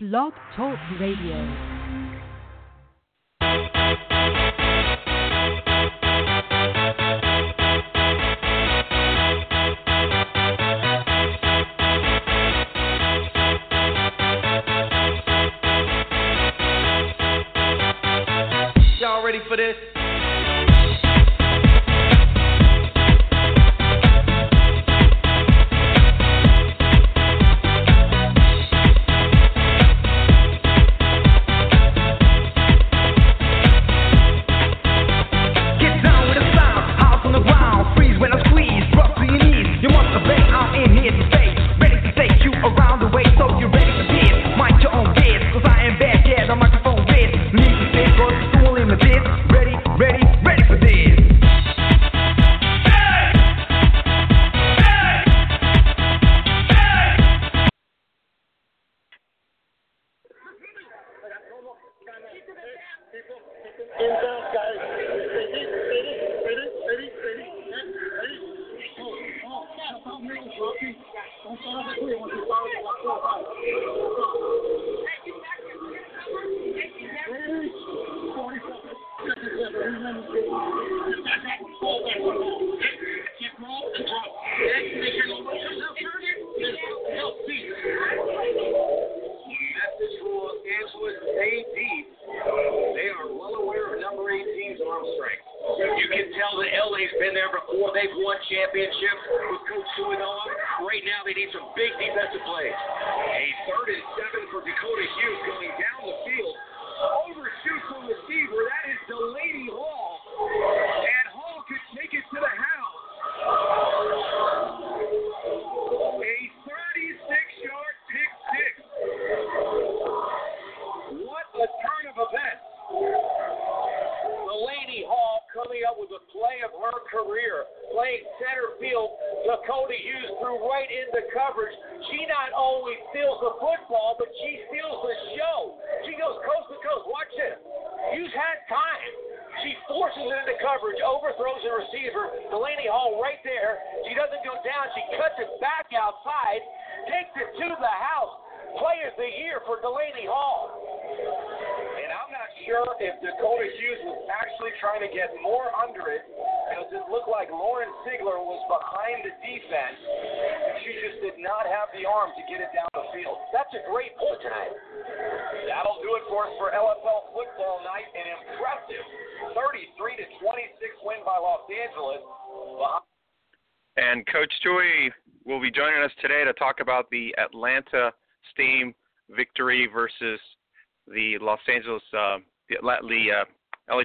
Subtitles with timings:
[0.00, 1.77] Blog Talk Radio.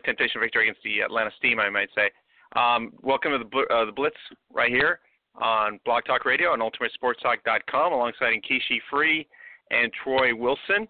[0.03, 2.09] Temptation victory against the Atlanta Steam, I might say.
[2.56, 4.18] Um, welcome to the, uh, the Blitz
[4.53, 5.00] right here
[5.36, 9.28] on Blog Talk Radio and UltimateSportsTalk.com alongside Kishi Free
[9.72, 10.88] and Troy Wilson.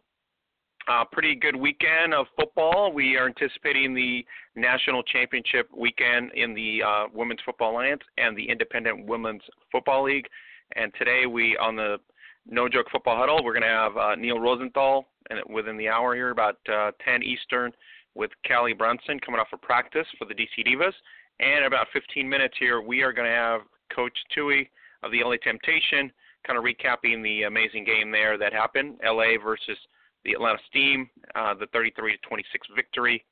[0.90, 2.92] Uh, pretty good weekend of football.
[2.92, 4.26] We are anticipating the
[4.56, 10.28] national championship weekend in the uh, Women's Football Alliance and the Independent Women's Football League.
[10.76, 11.98] And today we on the
[12.46, 16.16] No Joke Football Huddle, we're going to have uh, Neil Rosenthal and within the hour
[16.16, 17.72] here, about uh, 10 Eastern,
[18.16, 20.94] with Callie Brownson coming off of practice for the DC Divas.
[21.40, 23.62] And in about 15 minutes here, we are going to have
[23.94, 24.70] Coach Tui
[25.02, 26.12] of the LA Temptation
[26.46, 29.78] kind of recapping the amazing game there that happened, LA versus
[30.26, 33.24] the Atlanta Steam, uh, the 33 to 26 victory.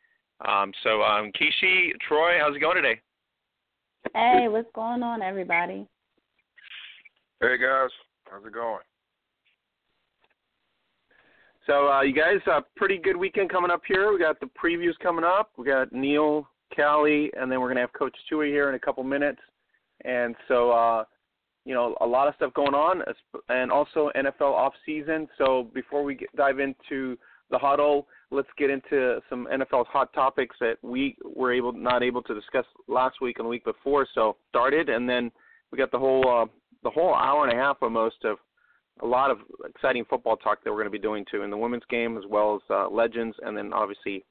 [0.47, 3.00] Um, so, um, Kishi, Troy, how's it going today?
[4.16, 5.88] Hey, what's going on, everybody?
[7.40, 7.90] Hey guys,
[8.30, 8.81] how's it going?
[11.68, 14.12] So, uh, you guys, uh, pretty good weekend coming up here.
[14.12, 15.52] We got the previews coming up.
[15.58, 19.04] We got Neil, Callie, and then we're gonna have Coach Tui here in a couple
[19.04, 19.40] minutes.
[20.04, 21.04] And so, uh,
[21.66, 23.04] you know, a lot of stuff going on,
[23.50, 25.30] and also NFL off season.
[25.38, 27.16] So, before we get, dive into
[27.52, 32.24] the huddle, let's get into some NFL hot topics that we were able not able
[32.24, 34.08] to discuss last week and the week before.
[34.16, 35.32] So, started, and then
[35.72, 36.46] we got the whole uh,
[36.82, 38.40] the whole hour and a half almost of
[39.02, 41.58] a lot of exciting football talk that we're going to be doing too in the
[41.58, 44.24] women's game as well as uh, legends, and then obviously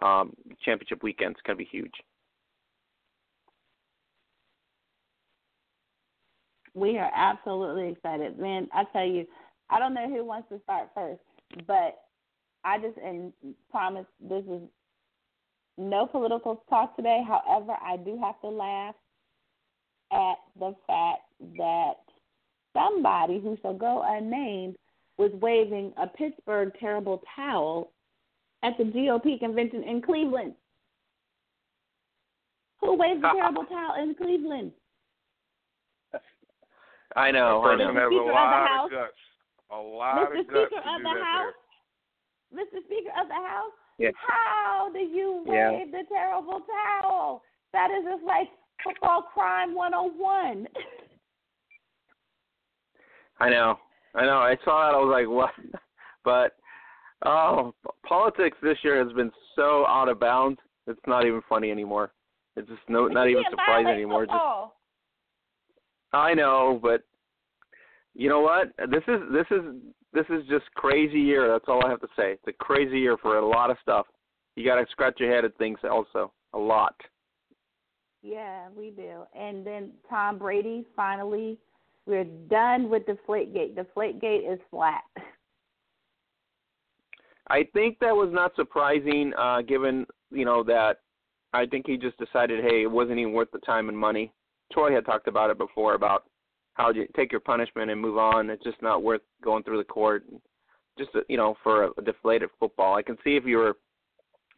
[0.00, 0.32] um,
[0.64, 1.92] championship weekend's going to be huge.
[6.74, 8.38] We are absolutely excited.
[8.38, 9.26] Man, I tell you,
[9.68, 11.20] I don't know who wants to start first,
[11.66, 11.98] but
[12.64, 13.32] I just and
[13.70, 14.62] promise this is
[15.76, 17.22] no political talk today.
[17.26, 18.94] However, I do have to laugh
[20.12, 21.22] at the fact
[21.56, 21.94] that
[22.72, 24.76] somebody who shall go unnamed
[25.18, 27.90] was waving a Pittsburgh terrible towel
[28.62, 30.54] at the GOP convention in Cleveland.
[32.80, 34.72] Who waved the uh, uh, terrible towel in Cleveland?
[37.14, 37.92] I know, I That know.
[37.92, 38.86] person has Speaker of a the lot House.
[38.86, 39.12] of guts.
[39.70, 40.40] A lot Mr.
[40.40, 41.54] of guts Speaker to of do the that House?
[42.54, 42.84] Mr.
[42.84, 44.10] Speaker of the House, Yeah.
[44.16, 45.70] how do you Yeah.
[45.72, 47.42] wave the terrible towel?
[47.72, 48.50] That is just like
[48.82, 50.66] football crime 101.
[53.42, 53.76] I know.
[54.14, 54.38] I know.
[54.38, 54.94] I saw that.
[54.94, 55.50] I was like, what?
[56.24, 56.52] But
[57.26, 57.74] oh,
[58.06, 60.60] politics this year has been so out of bounds.
[60.86, 62.12] It's not even funny anymore.
[62.54, 64.26] It's just no, not even surprising anymore.
[64.26, 64.38] Just.
[66.12, 67.02] I know, but
[68.14, 68.68] you know what?
[68.88, 69.64] This is this is
[70.12, 71.48] this is just crazy year.
[71.48, 72.34] That's all I have to say.
[72.34, 74.06] It's a crazy year for a lot of stuff.
[74.54, 76.94] You got to scratch your head at things also a lot.
[78.22, 79.22] Yeah, we do.
[79.36, 81.58] And then Tom Brady, finally,
[82.06, 83.76] we're done with the Deflategate.
[83.76, 85.02] Deflategate is flat.
[87.48, 91.00] I think that was not surprising, uh, given you know that
[91.52, 94.32] I think he just decided, hey, it wasn't even worth the time and money.
[94.72, 96.24] Troy had talked about it before about
[96.74, 98.48] how you take your punishment and move on.
[98.48, 100.24] It's just not worth going through the court,
[100.98, 102.94] just you know, for a, a deflated football.
[102.94, 103.76] I can see if you were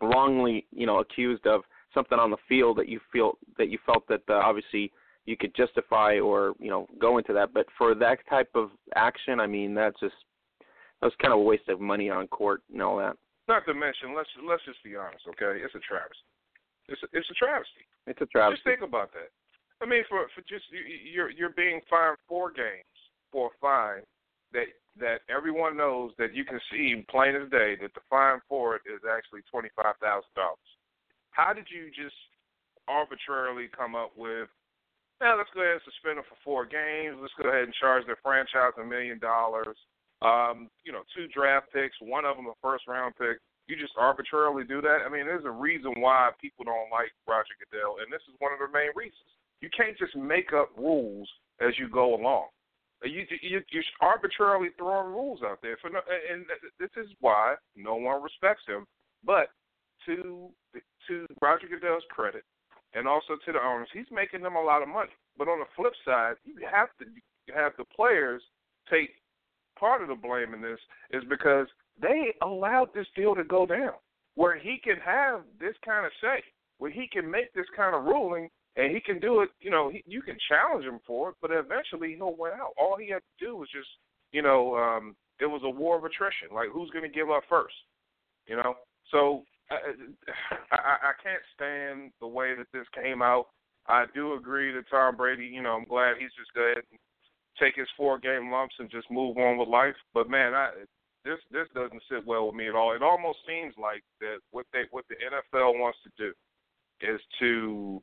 [0.01, 1.63] wrongly, you know, accused of
[1.93, 4.93] something on the field that you feel that you felt that uh, obviously
[5.27, 7.53] you could justify or you know go into that.
[7.53, 10.15] But for that type of action, I mean, that's just
[11.01, 13.17] that was kind of a waste of money on court and all that.
[13.49, 15.61] Not to mention, let's let's just be honest, okay?
[15.63, 16.25] It's a travesty.
[16.89, 17.85] It's a, it's a travesty.
[18.07, 18.57] It's a travesty.
[18.57, 19.29] Just think about that.
[19.83, 22.85] I mean, for for just you- you're you're being fined four games
[23.33, 24.03] for a fine
[24.53, 24.67] that
[24.97, 28.83] that everyone knows that you can see plain as day that the fine for it
[28.87, 30.71] is actually twenty five thousand dollars.
[31.33, 32.17] How did you just
[32.87, 34.49] arbitrarily come up with?
[35.21, 37.17] Now let's go ahead and suspend them for four games.
[37.21, 39.77] Let's go ahead and charge their franchise a million dollars.
[40.23, 43.39] Um, you know, two draft picks, one of them a first round pick.
[43.67, 45.05] You just arbitrarily do that.
[45.07, 48.53] I mean, there's a reason why people don't like Roger Goodell, and this is one
[48.53, 49.25] of the main reasons.
[49.61, 51.29] You can't just make up rules
[51.61, 52.49] as you go along.
[53.03, 56.45] You you you're arbitrarily throwing rules out there for no, and
[56.79, 58.85] this is why no one respects him.
[59.25, 59.49] But
[60.07, 60.51] to
[61.09, 62.45] to Roger Goodell's credit,
[62.95, 65.11] and also to the owners, he's making them a lot of money.
[65.37, 67.07] But on the flip side, you have to
[67.55, 68.43] have the players
[68.91, 69.11] take
[69.79, 70.79] part of the blame in this
[71.11, 71.67] is because
[72.01, 73.95] they allowed this deal to go down,
[74.35, 76.43] where he can have this kind of say,
[76.79, 79.51] where he can make this kind of ruling, and he can do it.
[79.61, 82.73] You know, he, you can challenge him for it, but eventually he'll win out.
[82.79, 83.89] All he had to do was just,
[84.33, 86.49] you know, um, it was a war of attrition.
[86.53, 87.75] Like who's going to give up first?
[88.47, 88.75] You know,
[89.11, 93.47] so I, I, can't stand the way that this came out.
[93.87, 95.47] I do agree that Tom Brady.
[95.47, 97.01] You know, I'm glad he's just go ahead and
[97.61, 99.97] take his four game lumps and just move on with life.
[100.13, 100.71] But man, I
[101.25, 102.95] this this doesn't sit well with me at all.
[102.95, 106.33] It almost seems like that what they what the NFL wants to do
[107.01, 108.03] is to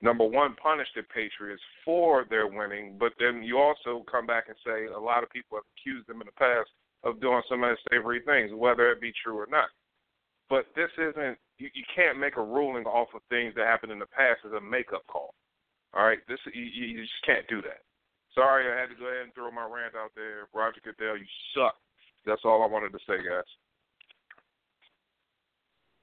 [0.00, 4.56] number one punish the Patriots for their winning, but then you also come back and
[4.66, 6.68] say a lot of people have accused them in the past
[7.04, 9.68] of doing some unsavory things, whether it be true or not.
[10.52, 13.98] But this isn't you, you can't make a ruling off of things that happened in
[13.98, 15.32] the past as a makeup call.
[15.96, 17.80] All right, this you, you just can't do that.
[18.34, 20.52] Sorry, I had to go ahead and throw my rant out there.
[20.52, 21.24] Roger Goodell, you
[21.56, 21.72] suck.
[22.26, 23.48] That's all I wanted to say, guys.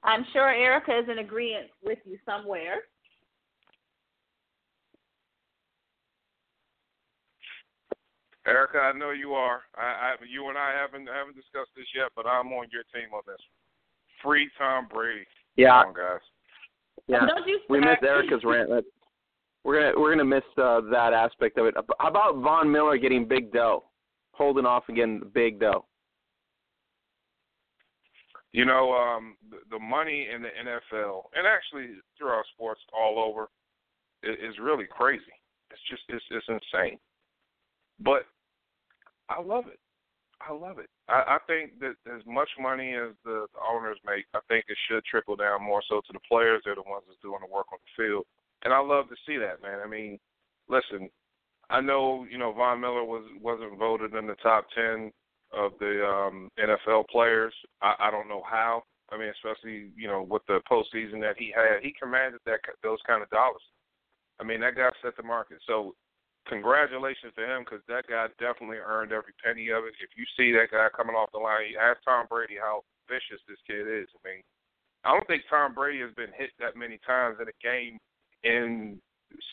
[0.02, 2.90] I'm sure Erica is in agreement with you somewhere.
[8.48, 9.62] Erica, I know you are.
[9.78, 13.14] I, I, you and I haven't haven't discussed this yet, but I'm on your team
[13.14, 13.38] on this.
[14.22, 15.26] Free Tom Brady.
[15.56, 16.20] Yeah, Come on, guys.
[17.06, 17.26] yeah.
[17.68, 18.70] We start- missed Erica's rant.
[19.64, 21.74] We're gonna we're gonna miss uh, that aspect of it.
[21.98, 23.84] How about Von Miller getting big dough,
[24.32, 25.84] holding off again big dough?
[28.52, 33.48] You know, um, the, the money in the NFL and actually throughout sports all over
[34.22, 35.22] is, is really crazy.
[35.70, 36.98] It's just it's it's insane.
[38.00, 38.24] But
[39.28, 39.78] I love it.
[40.40, 40.88] I love it.
[41.08, 44.78] I, I think that as much money as the, the owners make, I think it
[44.88, 46.62] should trickle down more so to the players.
[46.64, 48.24] They're the ones that's doing the work on the field,
[48.64, 49.80] and I love to see that, man.
[49.84, 50.18] I mean,
[50.68, 51.10] listen,
[51.68, 55.12] I know you know Von Miller was wasn't voted in the top ten
[55.52, 57.54] of the um, NFL players.
[57.82, 58.82] I, I don't know how.
[59.12, 62.98] I mean, especially you know with the postseason that he had, he commanded that those
[63.06, 63.62] kind of dollars.
[64.40, 65.58] I mean, that guy set the market.
[65.66, 65.94] So
[66.50, 69.94] congratulations to him because that guy definitely earned every penny of it.
[70.02, 73.62] If you see that guy coming off the line, ask Tom Brady how vicious this
[73.66, 74.10] kid is.
[74.10, 74.42] I mean,
[75.06, 77.96] I don't think Tom Brady has been hit that many times in a game
[78.44, 79.00] in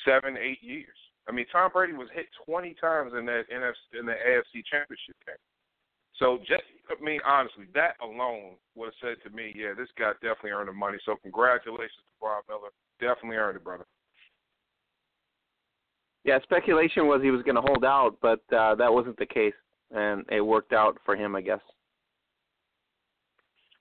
[0.03, 0.97] seven, eight years.
[1.29, 5.15] I mean, Tom Brady was hit 20 times in that NFC, in the AFC Championship
[5.27, 5.39] game.
[6.17, 10.17] So just, I mean, honestly, that alone would have said to me, yeah, this guy
[10.23, 10.97] definitely earned the money.
[11.05, 12.73] So congratulations to Von Miller.
[12.99, 13.85] Definitely earned it, brother.
[16.27, 19.55] Yeah, speculation was he was going to hold out, but uh, that wasn't the case,
[19.95, 21.63] and it worked out for him, I guess.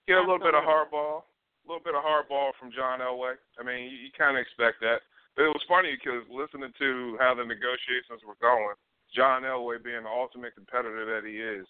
[0.07, 3.35] Yeah, a little bit of hardball, a little bit of hardball from John Elway.
[3.59, 5.03] I mean, you, you kind of expect that.
[5.35, 8.79] But it was funny because listening to how the negotiations were going,
[9.11, 11.67] John Elway being the ultimate competitor that he is,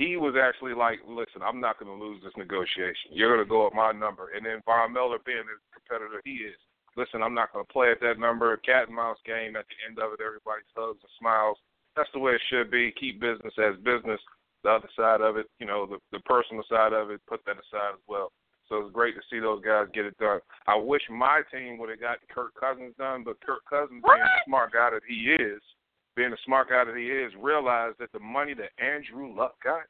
[0.00, 3.12] he was actually like, "Listen, I'm not going to lose this negotiation.
[3.12, 6.48] You're going to go up my number." And then Von Miller being the competitor he
[6.48, 6.56] is,
[6.96, 8.56] listen, I'm not going to play at that number.
[8.58, 9.56] Cat and mouse game.
[9.56, 11.58] At the end of it, everybody hugs and smiles.
[11.96, 12.92] That's the way it should be.
[12.98, 14.20] Keep business as business.
[14.62, 17.60] The other side of it, you know, the the personal side of it, put that
[17.60, 18.32] aside as well.
[18.68, 20.40] So it's great to see those guys get it done.
[20.66, 24.40] I wish my team would have gotten Kirk Cousins done, but Kirk Cousins, being the
[24.46, 25.60] smart guy that he is,
[26.16, 29.82] being the smart guy that he is, realized that the money that Andrew Luck got,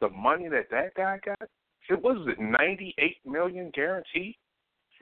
[0.00, 1.48] the money that that guy got,
[1.90, 4.36] it was it ninety eight million guaranteed.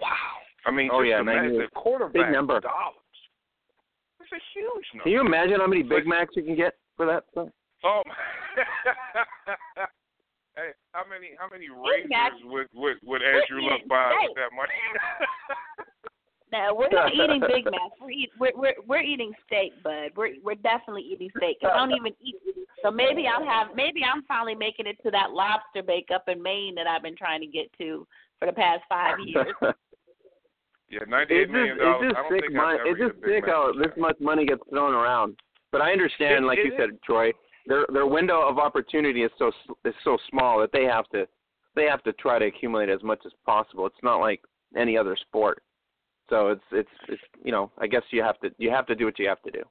[0.01, 0.09] Wow.
[0.65, 1.71] I mean, Oh, just yeah, imagine 98.
[1.75, 2.61] the quarterback Big number.
[2.61, 2.97] dollars.
[4.21, 5.03] It's a huge number.
[5.05, 7.25] Can you imagine how many Big Macs you can get for that?
[7.85, 8.03] Oh.
[10.57, 12.33] hey, how many how many Big Mac.
[12.33, 14.73] razors would would would Andrew Luck buy with that money?
[16.53, 17.97] No, we're not eating Big Macs.
[17.99, 20.11] We're, eat, we're we're we're eating steak, bud.
[20.15, 21.57] We're we're definitely eating steak.
[21.65, 22.37] I don't even eat.
[22.85, 23.69] So maybe I'll have.
[23.75, 27.17] Maybe I'm finally making it to that lobster bake up in Maine that I've been
[27.17, 28.07] trying to get to
[28.39, 29.47] for the past five years.
[30.93, 32.13] Yeah, ninety eight it's million just, dollars.
[32.13, 32.43] it's I just don't sick.
[32.45, 34.95] think Mon- I've ever it's just eaten a sick how this much money gets thrown
[34.95, 35.37] around.
[35.73, 37.33] But I understand, It- like it you said, Troy,
[37.67, 39.51] their their window of opportunity is so
[39.85, 41.27] is so small that they have to
[41.75, 43.87] they have to try to accumulate as much as possible.
[43.87, 44.41] It's not like
[44.77, 45.63] any other sport.
[46.29, 49.07] So it's it's it's you know I guess you have to you have to do
[49.07, 49.63] what you have to do.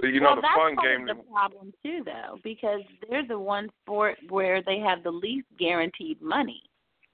[0.00, 1.08] But you know well, the that's fun part game.
[1.08, 5.46] of the problem too, though, because they're the one sport where they have the least
[5.56, 6.62] guaranteed money,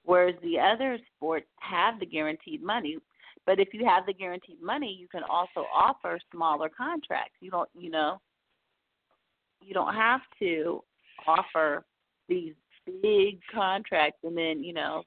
[0.04, 2.98] whereas the other sports have the guaranteed money.
[3.46, 7.36] But if you have the guaranteed money, you can also offer smaller contracts.
[7.40, 8.20] You don't, you know,
[9.62, 10.82] you don't have to
[11.26, 11.84] offer
[12.28, 12.54] these
[13.02, 15.02] big contracts, and then you know,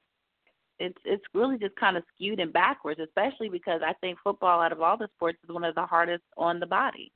[0.78, 4.72] it's it's really just kind of skewed and backwards, especially because I think football, out
[4.72, 7.12] of all the sports, is one of the hardest on the body.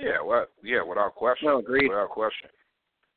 [0.00, 1.48] Yeah, well, yeah, without question.
[1.48, 1.88] No, agreed.
[1.88, 2.48] Without question.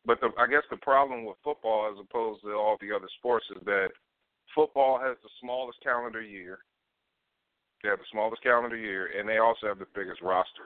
[0.09, 3.45] But the, I guess the problem with football, as opposed to all the other sports,
[3.55, 3.89] is that
[4.55, 6.57] football has the smallest calendar year.
[7.83, 10.65] They have the smallest calendar year, and they also have the biggest roster.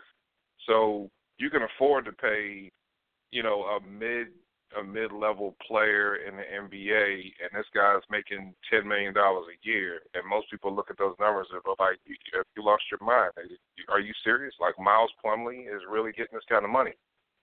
[0.66, 2.72] So you can afford to pay,
[3.32, 4.28] you know, a mid
[4.80, 9.68] a mid level player in the NBA, and this guy's making ten million dollars a
[9.68, 10.00] year.
[10.14, 12.16] And most people look at those numbers and they're like, "You,
[12.56, 13.34] you lost your mind.
[13.90, 14.56] Are you serious?
[14.62, 16.94] Like Miles Plumlee is really getting this kind of money?"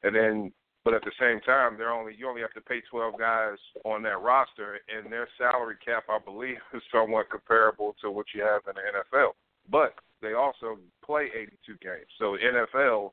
[0.03, 0.53] And then,
[0.85, 4.03] but at the same time, they're only you only have to pay twelve guys on
[4.03, 8.63] that roster, and their salary cap, I believe, is somewhat comparable to what you have
[8.67, 9.33] in the NFL.
[9.71, 12.09] But they also play 82 games.
[12.19, 13.13] So NFL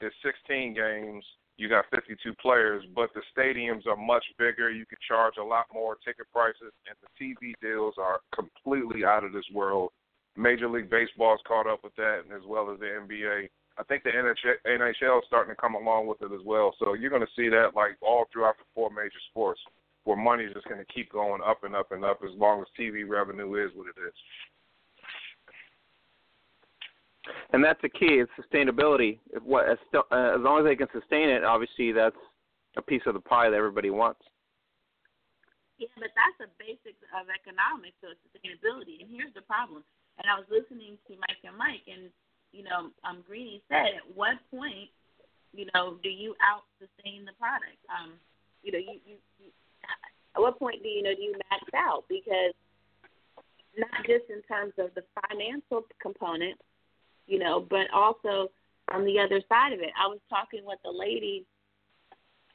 [0.00, 1.24] is 16 games.
[1.56, 4.70] You got 52 players, but the stadiums are much bigger.
[4.70, 9.24] You can charge a lot more ticket prices, and the TV deals are completely out
[9.24, 9.90] of this world.
[10.36, 13.48] Major League Baseball's caught up with that, and as well as the NBA.
[13.78, 16.74] I think the NHL, NHL is starting to come along with it as well.
[16.78, 19.60] So you're going to see that like all throughout the four major sports,
[20.04, 22.60] where money is just going to keep going up and up and up as long
[22.60, 24.14] as TV revenue is what it is.
[27.52, 28.24] And that's the key.
[28.24, 29.20] It's sustainability.
[29.32, 32.16] If what as, st- uh, as long as they can sustain it, obviously that's
[32.76, 34.20] a piece of the pie that everybody wants.
[35.78, 38.98] Yeah, but that's the basics of economics, so sustainability.
[38.98, 39.86] And here's the problem.
[40.18, 42.10] And I was listening to Mike and Mike, and
[42.52, 44.90] you know, um, Greeny said, at what point,
[45.52, 47.78] you know, do you out sustain the product?
[47.88, 48.12] Um,
[48.62, 49.50] you know, you, you, you
[50.36, 52.04] at what point do you know do you max out?
[52.08, 52.54] Because
[53.76, 56.58] not just in terms of the financial component,
[57.26, 58.50] you know, but also
[58.90, 59.90] from the other side of it.
[59.98, 61.44] I was talking with a lady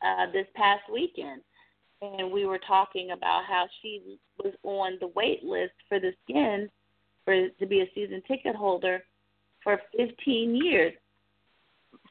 [0.02, 1.42] uh, this past weekend,
[2.02, 6.70] and we were talking about how she was on the wait list for the skin
[7.24, 9.04] for to be a season ticket holder
[9.64, 10.94] for 15 years.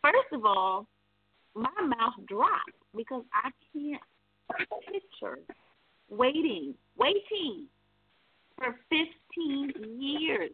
[0.01, 0.87] First of all,
[1.55, 4.03] my mouth dropped because I can't
[4.91, 5.39] picture
[6.09, 7.67] waiting, waiting
[8.57, 10.51] for 15 years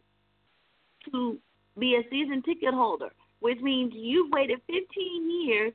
[1.11, 1.37] to
[1.77, 5.73] be a season ticket holder, which means you've waited 15 years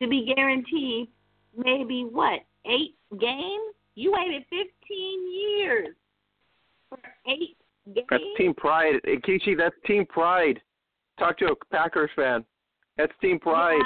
[0.00, 1.08] to be guaranteed
[1.56, 3.74] maybe what, eight games?
[3.94, 4.68] You waited 15
[5.32, 5.88] years
[6.90, 7.56] for eight?
[7.86, 9.56] That's team pride, Kichi.
[9.56, 10.60] That's team pride.
[11.18, 12.44] Talk to a Packers fan.
[12.96, 13.80] That's team pride.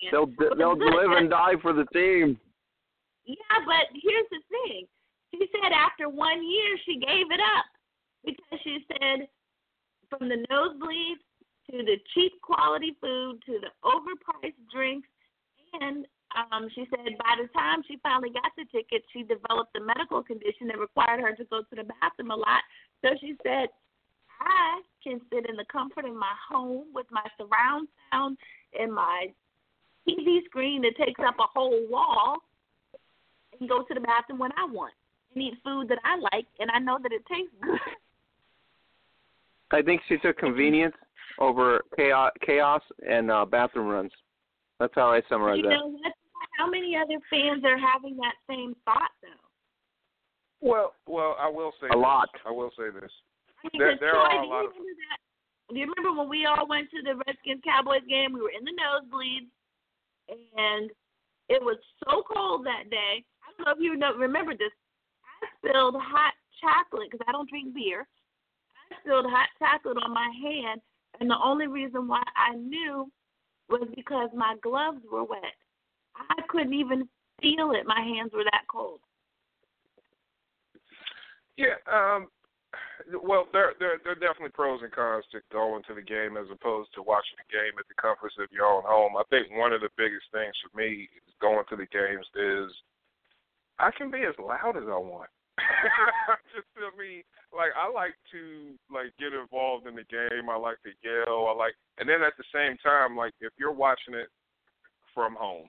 [0.00, 0.10] Yeah.
[0.12, 2.38] They'll they'll the live and die for the team.
[3.24, 4.86] Yeah, but here's the thing.
[5.32, 7.66] She said after one year she gave it up
[8.24, 9.28] because she said
[10.08, 11.24] from the nosebleeds
[11.70, 15.08] to the cheap quality food to the overpriced drinks
[15.80, 19.80] and um she said by the time she finally got the ticket she developed a
[19.80, 22.64] medical condition that required her to go to the bathroom a lot.
[23.04, 23.68] So she said
[24.40, 28.38] I can sit in the comfort of my home with my surround sound
[28.78, 29.26] and my
[30.08, 32.36] TV screen that takes up a whole wall
[33.58, 34.94] and go to the bathroom when I want
[35.34, 37.78] and eat food that I like and I know that it tastes good.
[39.70, 40.94] I think she took convenience
[41.38, 44.12] over chaos, chaos and uh, bathroom runs.
[44.80, 45.70] That's how I summarize you that.
[45.70, 45.98] know?
[46.58, 49.47] How many other fans are having that same thought though?
[50.60, 52.02] Well, well, I will say A this.
[52.02, 52.28] lot.
[52.46, 53.10] I will say this.
[53.64, 55.18] I mean, There- there Troy, are a do you lot of- remember that?
[55.68, 58.32] Do you remember when we all went to the Redskins Cowboys game?
[58.32, 59.50] We were in the nosebleeds,
[60.56, 60.90] and
[61.48, 63.24] it was so cold that day.
[63.44, 64.72] I don't know if you know, remember this.
[65.42, 68.08] I spilled hot chocolate because I don't drink beer.
[68.90, 70.80] I spilled hot chocolate on my hand,
[71.20, 73.12] and the only reason why I knew
[73.68, 75.54] was because my gloves were wet.
[76.16, 77.08] I couldn't even
[77.42, 77.86] feel it.
[77.86, 79.00] My hands were that cold.
[81.58, 81.76] Yeah.
[81.90, 82.30] Um.
[83.10, 86.46] Well, there there there are definitely pros and cons to going to the game as
[86.52, 89.18] opposed to watching the game at the comforts of your own home.
[89.18, 91.08] I think one of the biggest things for me
[91.40, 92.70] going to the games is
[93.78, 95.30] I can be as loud as I want.
[96.54, 100.50] Just feel me like I like to like get involved in the game.
[100.50, 101.50] I like to yell.
[101.50, 104.28] I like, and then at the same time, like if you're watching it
[105.14, 105.66] from home,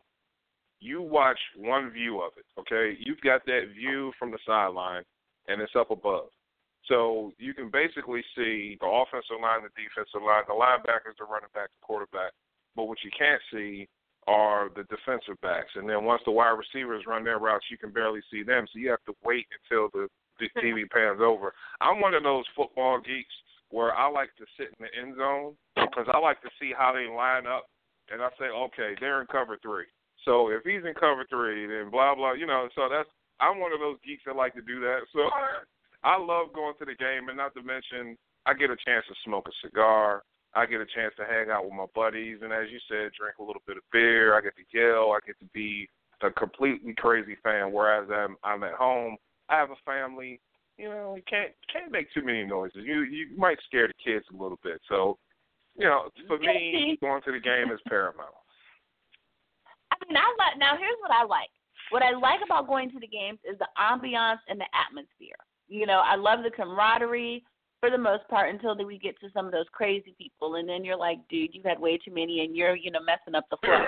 [0.79, 2.45] you watch one view of it.
[2.59, 5.03] Okay, you've got that view from the sideline,
[5.49, 6.29] and it's up above.
[6.87, 11.51] So you can basically see the offensive line, the defensive line, the linebackers, the running
[11.53, 12.31] back, the quarterback.
[12.75, 13.87] But what you can't see
[14.27, 15.73] are the defensive backs.
[15.75, 18.65] And then once the wide receivers run their routes, you can barely see them.
[18.71, 20.07] So you have to wait until the,
[20.39, 21.53] the TV pans over.
[21.81, 23.33] I'm one of those football geeks
[23.69, 26.93] where I like to sit in the end zone because I like to see how
[26.93, 27.65] they line up.
[28.11, 29.85] And I say, okay, they're in cover three.
[30.25, 32.33] So if he's in cover three, then blah blah.
[32.33, 34.99] You know, so that's I'm one of those geeks that like to do that.
[35.13, 35.29] So
[36.03, 39.15] I love going to the game, and not to mention, I get a chance to
[39.25, 40.23] smoke a cigar.
[40.55, 43.37] I get a chance to hang out with my buddies, and as you said, drink
[43.39, 44.35] a little bit of beer.
[44.35, 45.11] I get to yell.
[45.11, 45.87] I get to be
[46.21, 47.71] a completely crazy fan.
[47.71, 50.41] Whereas I'm I'm at home, I have a family.
[50.77, 52.81] You know, you can't can't make too many noises.
[52.83, 54.81] You you might scare the kids a little bit.
[54.89, 55.17] So,
[55.77, 58.33] you know, for me, going to the game is paramount.
[59.91, 60.57] I mean, I like.
[60.57, 61.49] Now, here's what I like.
[61.91, 65.37] What I like about going to the games is the ambiance and the atmosphere.
[65.67, 67.43] You know, I love the camaraderie
[67.79, 70.83] for the most part until we get to some of those crazy people, and then
[70.83, 73.57] you're like, dude, you've had way too many, and you're you know messing up the
[73.63, 73.85] flow.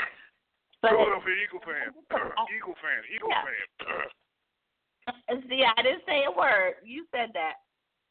[0.82, 1.94] But Philadelphia Eagle fan,
[2.56, 3.44] Eagle fan, Eagle Yeah.
[3.46, 5.44] fan.
[5.50, 6.76] see, I didn't say a word.
[6.84, 7.54] You said that.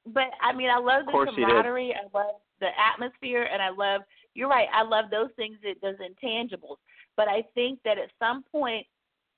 [0.06, 1.48] But I mean, I love the course you did.
[1.48, 1.94] camaraderie.
[1.94, 4.02] I love the atmosphere, and I love.
[4.34, 4.68] You're right.
[4.72, 5.56] I love those things.
[5.62, 6.76] That those intangibles.
[7.16, 8.86] But I think that at some point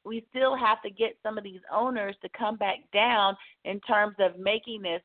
[0.04, 4.16] we still have to get some of these owners to come back down in terms
[4.18, 5.02] of making this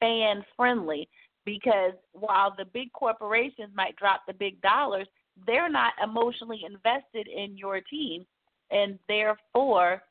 [0.00, 1.08] fan friendly
[1.44, 5.06] because while the big corporations might drop the big dollars,
[5.46, 8.24] they're not emotionally invested in your team
[8.70, 10.02] and therefore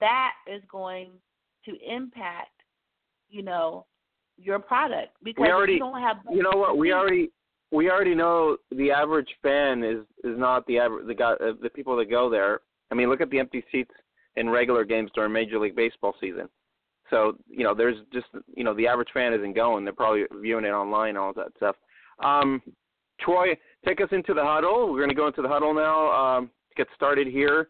[0.00, 1.10] that is going
[1.64, 2.50] to impact,
[3.28, 3.86] you know,
[4.38, 6.76] your product because We already, you don't have you know what?
[6.76, 7.30] We already,
[7.70, 11.70] we already know the average fan is is not the average the guy uh, the
[11.70, 12.60] people that go there.
[12.92, 13.90] I mean, look at the empty seats
[14.36, 16.46] in regular games during Major League Baseball season.
[17.08, 19.84] So you know, there's just you know the average fan isn't going.
[19.84, 21.74] They're probably viewing it online all that stuff.
[22.22, 22.60] Um,
[23.18, 24.92] Troy, take us into the huddle.
[24.92, 26.10] We're going to go into the huddle now.
[26.12, 27.68] Um, get started here,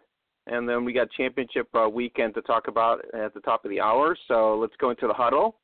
[0.49, 3.81] and then we got championship uh, weekend to talk about at the top of the
[3.81, 4.17] hour.
[4.27, 5.57] So let's go into the huddle.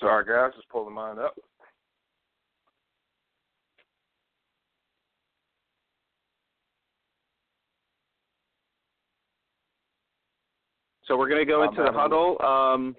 [0.00, 1.34] Sorry, guys, just pulling mine up.
[11.06, 12.40] So we're going to go My into the huddle.
[12.42, 12.96] Um,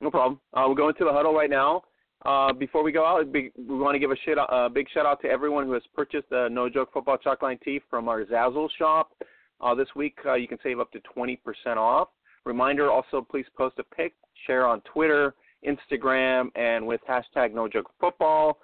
[0.00, 0.40] no problem.
[0.54, 1.82] Uh, we'll go into the huddle right now.
[2.24, 5.22] Uh, before we go out, we want to give a shit, uh, big shout out
[5.22, 9.12] to everyone who has purchased the No Joke Football Chalkline tee from our Zazzle shop.
[9.60, 11.38] Uh, this week, uh, you can save up to 20%
[11.76, 12.08] off.
[12.44, 14.14] Reminder also, please post a pic,
[14.46, 15.34] share on Twitter,
[15.66, 18.58] Instagram, and with hashtag No Joke Football.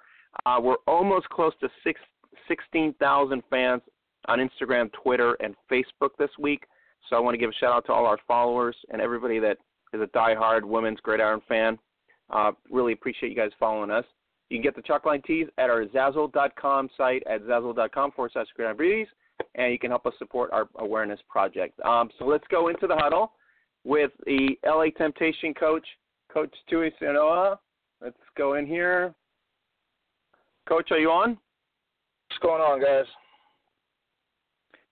[0.45, 1.99] Uh, we're almost close to six,
[2.47, 3.81] 16,000 fans
[4.27, 6.63] on Instagram, Twitter, and Facebook this week.
[7.09, 9.57] So I want to give a shout out to all our followers and everybody that
[9.93, 11.79] is a diehard Women's Gridiron fan.
[12.29, 14.05] Uh, really appreciate you guys following us.
[14.49, 18.77] You can get the Chalkline tees at our Zazzle.com site at Zazzle.com forward slash Gridiron
[18.77, 19.07] Beauties,
[19.55, 21.79] and you can help us support our awareness project.
[21.81, 23.33] Um, so let's go into the huddle
[23.83, 25.85] with the LA Temptation coach,
[26.31, 27.57] Coach Tui Sanoa.
[28.01, 29.13] Let's go in here.
[30.67, 31.37] Coach, are you on?
[32.29, 33.05] What's going on, guys?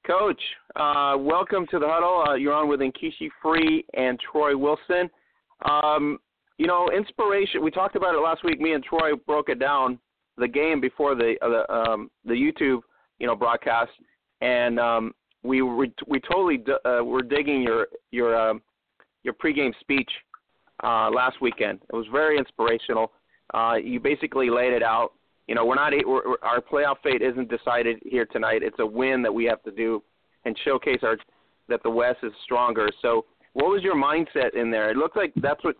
[0.06, 0.42] Coach,
[0.76, 2.24] uh, welcome to the huddle.
[2.28, 5.10] Uh, you're on with Nkeshi Free and Troy Wilson.
[5.68, 6.20] Um,
[6.60, 7.64] you know, inspiration.
[7.64, 8.62] We talked about it last week.
[8.62, 9.98] Me and Troy broke it down
[10.38, 12.82] the game before the uh, the, um, the YouTube
[13.18, 13.92] you know broadcast,
[14.42, 18.62] and um, we we, we totally d- uh, were digging your your um,
[19.24, 20.12] your pregame speech
[20.84, 21.80] uh, last weekend.
[21.92, 23.12] It was very inspirational.
[23.56, 25.14] Uh, you basically laid it out.
[25.48, 28.64] You know, we're not we're, our playoff fate isn't decided here tonight.
[28.64, 30.02] It's a win that we have to do
[30.46, 31.18] and showcase our
[31.68, 32.90] that the West is stronger.
[33.02, 34.92] So, what was your mindset in there?
[34.92, 35.76] It looked like that's what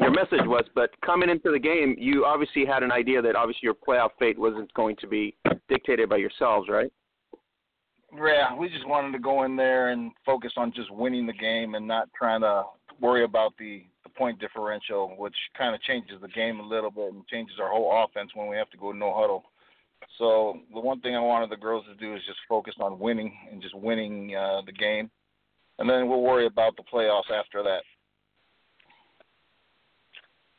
[0.00, 3.60] your message was, but coming into the game, you obviously had an idea that obviously
[3.62, 5.34] your playoff fate wasn't going to be
[5.68, 6.92] dictated by yourselves, right?
[8.14, 11.74] Yeah, we just wanted to go in there and focus on just winning the game
[11.74, 12.64] and not trying to
[13.00, 13.84] worry about the
[14.18, 18.04] point differential, which kind of changes the game a little bit and changes our whole
[18.04, 19.44] offense when we have to go no huddle.
[20.18, 23.32] So the one thing I wanted the girls to do is just focus on winning
[23.50, 25.10] and just winning uh, the game,
[25.78, 27.82] and then we'll worry about the playoffs after that.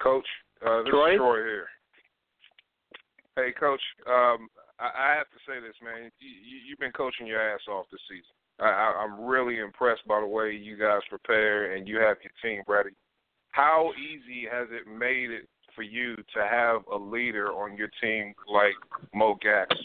[0.01, 0.25] Coach,
[0.65, 1.11] uh, this Troy?
[1.11, 1.67] is Troy here.
[3.35, 4.47] Hey, Coach, um,
[4.79, 6.09] I, I have to say this, man.
[6.19, 8.31] You, you, you've been coaching your ass off this season.
[8.59, 12.33] I, I, I'm really impressed by the way you guys prepare and you have your
[12.41, 12.91] team ready.
[13.59, 18.33] How easy has it made it for you to have a leader on your team
[18.47, 18.73] like
[19.13, 19.75] Mo Gax?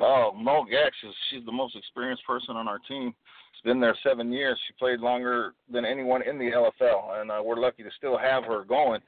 [0.00, 3.14] Oh, Mo Gax is she's the most experienced person on our team.
[3.54, 4.58] She's been there seven years.
[4.66, 8.42] She played longer than anyone in the LFL, and uh, we're lucky to still have
[8.42, 9.00] her going.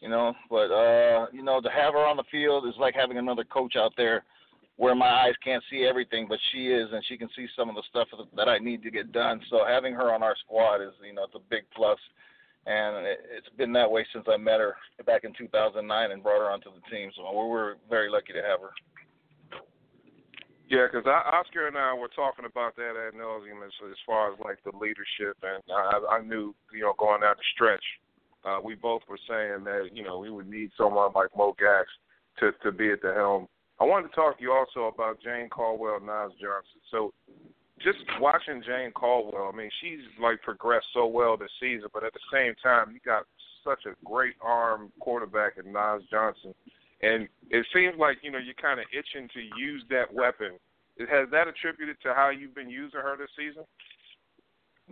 [0.00, 3.18] You know, but uh, you know, to have her on the field is like having
[3.18, 4.22] another coach out there,
[4.80, 7.74] where my eyes can't see everything, but she is, and she can see some of
[7.74, 9.38] the stuff that I need to get done.
[9.50, 11.98] So having her on our squad is, you know, it's a big plus,
[12.64, 16.40] and it, it's been that way since I met her back in 2009 and brought
[16.40, 17.10] her onto the team.
[17.14, 18.72] So we're, we're very lucky to have her.
[20.70, 24.38] Yeah, because Oscar and I were talking about that ad nauseum as, as far as
[24.42, 27.84] like the leadership, and I, I knew, you know, going down the stretch,
[28.46, 31.86] uh, we both were saying that you know we would need someone like Mo Gax
[32.38, 33.46] to to be at the helm.
[33.80, 36.80] I wanted to talk to you also about Jane Caldwell, and Nas Johnson.
[36.90, 37.14] So,
[37.80, 42.12] just watching Jane Caldwell, I mean, she's like progressed so well this season, but at
[42.12, 43.24] the same time, you got
[43.64, 46.54] such a great arm quarterback in Nas Johnson,
[47.00, 50.52] and it seems like you know you're kind of itching to use that weapon.
[50.98, 53.64] Has that attributed to how you've been using her this season?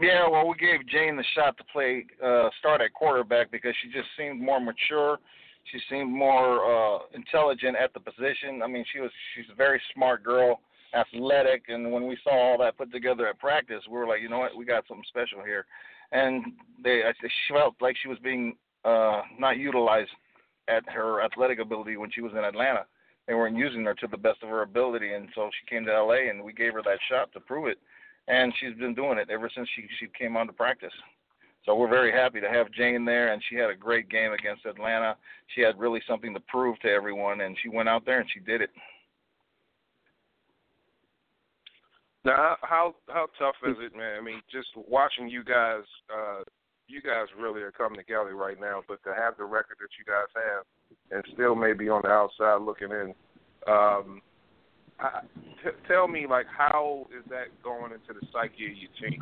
[0.00, 3.90] Yeah, well, we gave Jane the shot to play uh, start at quarterback because she
[3.90, 5.18] just seemed more mature.
[5.70, 8.62] She seemed more uh, intelligent at the position.
[8.62, 10.60] I mean, she was she's a very smart girl,
[10.94, 14.28] athletic, and when we saw all that put together at practice, we were like, you
[14.28, 15.66] know what, we got something special here.
[16.12, 16.44] And
[16.82, 20.10] they, I, she felt like she was being uh, not utilized
[20.68, 22.86] at her athletic ability when she was in Atlanta.
[23.26, 26.02] They weren't using her to the best of her ability, and so she came to
[26.02, 27.78] LA, and we gave her that shot to prove it
[28.28, 30.92] and she's been doing it ever since she she came on to practice.
[31.68, 34.64] So we're very happy to have Jane there, and she had a great game against
[34.64, 35.18] Atlanta.
[35.54, 38.40] She had really something to prove to everyone, and she went out there and she
[38.40, 38.70] did it.
[42.24, 44.16] Now, how how tough is it, man?
[44.18, 46.42] I mean, just watching you guys, uh,
[46.86, 48.80] you guys really are coming together right now.
[48.88, 50.64] But to have the record that you guys have,
[51.10, 53.14] and still maybe on the outside looking in,
[53.66, 54.22] um,
[54.98, 55.20] I,
[55.62, 59.20] t- tell me, like, how is that going into the psyche of your team?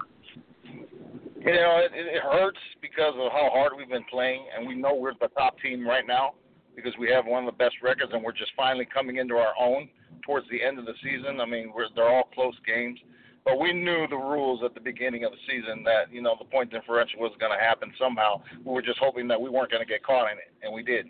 [1.39, 4.95] You know, it, it hurts because of how hard we've been playing, and we know
[4.95, 6.35] we're the top team right now
[6.75, 9.53] because we have one of the best records, and we're just finally coming into our
[9.59, 9.89] own
[10.25, 11.41] towards the end of the season.
[11.41, 12.99] I mean, we're, they're all close games,
[13.45, 16.47] but we knew the rules at the beginning of the season that you know the
[16.47, 18.41] point differential was going to happen somehow.
[18.65, 20.83] We were just hoping that we weren't going to get caught in it, and we
[20.83, 21.07] did.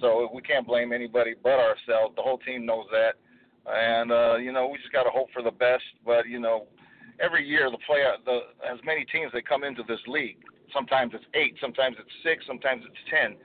[0.00, 2.14] So we can't blame anybody but ourselves.
[2.16, 3.14] The whole team knows that
[3.66, 5.84] and uh, you know we just got to hope for the best.
[6.04, 6.66] But you know,
[7.20, 10.38] every year the play uh, the as many teams that come into this league.
[10.72, 13.36] Sometimes it's eight, sometimes it's six, sometimes it's ten.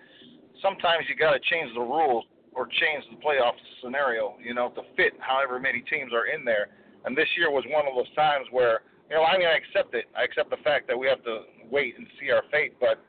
[0.62, 3.54] Sometimes you got to change the rules or change the playoff
[3.84, 6.70] scenario, you know, to fit however many teams are in there.
[7.06, 9.94] And this year was one of those times where, you know, I mean, I accept
[9.94, 10.06] it.
[10.18, 13.00] I accept the fact that we have to wait and see our fate, but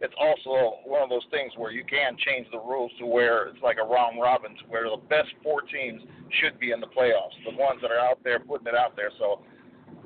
[0.00, 3.60] it's also one of those things where you can change the rules to where it's
[3.62, 6.00] like a round robin, to where the best four teams
[6.40, 9.10] should be in the playoffs, the ones that are out there putting it out there.
[9.18, 9.42] So,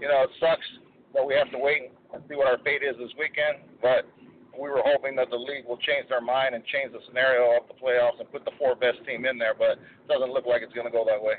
[0.00, 0.66] you know, it sucks
[1.14, 4.06] that we have to wait and see what our fate is this weekend, but
[4.54, 7.66] we were hoping that the league will change their mind and change the scenario of
[7.68, 10.62] the playoffs and put the four best team in there, but it doesn't look like
[10.62, 11.34] it's going to go that way.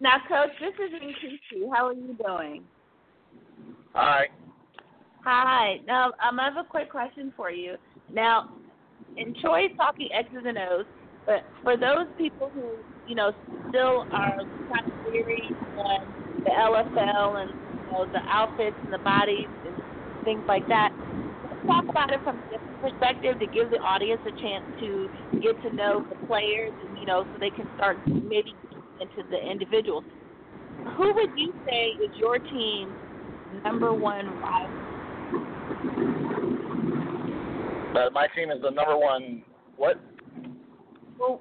[0.00, 1.68] Now, Coach, this is Nkeshi.
[1.74, 2.64] How are you doing?
[3.94, 4.26] Hi.
[5.24, 5.80] Hi.
[5.86, 7.74] Now, um, I have a quick question for you.
[8.12, 8.50] Now,
[9.16, 10.84] in choice talking X's and O's,
[11.26, 13.32] but for those people who, you know,
[13.68, 14.38] still are
[14.72, 15.42] kind of weary
[15.78, 19.76] on the LFL and you know the outfits and the bodies and
[20.24, 20.90] things like that,
[21.42, 25.08] let's talk about it from a different perspective to give the audience a chance to
[25.40, 28.54] get to know the players and you know so they can start maybe
[29.00, 30.04] into the individuals.
[30.96, 32.96] Who would you say is your team's
[33.64, 34.88] number one rival?
[37.92, 39.42] But my team is the number one.
[39.76, 40.00] What?
[41.18, 41.40] Who,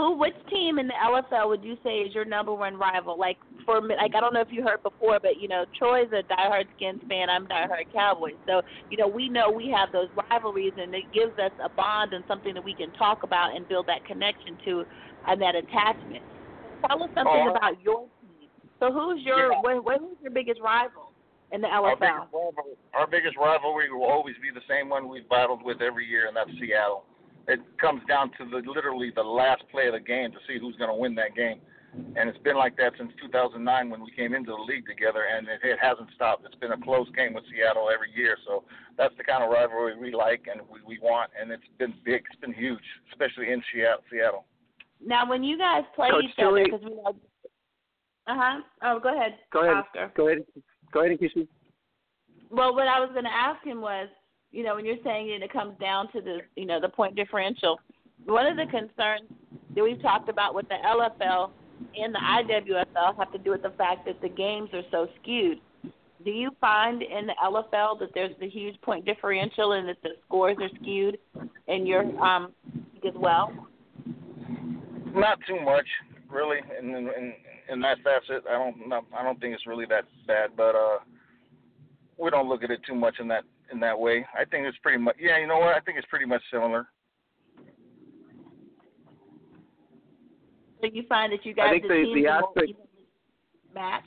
[0.00, 3.18] who, which team in the LFL would you say is your number one rival?
[3.18, 3.36] Like
[3.66, 6.22] for me, like I don't know if you heard before, but you know Troy's a
[6.32, 7.28] diehard Skins fan.
[7.28, 8.36] I'm diehard Cowboys.
[8.48, 12.14] So you know we know we have those rivalries, and it gives us a bond
[12.14, 14.84] and something that we can talk about and build that connection to,
[15.26, 16.22] and that attachment.
[16.88, 17.54] Tell us something Oh.
[17.54, 18.48] about your team.
[18.80, 19.60] So who's your Yeah.
[19.60, 21.12] what, what who's your biggest rival
[21.52, 22.00] in the Our LFL?
[22.00, 26.06] biggest, rivalry, our biggest rivalry will always be the same one we've battled with every
[26.06, 27.04] year, and that's Seattle.
[27.48, 30.76] It comes down to the literally the last play of the game to see who's
[30.76, 31.60] going to win that game,
[32.16, 35.48] and it's been like that since 2009 when we came into the league together, and
[35.48, 36.44] it, it hasn't stopped.
[36.46, 38.64] It's been a close game with Seattle every year, so
[38.96, 42.22] that's the kind of rivalry we like and we, we want, and it's been big,
[42.30, 44.04] it's been huge, especially in Seattle.
[44.10, 44.44] Seattle.
[45.04, 47.16] Now, when you guys play Coach each other, because we know.
[48.26, 48.60] Uh huh.
[48.84, 49.32] Oh, go ahead.
[49.52, 49.84] Go ahead.
[49.88, 50.12] Oscar.
[50.14, 50.44] Go ahead.
[50.92, 51.48] Go ahead, Nkeshi.
[52.50, 54.08] Well, what I was going to ask him was,
[54.52, 57.14] you know, when you're saying that it comes down to the, you know, the point
[57.14, 57.78] differential,
[58.24, 59.28] one of the concerns
[59.74, 61.50] that we've talked about with the LFL
[61.96, 65.58] and the IWFL have to do with the fact that the games are so skewed.
[66.24, 70.10] Do you find in the LFL that there's the huge point differential and that the
[70.26, 71.16] scores are skewed
[71.66, 72.52] in your um
[73.06, 73.50] as well?
[75.14, 75.86] Not too much,
[76.28, 77.32] really, and and and,
[77.70, 78.44] and that's that's it.
[78.48, 80.98] I don't no, I don't think it's really that bad, but uh,
[82.18, 84.26] we don't look at it too much in that in that way.
[84.38, 85.38] I think it's pretty much yeah.
[85.38, 85.74] You know what?
[85.74, 86.88] I think it's pretty much similar.
[90.80, 92.86] So you find that you I guys think the, the- teams the aspect- evenly
[93.74, 94.06] matched.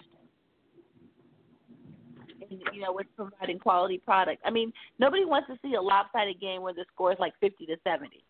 [2.50, 4.42] And, you know, with providing quality product.
[4.46, 7.66] I mean, nobody wants to see a lopsided game where the score is like fifty
[7.68, 8.24] to seventy.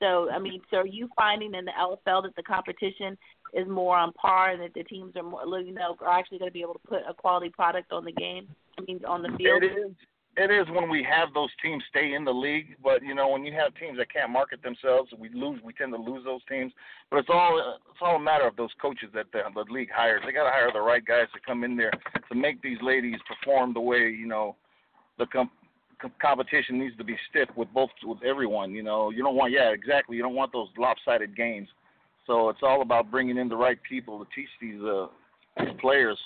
[0.00, 3.16] So I mean, so are you finding in the LFL that the competition
[3.52, 6.50] is more on par and that the teams are more, you know, are actually going
[6.50, 8.48] to be able to put a quality product on the game?
[8.78, 9.62] I mean, on the field.
[9.62, 9.92] It is.
[10.36, 13.44] It is when we have those teams stay in the league, but you know when
[13.44, 15.60] you have teams that can't market themselves, we lose.
[15.62, 16.72] We tend to lose those teams.
[17.10, 20.22] But it's all it's all a matter of those coaches that the, the league hires.
[20.24, 23.18] They got to hire the right guys to come in there to make these ladies
[23.26, 24.54] perform the way you know
[25.18, 25.50] the com-
[26.00, 28.70] com- competition needs to be stiff with both with everyone.
[28.70, 31.68] You know you don't want yeah exactly you don't want those lopsided games.
[32.28, 35.08] So it's all about bringing in the right people to teach these uh,
[35.58, 36.18] these players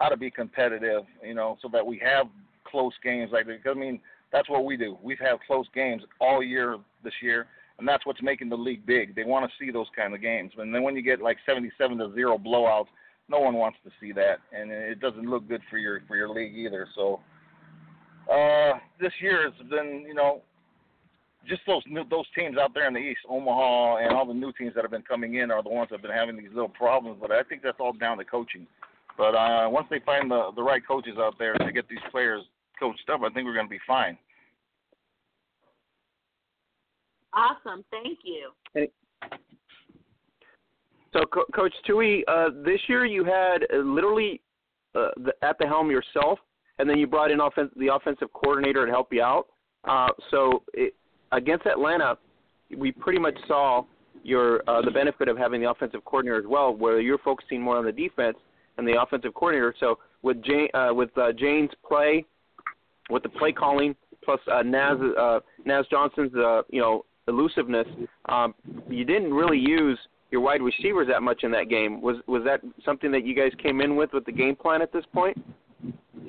[0.00, 1.04] how to be competitive.
[1.24, 2.26] You know so that we have
[2.72, 3.62] close games like that.
[3.62, 4.00] 'Cause, I mean,
[4.32, 4.98] that's what we do.
[5.02, 7.46] We've had close games all year this year,
[7.78, 9.14] and that's what's making the league big.
[9.14, 10.52] They want to see those kind of games.
[10.58, 12.88] And then when you get like 77 to zero blowouts,
[13.28, 16.28] no one wants to see that, and it doesn't look good for your for your
[16.28, 16.88] league either.
[16.94, 17.20] So
[18.30, 20.42] uh, this year has been, you know,
[21.48, 24.52] just those new, those teams out there in the East, Omaha, and all the new
[24.52, 26.68] teams that have been coming in are the ones that have been having these little
[26.68, 27.18] problems.
[27.20, 28.66] But I think that's all down to coaching.
[29.18, 32.42] But uh, once they find the the right coaches out there to get these players
[32.82, 34.18] coached up, I think we're going to be fine.
[37.32, 37.84] Awesome.
[37.90, 38.50] Thank you.
[41.12, 44.40] So, Co- Coach Tui, uh, this year you had uh, literally
[44.94, 46.38] uh, the, at the helm yourself,
[46.78, 49.46] and then you brought in offen- the offensive coordinator to help you out.
[49.84, 50.94] Uh, so, it,
[51.30, 52.18] against Atlanta,
[52.76, 53.84] we pretty much saw
[54.24, 57.76] your uh, the benefit of having the offensive coordinator as well, where you're focusing more
[57.76, 58.36] on the defense
[58.78, 59.74] and the offensive coordinator.
[59.78, 62.24] So, with Jane, uh, with uh, Jane's play,
[63.10, 67.86] with the play calling, plus uh, Naz uh, Naz Johnson's uh, you know elusiveness,
[68.28, 68.54] um,
[68.88, 69.98] you didn't really use
[70.30, 72.00] your wide receivers that much in that game.
[72.00, 74.92] Was was that something that you guys came in with with the game plan at
[74.92, 75.36] this point?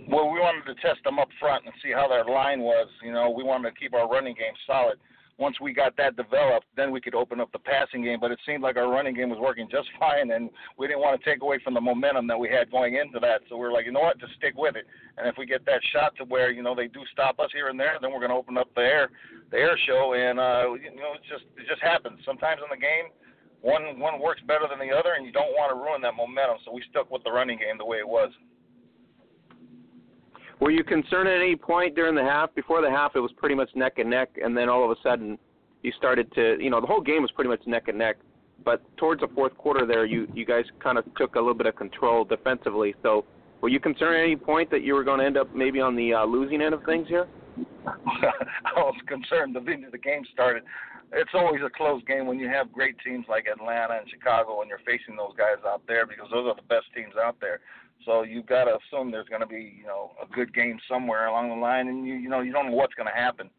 [0.10, 2.88] Well, we wanted to test them up front and see how their line was.
[3.04, 4.98] You know, we wanted to keep our running game solid.
[5.40, 8.20] Once we got that developed, then we could open up the passing game.
[8.20, 11.20] But it seemed like our running game was working just fine, and we didn't want
[11.20, 13.42] to take away from the momentum that we had going into that.
[13.50, 14.86] So we are like, you know what, just stick with it.
[15.18, 17.68] And if we get that shot to where you know they do stop us here
[17.68, 19.10] and there, then we're going to open up the air,
[19.52, 22.20] the air show, and uh, you know, it just it just happens.
[22.26, 23.10] Sometimes in the game,
[23.62, 26.58] one one works better than the other, and you don't want to ruin that momentum.
[26.66, 28.30] So we stuck with the running game the way it was.
[30.64, 32.56] Were you concerned at any point during the half?
[32.56, 35.02] Before the half, it was pretty much neck and neck, and then all of a
[35.04, 35.38] sudden,
[35.82, 38.16] you started to, you know, the whole game was pretty much neck and neck.
[38.64, 41.68] But towards the fourth quarter, there, you you guys kind of took a little bit
[41.68, 42.96] of control defensively.
[43.04, 43.26] So,
[43.60, 45.98] were you concerned at any point that you were going to end up maybe on
[45.98, 47.28] the uh, losing end of things here?
[47.86, 50.64] I was concerned the minute the game started.
[51.12, 54.70] It's always a close game when you have great teams like Atlanta and Chicago and
[54.70, 57.60] you're facing those guys out there because those are the best teams out there.
[58.06, 61.28] So you've got to assume there's going to be, you know, a good game somewhere
[61.28, 63.50] along the line, and you, you know, you don't know what's going to happen.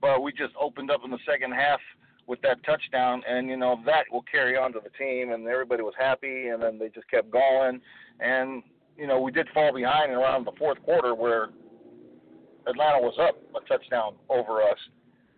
[0.00, 1.80] But we just opened up in the second half
[2.26, 5.82] with that touchdown, and you know that will carry on to the team, and everybody
[5.82, 7.80] was happy, and then they just kept going,
[8.20, 8.62] and
[8.96, 11.48] you know we did fall behind around the fourth quarter where
[12.66, 14.78] Atlanta was up a touchdown over us,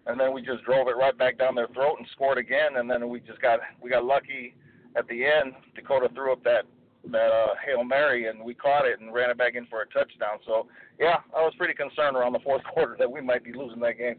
[0.06, 2.90] and then we just drove it right back down their throat and scored again, and
[2.90, 4.54] then we just got we got lucky
[4.96, 5.54] at the end.
[5.74, 6.64] Dakota threw up that
[7.10, 9.86] that uh, hail mary, and we caught it and ran it back in for a
[9.86, 10.38] touchdown.
[10.46, 10.66] So
[10.98, 13.98] yeah, I was pretty concerned around the fourth quarter that we might be losing that
[13.98, 14.16] game.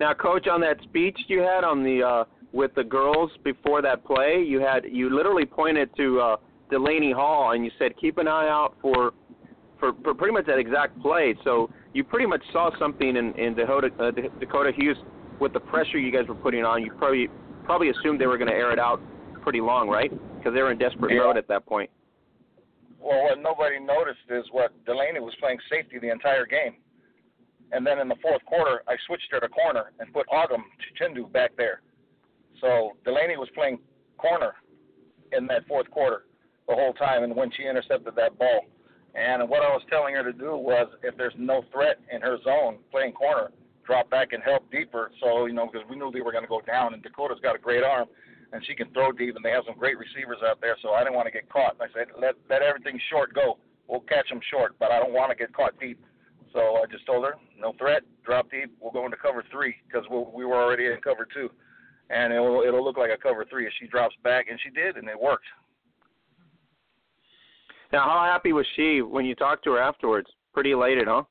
[0.00, 4.04] Now, coach, on that speech you had on the uh, with the girls before that
[4.04, 6.36] play, you had you literally pointed to uh,
[6.70, 9.12] Delaney Hall and you said keep an eye out for
[9.80, 11.34] for, for pretty much that exact play.
[11.44, 14.96] So you pretty much saw something in in Dakota, uh, Dakota Hughes
[15.40, 16.82] with the pressure you guys were putting on.
[16.82, 17.28] You probably
[17.64, 19.00] probably assumed they were going to air it out
[19.42, 20.12] pretty long, right?
[20.48, 21.24] Because they were in desperate Yeah.
[21.24, 21.90] mode at that point.
[22.98, 26.76] Well, what nobody noticed is what Delaney was playing safety the entire game.
[27.70, 30.64] And then in the fourth quarter, I switched her to corner and put Autumn
[30.98, 31.82] Chindu back there.
[32.62, 33.78] So Delaney was playing
[34.16, 34.54] corner
[35.32, 36.24] in that fourth quarter
[36.66, 38.64] the whole time, and when she intercepted that ball.
[39.14, 42.38] And what I was telling her to do was, if there's no threat in her
[42.42, 43.50] zone, playing corner,
[43.84, 45.10] drop back and help deeper.
[45.20, 47.54] So you know, because we knew they were going to go down, and Dakota's got
[47.54, 48.08] a great arm,
[48.52, 50.76] and she can throw deep, and they have some great receivers out there.
[50.82, 51.76] So I didn't want to get caught.
[51.80, 53.58] I said, let let everything short go.
[53.88, 56.00] We'll catch them short, but I don't want to get caught deep.
[56.52, 58.70] So I just told her, no threat, drop deep.
[58.80, 61.50] We'll go into cover three because we we were already in cover two,
[62.10, 64.96] and it'll it'll look like a cover three if she drops back, and she did,
[64.96, 65.46] and it worked.
[67.92, 70.28] Now, how happy was she when you talked to her afterwards?
[70.52, 71.22] Pretty elated, huh?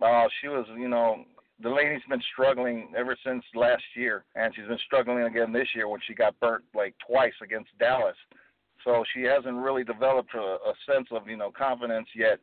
[0.00, 1.24] Uh, she was, you know,
[1.62, 5.88] the lady's been struggling ever since last year, and she's been struggling again this year
[5.88, 8.16] when she got burnt like twice against Dallas.
[8.84, 12.38] So she hasn't really developed a, a sense of, you know, confidence yet.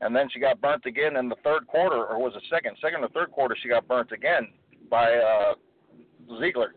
[0.00, 2.76] And then she got burnt again in the third quarter, or was it second?
[2.80, 4.48] Second or third quarter, she got burnt again
[4.90, 5.54] by uh,
[6.40, 6.74] Ziegler,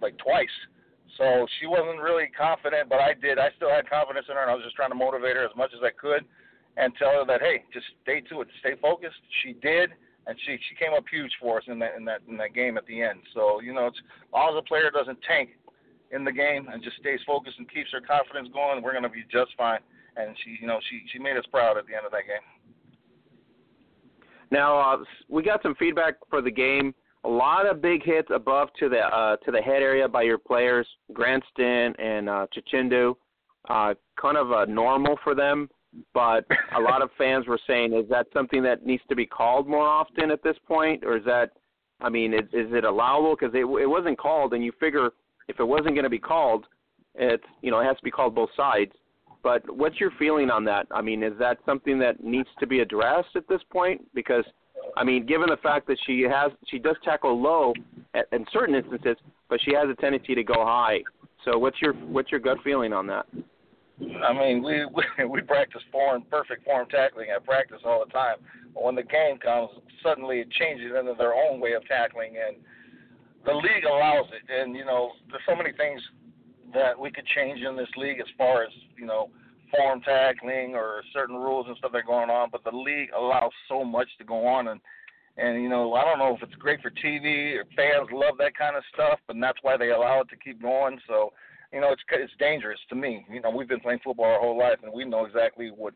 [0.00, 0.46] like twice.
[1.18, 3.38] So she wasn't really confident, but I did.
[3.38, 5.56] I still had confidence in her, and I was just trying to motivate her as
[5.56, 6.24] much as I could,
[6.76, 9.22] and tell her that hey, just stay to it, stay focused.
[9.42, 9.90] She did,
[10.26, 12.76] and she she came up huge for us in that in that in that game
[12.76, 13.20] at the end.
[13.34, 15.50] So you know, it's, as long as a player doesn't tank
[16.10, 19.08] in the game and just stays focused and keeps her confidence going, we're going to
[19.08, 19.80] be just fine.
[20.16, 22.44] And she, you know, she she made us proud at the end of that game.
[24.50, 26.94] Now uh, we got some feedback for the game.
[27.24, 30.38] A lot of big hits above to the uh, to the head area by your
[30.38, 33.14] players, Granston and uh, Chichindu.
[33.68, 35.70] Uh, kind of uh, normal for them,
[36.12, 36.44] but
[36.76, 39.86] a lot of fans were saying, is that something that needs to be called more
[39.86, 41.52] often at this point, or is that,
[42.00, 43.36] I mean, is, is it allowable?
[43.38, 45.10] Because it it wasn't called, and you figure
[45.48, 46.66] if it wasn't going to be called,
[47.14, 48.92] it's you know it has to be called both sides.
[49.42, 50.86] But what's your feeling on that?
[50.90, 54.02] I mean, is that something that needs to be addressed at this point?
[54.14, 54.44] Because
[54.96, 57.74] I mean, given the fact that she has she does tackle low
[58.14, 59.16] at, in certain instances,
[59.48, 61.00] but she has a tendency to go high.
[61.44, 63.26] So what's your what's your gut feeling on that?
[64.00, 64.84] I mean, we
[65.18, 68.36] we, we practice form, perfect form tackling at practice all the time.
[68.74, 69.70] But when the game comes,
[70.02, 72.56] suddenly it changes into their own way of tackling, and
[73.44, 74.50] the league allows it.
[74.52, 76.00] And you know, there's so many things
[76.72, 79.30] that we could change in this league as far as you know
[79.70, 82.48] form tackling or certain rules and stuff that are going on.
[82.50, 84.80] But the league allows so much to go on, and
[85.36, 88.56] and you know, I don't know if it's great for TV or fans love that
[88.56, 90.98] kind of stuff, but that's why they allow it to keep going.
[91.08, 91.32] So
[91.74, 93.26] you know, it's it's dangerous to me.
[93.28, 95.92] You know, we've been playing football our whole life, and we know exactly what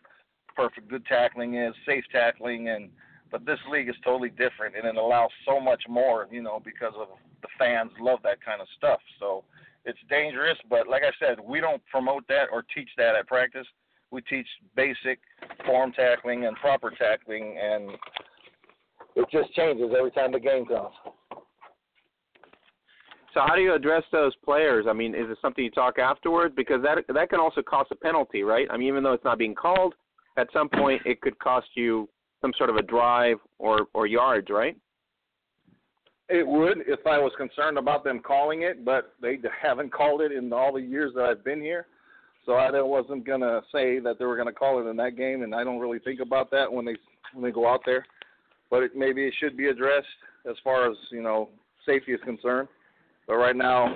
[0.56, 2.90] perfect good tackling is, safe tackling, and
[3.30, 6.26] but this league is totally different, and it allows so much more.
[6.33, 7.08] You know, because of
[7.42, 8.98] the fans love that kind of stuff.
[9.20, 9.44] So
[9.85, 13.66] it's dangerous, but like I said, we don't promote that or teach that at practice.
[14.10, 15.20] We teach basic
[15.64, 17.90] form tackling and proper tackling, and
[19.14, 20.94] it just changes every time the game comes.
[23.35, 24.87] So how do you address those players?
[24.88, 26.54] I mean, is it something you talk afterwards?
[26.56, 28.66] Because that that can also cost a penalty, right?
[28.70, 29.94] I mean, even though it's not being called,
[30.37, 32.08] at some point it could cost you
[32.40, 34.76] some sort of a drive or or yards, right?
[36.31, 40.33] It would if I was concerned about them calling it, but they haven't called it
[40.33, 41.87] in all the years that I've been here.
[42.46, 45.54] So I wasn't gonna say that they were gonna call it in that game, and
[45.54, 46.96] I don't really think about that when they
[47.35, 48.06] when they go out there.
[48.70, 50.06] But it, maybe it should be addressed
[50.48, 51.50] as far as you know
[51.85, 52.68] safety is concerned.
[53.29, 53.94] But right now,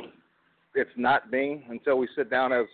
[0.74, 2.66] it's not being until we sit down as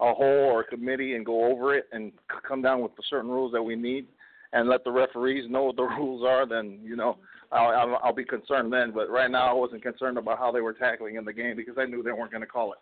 [0.00, 2.12] a whole or a committee and go over it and
[2.46, 4.06] come down with the certain rules that we need
[4.52, 6.46] and let the referees know what the rules are.
[6.46, 7.16] Then you know
[7.52, 8.92] I'll, I'll, I'll be concerned then.
[8.92, 11.76] But right now, I wasn't concerned about how they were tackling in the game because
[11.78, 12.78] I knew they weren't going to call it.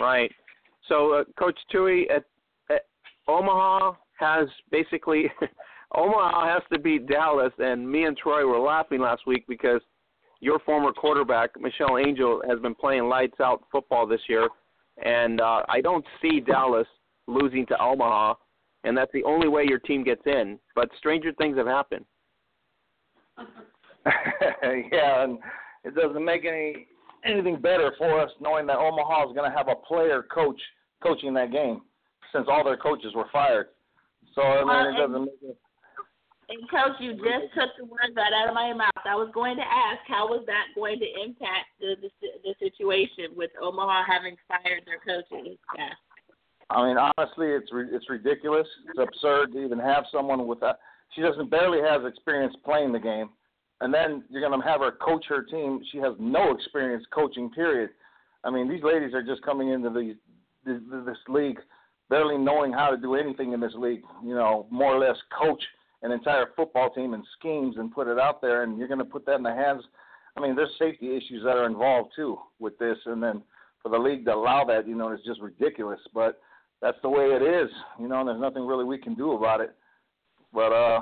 [0.00, 0.30] Right.
[0.88, 2.24] So, uh, Coach Tui, at,
[2.70, 2.86] at
[3.26, 5.24] Omaha has basically
[5.94, 9.80] Omaha has to beat Dallas, and me and Troy were laughing last week because
[10.40, 14.48] your former quarterback Michelle Angel has been playing lights out football this year,
[15.04, 16.86] and uh, I don't see Dallas
[17.26, 18.34] losing to Omaha,
[18.84, 20.58] and that's the only way your team gets in.
[20.74, 22.04] But stranger things have happened.
[24.06, 25.38] yeah, and
[25.84, 26.86] it doesn't make any
[27.24, 30.60] anything better for us knowing that Omaha is going to have a player coach
[31.02, 31.82] coaching that game,
[32.32, 33.68] since all their coaches were fired.
[34.34, 35.56] So I mean, Well, it doesn't and- make it.
[36.48, 39.04] And coach, you just took the words right out of my mouth.
[39.04, 42.10] I was going to ask, how was that going to impact the the,
[42.42, 45.92] the situation with Omaha having fired their coaching staff?
[46.70, 48.66] I mean, honestly, it's it's ridiculous.
[48.88, 50.78] It's absurd to even have someone with that.
[51.14, 53.28] She doesn't barely has experience playing the game,
[53.82, 55.82] and then you're going to have her coach her team.
[55.92, 57.50] She has no experience coaching.
[57.50, 57.90] Period.
[58.44, 60.16] I mean, these ladies are just coming into these
[60.64, 61.58] this, this league,
[62.08, 64.02] barely knowing how to do anything in this league.
[64.24, 65.62] You know, more or less coach
[66.02, 69.04] an entire football team and schemes and put it out there, and you're going to
[69.04, 69.82] put that in the hands.
[70.36, 73.42] I mean, there's safety issues that are involved too with this, and then
[73.82, 76.00] for the league to allow that, you know, is just ridiculous.
[76.14, 76.40] But
[76.80, 79.60] that's the way it is, you know, and there's nothing really we can do about
[79.60, 79.74] it.
[80.52, 81.00] But uh,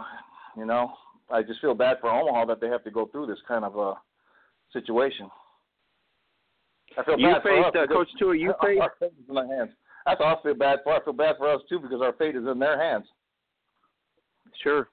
[0.56, 0.92] you know,
[1.30, 3.78] I just feel bad for Omaha that they have to go through this kind of
[3.78, 3.94] uh
[4.72, 5.28] situation.
[6.98, 9.34] I feel You bad for us uh, Coach Tui, you faced- our fate is in
[9.34, 9.70] their hands.
[10.06, 10.94] That's all I feel bad for.
[10.94, 13.04] I feel bad for us too because our fate is in their hands.
[14.62, 14.88] Sure.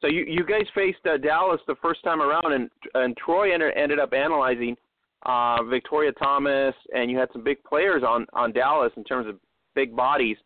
[0.00, 3.72] So you you guys faced uh, Dallas the first time around, and and Troy ended
[3.76, 4.76] ended up analyzing
[5.24, 9.36] uh, Victoria Thomas, and you had some big players on on Dallas in terms of
[9.74, 10.36] big bodies.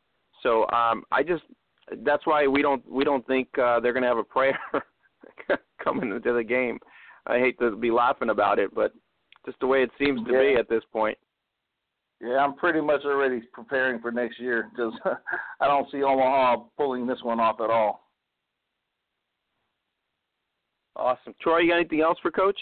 [0.43, 1.43] So um, I just
[2.05, 4.59] that's why we don't we don't think uh, they're going to have a prayer
[5.83, 6.79] coming into the game.
[7.27, 8.93] I hate to be laughing about it, but
[9.45, 11.18] just the way it seems to be at this point.
[12.21, 14.93] Yeah, I'm pretty much already preparing for next year because
[15.61, 18.07] I don't see Omaha pulling this one off at all.
[20.97, 21.61] Awesome, Troy.
[21.61, 22.59] You got anything else for Coach?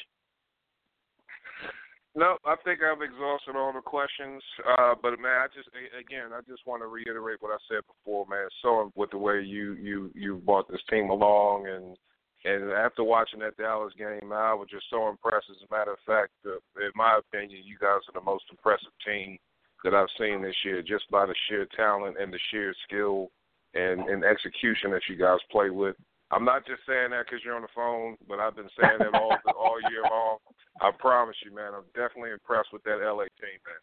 [2.15, 4.43] No, I think I've exhausted all the questions.
[4.79, 8.27] Uh, but man, I just again, I just want to reiterate what I said before,
[8.27, 8.49] man.
[8.63, 11.97] So with the way you you you brought this team along, and
[12.45, 15.47] and after watching that Dallas game, I was just so impressed.
[15.51, 18.95] As a matter of fact, uh, in my opinion, you guys are the most impressive
[19.05, 19.39] team
[19.85, 23.31] that I've seen this year, just by the sheer talent and the sheer skill
[23.75, 25.97] and and execution that you guys play with.
[26.31, 29.15] I'm not just saying that because you're on the phone, but I've been saying that
[29.15, 30.39] all all year long.
[30.81, 31.73] I promise you, man.
[31.75, 33.83] I'm definitely impressed with that LA team, man.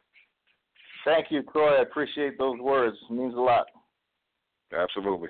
[1.06, 1.78] Thank you, Troy.
[1.78, 2.98] I appreciate those words.
[3.10, 3.68] It means a lot.
[4.76, 5.30] Absolutely.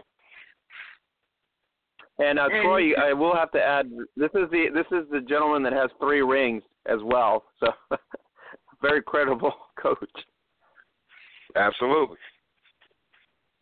[2.18, 5.22] And uh, And- Troy, I will have to add this is the this is the
[5.22, 7.44] gentleman that has three rings as well.
[7.60, 7.68] So
[8.82, 9.98] very credible coach.
[11.56, 12.18] Absolutely.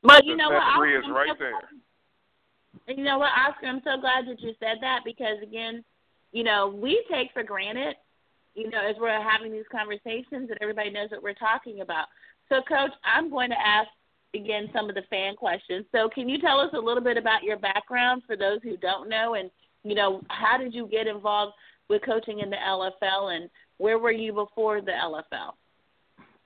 [0.01, 0.63] But you know what?
[0.77, 2.95] three is I'm right so there.
[2.95, 3.67] You know what, Oscar?
[3.67, 5.83] I'm so glad that you said that because again,
[6.31, 7.95] you know, we take for granted,
[8.55, 12.07] you know, as we're having these conversations that everybody knows what we're talking about.
[12.49, 13.87] So, Coach, I'm going to ask
[14.33, 15.85] again some of the fan questions.
[15.91, 19.07] So, can you tell us a little bit about your background for those who don't
[19.07, 19.49] know, and
[19.83, 21.53] you know, how did you get involved
[21.89, 25.53] with coaching in the LFL, and where were you before the LFL?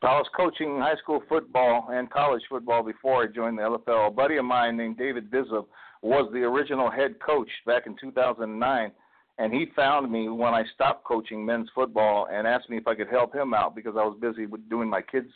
[0.03, 4.09] I was coaching high school football and college football before I joined the LFL.
[4.09, 5.65] A buddy of mine named David Bizzub
[6.03, 8.91] was the original head coach back in 2009,
[9.39, 12.93] and he found me when I stopped coaching men's football and asked me if I
[12.93, 15.29] could help him out because I was busy with doing my kids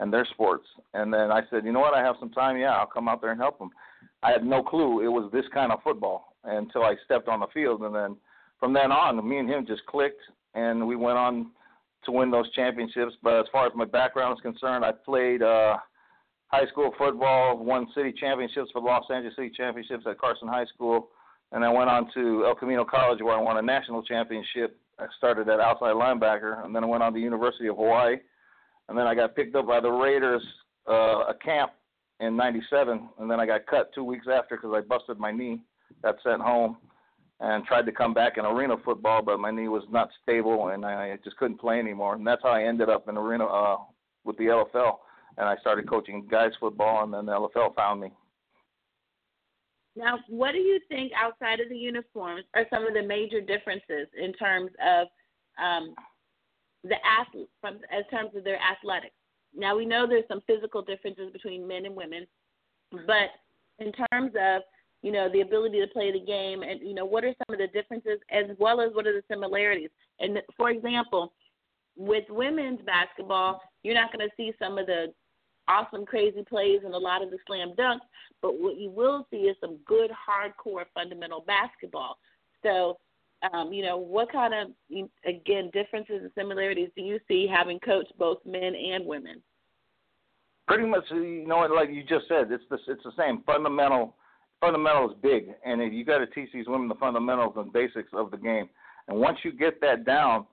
[0.00, 0.66] and their sports.
[0.94, 2.58] And then I said, you know what, I have some time.
[2.58, 3.70] Yeah, I'll come out there and help them.
[4.24, 7.46] I had no clue it was this kind of football until I stepped on the
[7.54, 8.16] field, and then
[8.58, 10.20] from then on, me and him just clicked,
[10.54, 11.52] and we went on
[12.04, 13.14] to win those championships.
[13.22, 15.76] But as far as my background is concerned, I played uh,
[16.48, 21.08] high school football, won city championships for Los Angeles City Championships at Carson High School,
[21.52, 24.78] and I went on to El Camino College where I won a national championship.
[24.98, 28.16] I started at outside linebacker, and then I went on to University of Hawaii,
[28.88, 30.42] and then I got picked up by the Raiders
[30.88, 31.72] uh, a camp
[32.20, 35.60] in '97, and then I got cut two weeks after because I busted my knee.
[36.02, 36.76] Got sent home
[37.40, 40.84] and tried to come back in arena football, but my knee was not stable and
[40.84, 42.14] I just couldn't play anymore.
[42.14, 43.76] And that's how I ended up in arena uh,
[44.24, 44.96] with the LFL,
[45.36, 48.12] and I started coaching guys football, and then the LFL found me.
[49.96, 54.06] Now, what do you think outside of the uniforms are some of the major differences
[54.16, 55.08] in terms of
[55.62, 55.94] um,
[56.84, 59.14] the athlete, from in terms of their athletics?
[59.56, 62.26] Now we know there's some physical differences between men and women,
[62.92, 63.30] but
[63.78, 64.62] in terms of
[65.02, 67.58] you know the ability to play the game, and you know what are some of
[67.58, 69.90] the differences as well as what are the similarities?
[70.20, 71.32] And for example,
[71.96, 75.12] with women's basketball, you're not going to see some of the
[75.68, 78.00] awesome, crazy plays and a lot of the slam dunks,
[78.40, 82.18] but what you will see is some good, hardcore, fundamental basketball.
[82.62, 82.98] So,
[83.52, 84.68] um, you know, what kind of,
[85.24, 89.42] again, differences and similarities do you see having coached both men and women?
[90.66, 94.16] Pretty much, you know, like you just said, it's the it's the same fundamental.
[94.60, 98.30] Fundamental is big, and you got to teach these women the fundamentals and basics of
[98.30, 98.68] the game.
[99.06, 100.46] And once you get that down,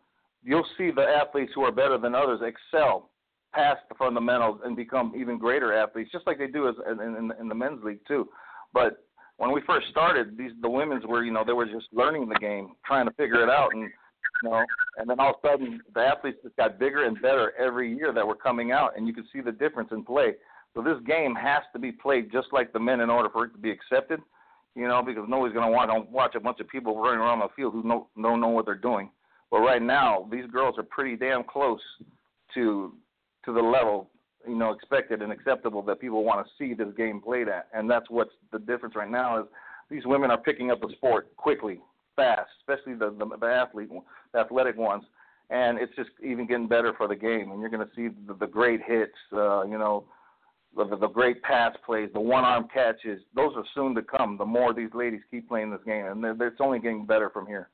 [0.44, 3.10] you'll see the athletes who are better than others excel
[3.54, 7.32] past the fundamentals and become even greater athletes, just like they do as in, in,
[7.40, 8.28] in the men's league too.
[8.74, 9.06] But
[9.38, 12.36] when we first started, these the women's were you know they were just learning the
[12.36, 14.64] game, trying to figure it out, and you know,
[14.98, 18.14] and then all of a sudden the athletes just got bigger and better every year
[18.14, 20.34] that were coming out, and you could see the difference in play.
[20.76, 23.54] So this game has to be played just like the men in order for it
[23.54, 24.20] to be accepted,
[24.76, 27.40] you know, because nobody's going to want to watch a bunch of people running around
[27.40, 29.10] the field who know, don't know what they're doing.
[29.50, 31.80] But right now, these girls are pretty damn close
[32.54, 32.94] to
[33.46, 34.10] to the level
[34.48, 37.90] you know expected and acceptable that people want to see this game played at, and
[37.90, 39.46] that's what's the difference right now is
[39.90, 41.80] these women are picking up the sport quickly,
[42.16, 43.90] fast, especially the the, the athlete,
[44.34, 45.04] the athletic ones,
[45.52, 47.52] and it's just even getting better for the game.
[47.52, 50.06] And you're going to see the, the great hits, uh, you know,
[50.76, 53.22] the, the, great pass plays, the one-arm catches.
[53.34, 54.38] Those are soon to come.
[54.38, 57.70] The more these ladies keep playing this game, and it's only getting better from here.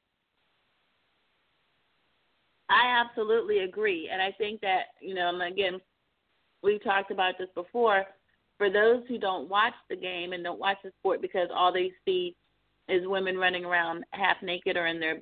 [2.69, 5.81] I absolutely agree, and I think that you know, again,
[6.63, 8.05] we've talked about this before.
[8.57, 11.91] For those who don't watch the game and don't watch the sport because all they
[12.05, 12.35] see
[12.87, 15.19] is women running around half naked or in their,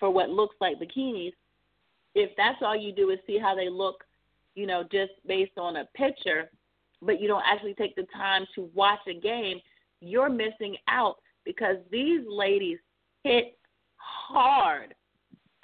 [0.00, 1.32] for what looks like bikinis,
[2.14, 4.04] if that's all you do is see how they look,
[4.54, 6.50] you know, just based on a picture,
[7.06, 9.60] but you don't actually take the time to watch a game,
[10.00, 12.78] you're missing out because these ladies
[13.22, 13.56] hit
[13.96, 14.94] hard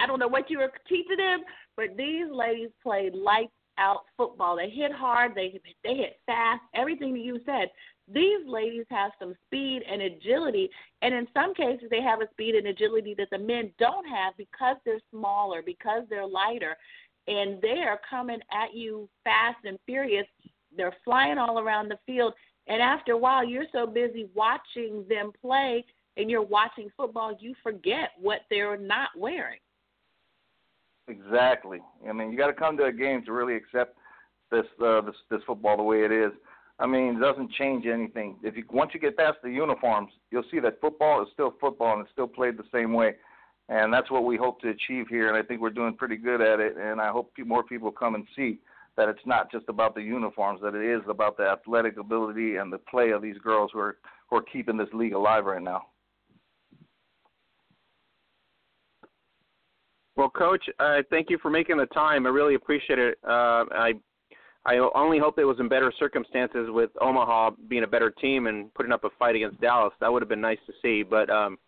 [0.03, 1.41] I don't know what you were teaching them,
[1.77, 4.57] but these ladies played lights out football.
[4.57, 7.69] They hit hard, they they hit fast, everything that you said.
[8.13, 10.69] These ladies have some speed and agility,
[11.03, 14.37] and in some cases they have a speed and agility that the men don't have
[14.37, 16.77] because they're smaller, because they're lighter,
[17.29, 20.27] and they are coming at you fast and furious.
[20.77, 22.35] They're flying all around the field,
[22.67, 25.85] and after a while, you're so busy watching them play
[26.17, 29.59] and you're watching football, you forget what they're not wearing.
[31.09, 31.81] Exactly.
[32.09, 33.97] I mean, you got to come to a game to really accept
[34.51, 36.33] this uh, this this football the way it is.
[36.79, 38.37] I mean, it doesn't change anything.
[38.43, 41.95] If you once you get past the uniforms, you'll see that football is still football
[41.95, 43.15] and it's still played the same way.
[43.69, 46.41] And that's what we hope to achieve here, and I think we're doing pretty good
[46.41, 46.77] at it.
[46.77, 48.59] And I hope more people come and see
[48.97, 52.73] that it's not just about the uniforms, that it is about the athletic ability and
[52.73, 53.97] the play of these girls who are
[54.29, 55.87] who are keeping this league alive right now.
[60.17, 62.27] Well, Coach, uh, thank you for making the time.
[62.27, 63.19] I really appreciate it.
[63.27, 63.95] Uh, I
[64.65, 68.73] I only hope it was in better circumstances with Omaha being a better team and
[68.75, 69.93] putting up a fight against Dallas.
[70.01, 71.03] That would have been nice to see.
[71.03, 71.59] But um,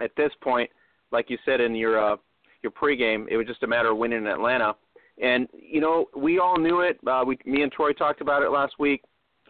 [0.00, 0.70] at this point,
[1.12, 2.16] like you said in your uh,
[2.62, 4.74] your pregame, it was just a matter of winning in Atlanta.
[5.22, 6.98] And you know, we all knew it.
[7.06, 9.02] Uh, we, me and Troy talked about it last week.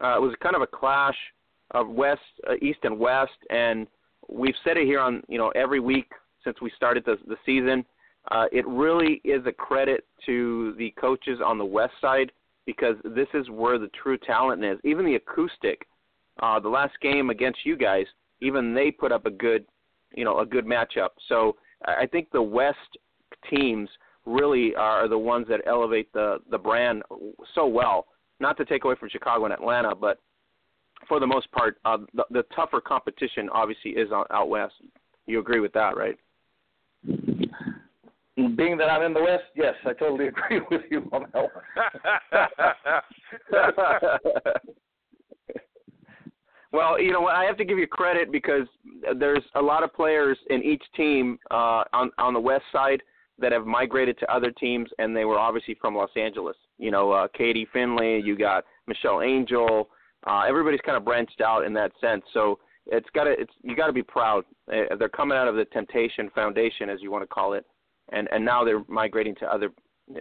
[0.03, 1.17] Uh, it was kind of a clash
[1.71, 3.87] of West, uh, East, and West, and
[4.29, 6.11] we've said it here on you know every week
[6.43, 7.85] since we started the, the season
[8.31, 12.33] uh, it really is a credit to the coaches on the west side
[12.67, 14.79] because this is where the true talent is.
[14.85, 15.87] Even the acoustic,
[16.43, 18.07] uh, the last game against you guys,
[18.41, 19.67] even they put up a good,
[20.15, 21.11] you know, a good matchup.
[21.29, 22.79] So I think the West
[23.51, 23.91] teams
[24.27, 27.03] really are the ones that elevate the the brand
[27.55, 28.07] so well.
[28.41, 30.19] Not to take away from Chicago and Atlanta, but
[31.09, 34.75] for the most part, uh, the, the tougher competition obviously is out west.
[35.27, 36.17] You agree with that, right?
[38.37, 41.53] Being that I'm in the West, yes, I totally agree with you on that one.
[46.73, 47.37] well, you know, what?
[47.37, 48.67] I have to give you credit because
[49.19, 53.03] there's a lot of players in each team uh, on on the West side
[53.39, 56.57] that have migrated to other teams, and they were obviously from Los Angeles.
[56.79, 59.89] You know, uh, Katie Finley, you got Michelle Angel.
[60.27, 62.23] Uh, everybody's kind of branched out in that sense.
[62.33, 64.45] So it's got to it's you got to be proud.
[64.73, 67.65] Uh, they're coming out of the Temptation Foundation, as you want to call it,
[68.13, 69.71] and and now they're migrating to other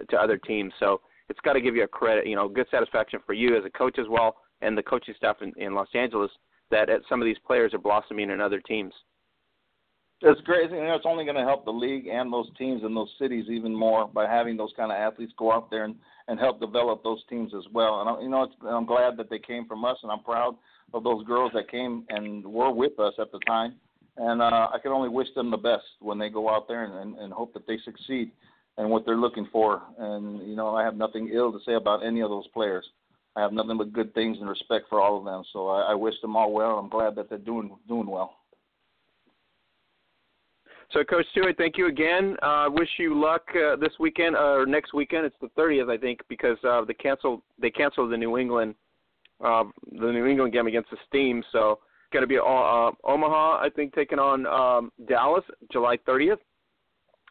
[0.09, 0.73] to other teams.
[0.79, 3.65] So it's got to give you a credit, you know, good satisfaction for you as
[3.65, 6.31] a coach as well, and the coaching staff in, in Los Angeles
[6.71, 8.93] that some of these players are blossoming in other teams.
[10.25, 10.71] It's great.
[10.71, 13.45] You know, it's only going to help the league and those teams and those cities
[13.49, 15.95] even more by having those kind of athletes go out there and,
[16.29, 17.99] and help develop those teams as well.
[17.99, 20.55] And I, you know, I'm glad that they came from us, and I'm proud
[20.93, 23.75] of those girls that came and were with us at the time.
[24.15, 26.93] And uh, I can only wish them the best when they go out there and,
[26.93, 28.31] and, and hope that they succeed
[28.77, 29.81] in what they're looking for.
[29.97, 32.85] And you know, I have nothing ill to say about any of those players.
[33.35, 35.43] I have nothing but good things and respect for all of them.
[35.51, 36.77] So I, I wish them all well.
[36.77, 38.35] I'm glad that they're doing doing well.
[40.93, 42.37] So, Coach Stewart, thank you again.
[42.43, 45.25] Uh, wish you luck uh, this weekend or next weekend.
[45.25, 48.75] It's the 30th, I think, because uh, they canceled they canceled the New England
[49.43, 51.43] uh, the New England game against the Steam.
[51.51, 56.37] So, it's going to be uh, Omaha, I think, taking on um, Dallas July 30th.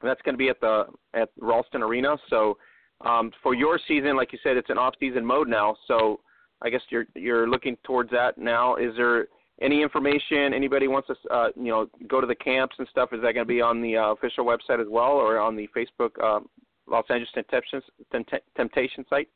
[0.02, 2.16] That's going to be at the at Ralston Arena.
[2.30, 2.58] So,
[3.02, 5.76] um, for your season, like you said, it's an off-season mode now.
[5.86, 6.18] So,
[6.62, 8.74] I guess you're you're looking towards that now.
[8.74, 9.28] Is there
[9.60, 13.20] any information anybody wants to uh, you know go to the camps and stuff is
[13.22, 16.10] that going to be on the uh, official website as well or on the facebook
[16.22, 16.40] uh,
[16.88, 17.82] los angeles temptation
[18.56, 19.28] temptation site?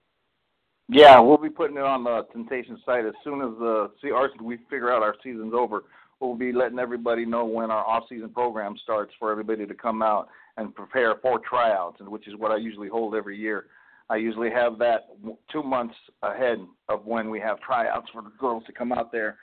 [0.88, 3.04] Yeah we'll be putting it on the temptation site.
[3.04, 5.84] As soon as the our we figure out our season's over
[6.20, 10.02] we'll be letting everybody know when our off season program starts for everybody to come
[10.02, 13.66] out and prepare for tryouts and which is what i usually hold every year.
[14.08, 15.08] I usually have that
[15.50, 16.58] two months ahead
[16.88, 19.36] of when we have tryouts for the girls to come out there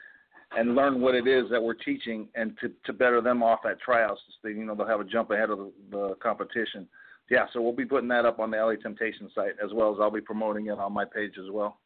[0.58, 3.80] and learn what it is that we're teaching and to, to better them off at
[3.80, 4.22] tryouts.
[4.42, 6.88] So you know, they'll have a jump ahead of the, the competition.
[7.30, 10.00] Yeah, so we'll be putting that up on the LA Temptation site as well as
[10.02, 11.80] I'll be promoting it on my page as well.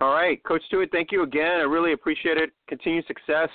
[0.00, 1.60] All right, Coach Stewart, thank you again.
[1.60, 2.50] I really appreciate it.
[2.68, 3.48] Continued success.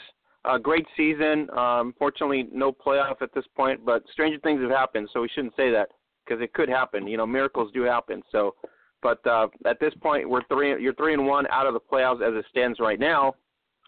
[0.45, 1.49] Uh, great season.
[1.57, 5.55] Um, fortunately, no playoff at this point, but stranger things have happened, so we shouldn't
[5.57, 5.89] say that
[6.25, 7.07] because it could happen.
[7.07, 8.23] You know, miracles do happen.
[8.31, 8.55] So
[9.01, 10.81] but uh, at this point, we're three.
[10.81, 13.35] You're three and one out of the playoffs as it stands right now.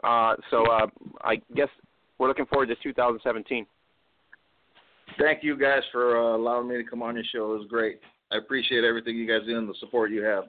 [0.03, 0.88] Uh, so uh,
[1.22, 1.68] I guess
[2.18, 3.66] we're looking forward to 2017.
[5.20, 7.53] Thank you guys for uh, allowing me to come on your show.
[7.53, 7.99] It was great.
[8.32, 10.45] I appreciate everything you guys do and the support you have.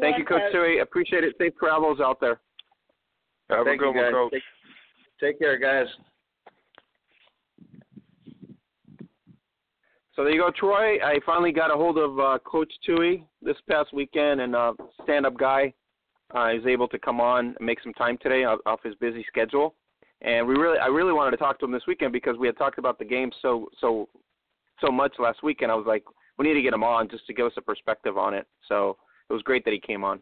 [0.00, 0.80] Thank you, Coach Tui.
[0.80, 1.34] Appreciate it.
[1.38, 2.40] Safe travels out there.
[3.50, 4.32] Have Thank a good one, Coach.
[4.32, 4.42] Take,
[5.20, 5.86] take care, guys.
[10.14, 10.98] So there you go, Troy.
[11.04, 15.36] I finally got a hold of uh, Coach Tui this past weekend, and uh, stand-up
[15.36, 15.74] guy
[16.32, 19.24] uh, is able to come on and make some time today off, off his busy
[19.26, 19.74] schedule.
[20.20, 22.56] And we really, I really wanted to talk to him this weekend because we had
[22.56, 24.08] talked about the game so, so,
[24.80, 25.72] so much last weekend.
[25.72, 26.04] I was like,
[26.38, 28.46] we need to get him on just to give us a perspective on it.
[28.68, 28.96] So
[29.28, 30.20] it was great that he came on.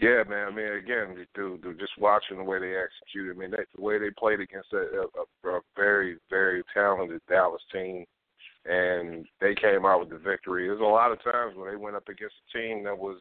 [0.00, 0.48] Yeah, man.
[0.48, 3.36] I mean, again, dude, dude just watching the way they executed.
[3.36, 5.04] I mean, they, the way they played against a,
[5.46, 8.06] a, a very, very talented Dallas team
[8.64, 10.66] and they came out with the victory.
[10.66, 13.18] There's a lot of times when they went up against a team that was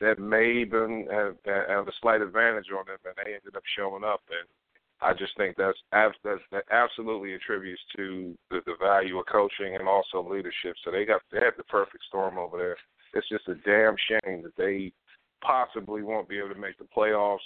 [0.00, 4.04] that may been have, have a slight advantage on them, and they ended up showing
[4.04, 4.20] up.
[4.28, 4.46] And
[5.00, 6.14] I just think that's, that's
[6.52, 10.76] that absolutely attributes to the, the value of coaching and also leadership.
[10.84, 12.76] So they got they had the perfect storm over there.
[13.14, 14.92] It's just a damn shame that they
[15.42, 17.38] possibly won't be able to make the playoffs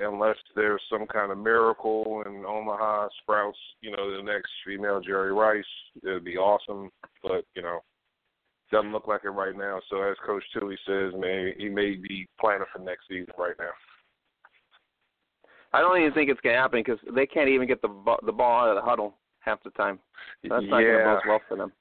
[0.00, 5.32] unless there's some kind of miracle and Omaha sprouts, you know, the next female Jerry
[5.32, 5.64] Rice,
[6.02, 6.90] it'd be awesome.
[7.22, 7.80] But you know,
[8.70, 9.80] doesn't look like it right now.
[9.90, 13.70] So as Coach Tui says, man, he may be planning for next season right now.
[15.72, 18.62] I don't even think it's gonna happen because they can't even get the the ball
[18.64, 19.98] out of the huddle half the time.
[20.42, 21.02] That's not yeah.
[21.02, 21.72] gonna bode well for them.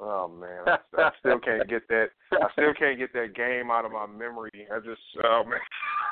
[0.00, 2.06] Oh man, I, I still can't get that.
[2.32, 4.66] I still can't get that game out of my memory.
[4.72, 5.58] I just, oh man.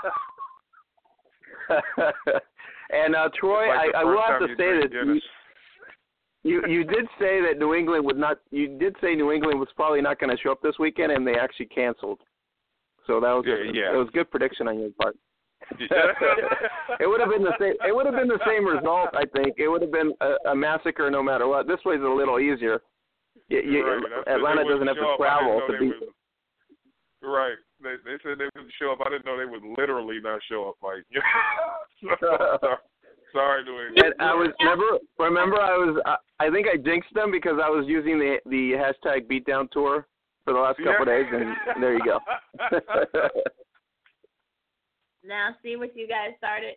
[2.91, 5.21] and uh, Troy, like I, I will have to say that you,
[6.43, 8.39] you you did say that New England would not.
[8.51, 11.27] You did say New England was probably not going to show up this weekend, and
[11.27, 12.21] they actually canceled.
[13.07, 13.95] So that was yeah, yeah.
[13.95, 15.17] it was good prediction on your part.
[15.81, 17.75] it would have been the same.
[17.87, 19.11] It would have been the same result.
[19.15, 21.67] I think it would have been a, a massacre no matter what.
[21.67, 22.81] This way's a little easier.
[23.49, 24.29] You, you, right.
[24.29, 25.87] Atlanta doesn't have to travel to be.
[25.89, 27.57] Would, right.
[27.83, 29.01] They, they said they wouldn't show up.
[29.05, 30.77] I didn't know they would literally not show up.
[30.83, 31.05] Like,
[33.33, 34.99] sorry, New And I was remember.
[35.19, 36.01] Remember, I was.
[36.07, 40.07] I, I think I jinxed them because I was using the the hashtag Beatdown Tour
[40.45, 41.01] for the last couple yeah.
[41.03, 42.19] of days, and there you go.
[45.25, 46.77] now see what you guys started.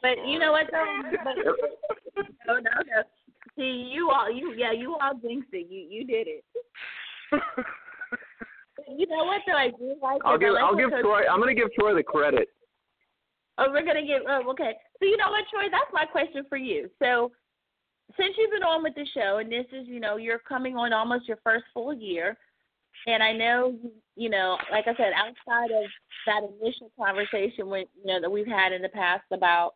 [0.00, 1.02] But you know what though?
[1.22, 1.54] But, no,
[2.48, 3.02] oh, no, no.
[3.56, 5.68] See, you all, you yeah, you all jinxed it.
[5.70, 6.44] You you did it.
[8.96, 9.56] You know what though?
[9.56, 10.20] I do like.
[10.24, 11.22] I'll give like I'll give Troy.
[11.30, 12.48] I'm going to give Troy the credit.
[13.58, 14.22] Oh, we're gonna give.
[14.28, 14.72] Oh, okay.
[14.98, 15.64] So you know what, Troy?
[15.70, 16.88] That's my question for you.
[17.00, 17.30] So,
[18.16, 20.92] since you've been on with the show, and this is, you know, you're coming on
[20.92, 22.36] almost your first full year,
[23.06, 23.74] and I know,
[24.16, 25.84] you know, like I said, outside of
[26.26, 29.72] that initial conversation with, you know, that we've had in the past about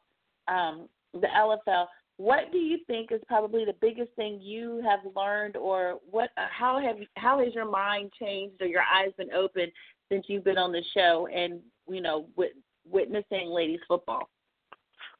[0.48, 1.86] um, the LFL,
[2.18, 6.30] what do you think is probably the biggest thing you have learned, or what?
[6.36, 9.72] Uh, how have how has your mind changed, or your eyes been opened
[10.10, 12.52] since you've been on the show, and you know, with,
[12.90, 14.28] witnessing ladies football?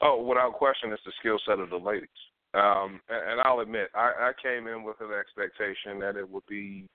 [0.01, 2.09] Oh, without question, it's the skill set of the ladies.
[2.55, 6.47] Um, and, and I'll admit, I, I came in with an expectation that it would
[6.49, 6.87] be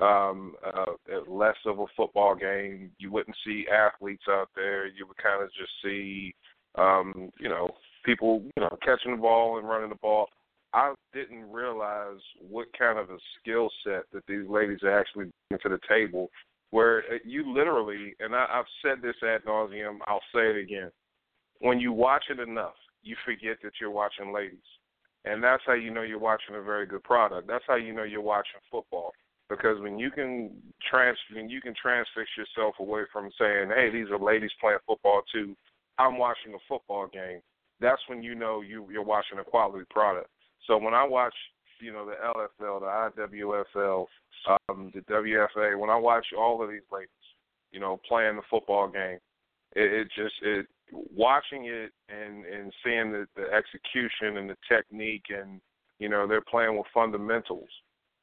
[0.00, 0.92] um, uh,
[1.28, 2.90] less of a football game.
[2.98, 4.86] You wouldn't see athletes out there.
[4.86, 6.34] You would kind of just see,
[6.76, 7.70] um, you know,
[8.04, 10.28] people, you know, catching the ball and running the ball.
[10.72, 15.62] I didn't realize what kind of a skill set that these ladies are actually bringing
[15.62, 16.30] to the table.
[16.70, 20.90] Where uh, you literally, and I, I've said this ad nauseum, I'll say it again.
[21.58, 24.58] When you watch it enough, you forget that you're watching ladies,
[25.24, 27.48] and that's how you know you're watching a very good product.
[27.48, 29.12] That's how you know you're watching football
[29.48, 30.50] because when you can
[30.88, 35.22] trans when you can transfix yourself away from saying, "Hey, these are ladies playing football
[35.32, 35.56] too,"
[35.98, 37.40] I'm watching a football game
[37.80, 40.28] that's when you know you you're watching a quality product.
[40.66, 41.34] So when I watch,
[41.80, 42.80] you know, the LFL,
[43.14, 44.06] the IWFL,
[44.68, 47.08] um, the WFA, when I watch all of these ladies,
[47.72, 49.18] you know, playing the football game,
[49.74, 55.26] it, it just it watching it and and seeing the, the execution and the technique
[55.30, 55.60] and
[55.98, 57.68] you know they're playing with fundamentals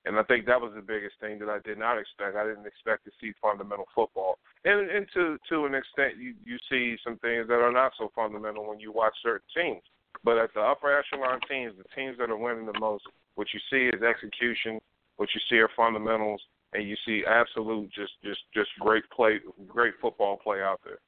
[0.07, 2.35] and I think that was the biggest thing that I did not expect.
[2.35, 6.57] I didn't expect to see fundamental football, and and to to an extent, you you
[6.69, 9.83] see some things that are not so fundamental when you watch certain teams.
[10.23, 13.03] But at the upper echelon teams, the teams that are winning the most,
[13.35, 14.79] what you see is execution.
[15.17, 16.41] What you see are fundamentals,
[16.73, 20.99] and you see absolute just just just great play, great football play out there.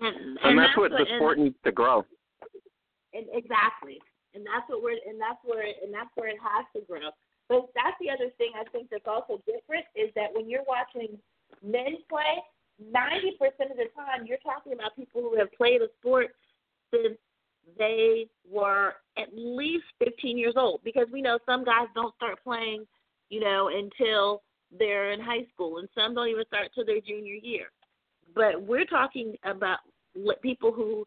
[0.00, 2.04] And, and, and that's, what the sport needs to grow.
[3.18, 3.98] And exactly,
[4.34, 7.10] and that's what we're, and that's where, it, and that's where it has to grow.
[7.48, 11.18] But that's the other thing I think that's also different is that when you're watching
[11.66, 12.38] men play,
[12.78, 16.30] ninety percent of the time you're talking about people who have played a sport
[16.94, 17.18] since
[17.76, 22.86] they were at least 15 years old because we know some guys don't start playing,
[23.30, 24.42] you know, until
[24.78, 27.66] they're in high school and some don't even start till their junior year.
[28.34, 29.80] But we're talking about
[30.42, 31.06] people who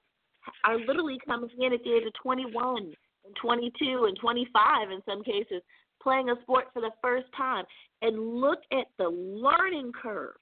[0.63, 2.93] are literally coming in at the age of 21
[3.25, 5.61] and 22 and 25 in some cases,
[6.01, 7.65] playing a sport for the first time.
[8.01, 10.35] And look at the learning curve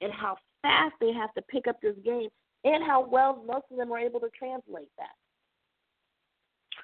[0.00, 2.28] and how fast they have to pick up this game
[2.64, 5.14] and how well most of them are able to translate that.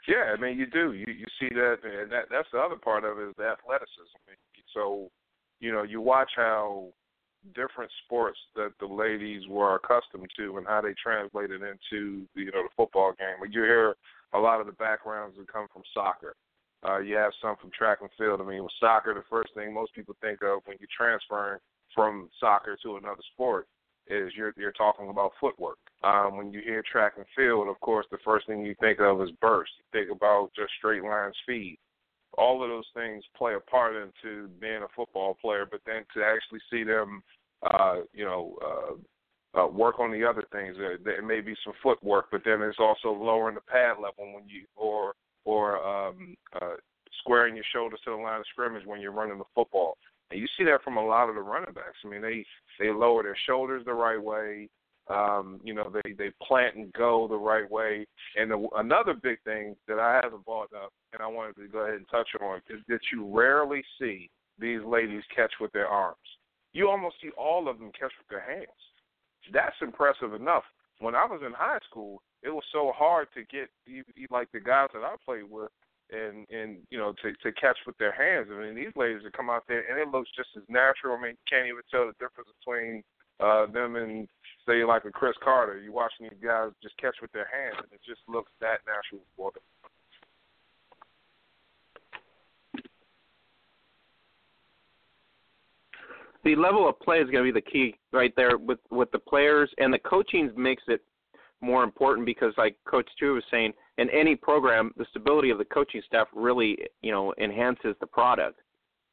[0.08, 0.94] Yeah, I mean you do.
[0.94, 4.18] You you see that, and that that's the other part of it is the athleticism.
[4.74, 5.10] So,
[5.60, 6.88] you know, you watch how
[7.54, 12.62] different sports that the ladies were accustomed to and how they translated into you know
[12.62, 13.36] the football game.
[13.40, 13.96] But you hear
[14.32, 16.34] a lot of the backgrounds that come from soccer.
[16.86, 18.40] Uh, you have some from track and field.
[18.40, 21.60] I mean, with soccer, the first thing most people think of when you're transferring
[21.94, 23.66] from soccer to another sport
[24.08, 25.78] is you're you're talking about footwork.
[26.02, 29.22] Um, when you hear track and field, of course, the first thing you think of
[29.22, 29.70] is burst.
[29.78, 31.78] You think about just straight line speed
[32.38, 36.24] all of those things play a part into being a football player, but then to
[36.24, 37.22] actually see them,
[37.62, 38.94] uh, you know, uh,
[39.54, 40.76] uh, work on the other things.
[40.78, 44.48] There, there may be some footwork, but then it's also lowering the pad level when
[44.48, 45.14] you or
[45.44, 46.76] or um, uh,
[47.20, 49.98] squaring your shoulders to the line of scrimmage when you're running the football.
[50.30, 51.98] And you see that from a lot of the running backs.
[52.04, 52.44] I mean, they
[52.78, 54.68] they lower their shoulders the right way.
[55.08, 58.06] Um, you know, they they plant and go the right way.
[58.36, 61.80] And the, another big thing that I haven't brought up, and I wanted to go
[61.80, 66.16] ahead and touch on, is that you rarely see these ladies catch with their arms.
[66.72, 68.68] You almost see all of them catch with their hands.
[69.52, 70.62] That's impressive enough.
[71.00, 73.68] When I was in high school, it was so hard to get
[74.30, 75.70] like the guys that I played with
[76.10, 78.48] and and you know to to catch with their hands.
[78.52, 81.16] I mean, these ladies that come out there and it looks just as natural.
[81.16, 83.02] I mean, you can't even tell the difference between
[83.40, 84.28] uh them and
[84.66, 85.80] say like a Cris Carter.
[85.80, 89.24] You watching these guys just catch with their hands, and it just looks that natural
[89.36, 89.62] for them.
[96.44, 99.18] The level of play is going to be the key right there with with the
[99.18, 101.00] players, and the coaching makes it
[101.60, 105.64] more important because, like Coach Tui was saying, in any program, the stability of the
[105.64, 108.60] coaching staff really, you know, enhances the product.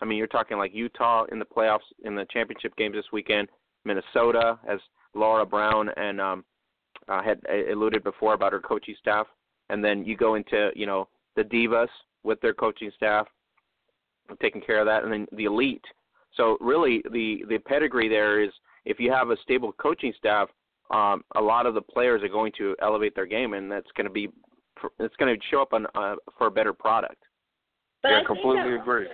[0.01, 3.47] I mean, you're talking like Utah in the playoffs in the championship games this weekend.
[3.85, 4.79] Minnesota as
[5.13, 6.45] Laura Brown and um,
[7.07, 7.39] uh, had
[7.71, 9.27] alluded before about her coaching staff,
[9.69, 11.87] and then you go into you know the divas
[12.23, 13.27] with their coaching staff,
[14.41, 15.83] taking care of that, and then the elite.
[16.35, 18.51] So really, the the pedigree there is
[18.85, 20.49] if you have a stable coaching staff,
[20.91, 24.07] um, a lot of the players are going to elevate their game, and that's going
[24.07, 24.29] to be
[24.99, 27.23] it's going to show up on uh, for a better product.
[28.01, 29.07] But yeah, I completely that, agree.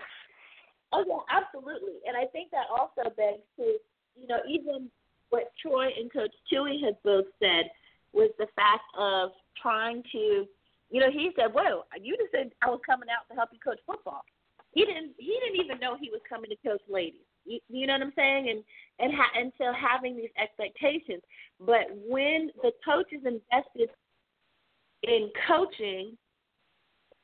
[0.94, 1.94] Oh yeah, absolutely.
[2.08, 3.78] And I think that also begs to,
[4.16, 4.90] you know, even
[5.30, 7.70] what Troy and Coach Tui had both said
[8.14, 10.46] was the fact of trying to,
[10.90, 13.60] you know, he said, "Whoa, you just said I was coming out to help you
[13.60, 14.24] coach football."
[14.74, 15.14] He didn't.
[15.18, 17.26] He didn't even know he was coming to coach ladies.
[17.46, 18.50] You, you know what I'm saying?
[18.50, 18.64] And
[19.00, 21.22] and ha- until having these expectations,
[21.60, 23.90] but when the coach is invested
[25.04, 26.18] in coaching,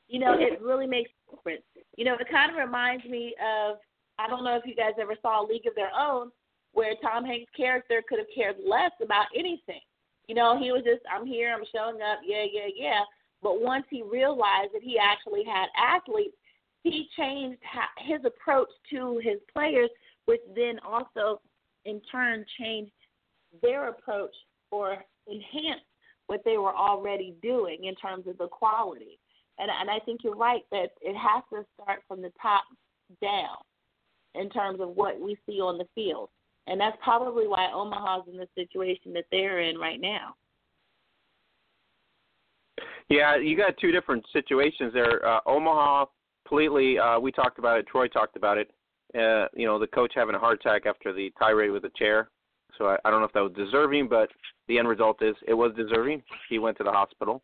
[0.08, 1.64] you know, it really makes a difference.
[1.96, 3.78] You know, it kind of reminds me of
[4.20, 6.32] I don't know if you guys ever saw League of Their Own,
[6.74, 9.82] where Tom Hanks' character could have cared less about anything.
[10.28, 13.02] You know, he was just, I'm here, I'm showing up, yeah, yeah, yeah.
[13.42, 16.36] But once he realized that he actually had athletes,
[16.84, 17.60] he changed
[18.00, 19.90] his approach to his players,
[20.26, 21.42] which then also,
[21.86, 22.92] in turn, changed
[23.62, 24.34] their approach
[24.72, 25.86] or enhanced
[26.28, 29.20] what they were already doing in terms of the quality.
[29.60, 32.64] And, and I think you're right that it has to start from the top
[33.22, 33.58] down
[34.34, 36.30] in terms of what we see on the field.
[36.68, 40.36] And that's probably why Omaha's in the situation that they're in right now.
[43.10, 45.26] Yeah, you got two different situations there.
[45.26, 46.06] Uh, Omaha
[46.46, 46.98] completely.
[46.98, 47.88] Uh, we talked about it.
[47.88, 48.72] Troy talked about it.
[49.14, 52.30] Uh, you know, the coach having a heart attack after the tirade with the chair.
[52.78, 54.30] So I, I don't know if that was deserving, but
[54.68, 56.24] the end result is it was deserving.
[56.50, 57.42] He went to the hospital.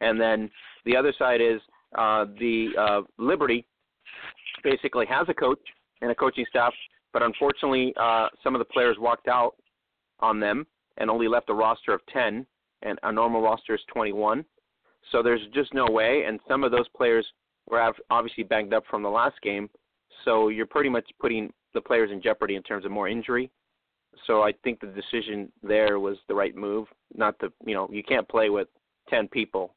[0.00, 0.50] And then
[0.84, 1.60] the other side is
[1.96, 3.66] uh, the uh, Liberty
[4.62, 5.60] basically has a coach
[6.02, 6.74] and a coaching staff,
[7.14, 9.54] but unfortunately, uh, some of the players walked out
[10.20, 10.66] on them
[10.98, 12.44] and only left a roster of 10,
[12.82, 14.44] and a normal roster is 21.
[15.12, 17.26] So there's just no way, and some of those players
[17.70, 19.70] were obviously banged up from the last game.
[20.24, 23.50] So you're pretty much putting the players in jeopardy in terms of more injury.
[24.26, 26.86] So I think the decision there was the right move.
[27.16, 28.68] Not to you know you can't play with
[29.10, 29.74] 10 people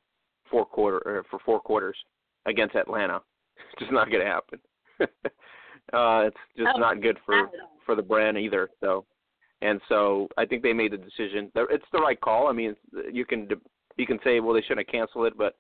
[0.50, 1.98] four quarter or for four quarters
[2.46, 3.22] against Atlanta.
[3.58, 4.60] It's just not going to happen.
[5.94, 7.50] uh, it's just oh, not good for
[7.86, 8.70] for the brand either.
[8.82, 9.06] So,
[9.62, 11.52] and so I think they made the decision.
[11.56, 12.48] It's the right call.
[12.48, 12.76] I mean,
[13.12, 13.48] you can
[13.98, 15.56] you can say, well, they shouldn't have canceled it, but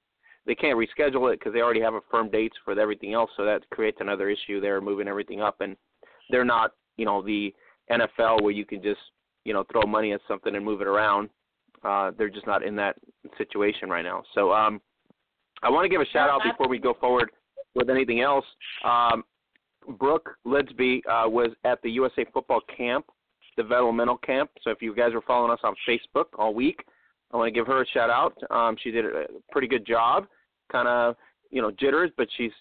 [0.46, 3.30] they can't reschedule it because they already have a firm dates for everything else.
[3.36, 4.62] So that creates another issue.
[4.62, 5.76] They're moving everything up, and
[6.30, 7.54] they're not, you know, the
[7.92, 9.00] NFL where you can just,
[9.44, 11.30] you know, throw money at something and move it around.
[11.84, 12.96] Uh, they're just not in that
[13.38, 14.24] situation right now.
[14.34, 14.82] So um,
[15.64, 17.30] I want to give a shout out before we go forward
[17.76, 18.46] with anything else.
[18.84, 19.24] Um,
[20.00, 23.06] Brooke Lidsby uh, was at the USA Football Camp,
[23.56, 24.50] developmental camp.
[24.62, 26.84] So if you guys were following us on Facebook all week,
[27.32, 28.38] I want to give her a shout out.
[28.52, 30.28] Um, she did a pretty good job.
[30.72, 31.16] Kind of,
[31.50, 32.52] you know, jitters, but she's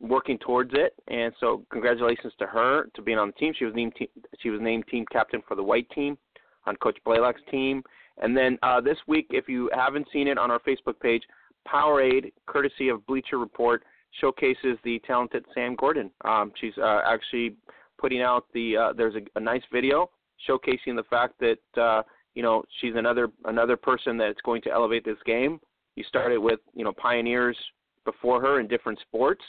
[0.00, 0.94] working towards it.
[1.08, 3.52] And so, congratulations to her to being on the team.
[3.56, 4.10] She was named te-
[4.40, 6.18] she was named team captain for the white team
[6.66, 7.82] on Coach Blaylock's team.
[8.18, 11.22] And then uh, this week, if you haven't seen it on our Facebook page,
[11.68, 13.82] Powerade, courtesy of Bleacher Report,
[14.20, 16.10] showcases the talented Sam Gordon.
[16.24, 17.56] Um, she's uh, actually
[17.98, 20.10] putting out the uh, there's a, a nice video
[20.48, 22.02] showcasing the fact that uh,
[22.34, 25.60] you know she's another another person that's going to elevate this game.
[25.94, 27.56] You started with you know pioneers
[28.04, 29.42] before her in different sports,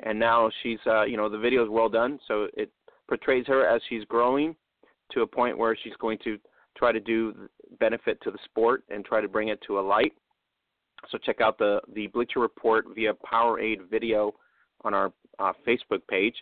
[0.00, 2.70] and now she's uh, you know the video is well done, so it
[3.08, 4.54] portrays her as she's growing
[5.12, 6.38] to a point where she's going to
[6.76, 7.48] try to do
[7.78, 10.12] benefit to the sport and try to bring it to a light.
[11.10, 14.34] So check out the the Bleacher Report via Powerade video
[14.84, 16.34] on our uh, Facebook page.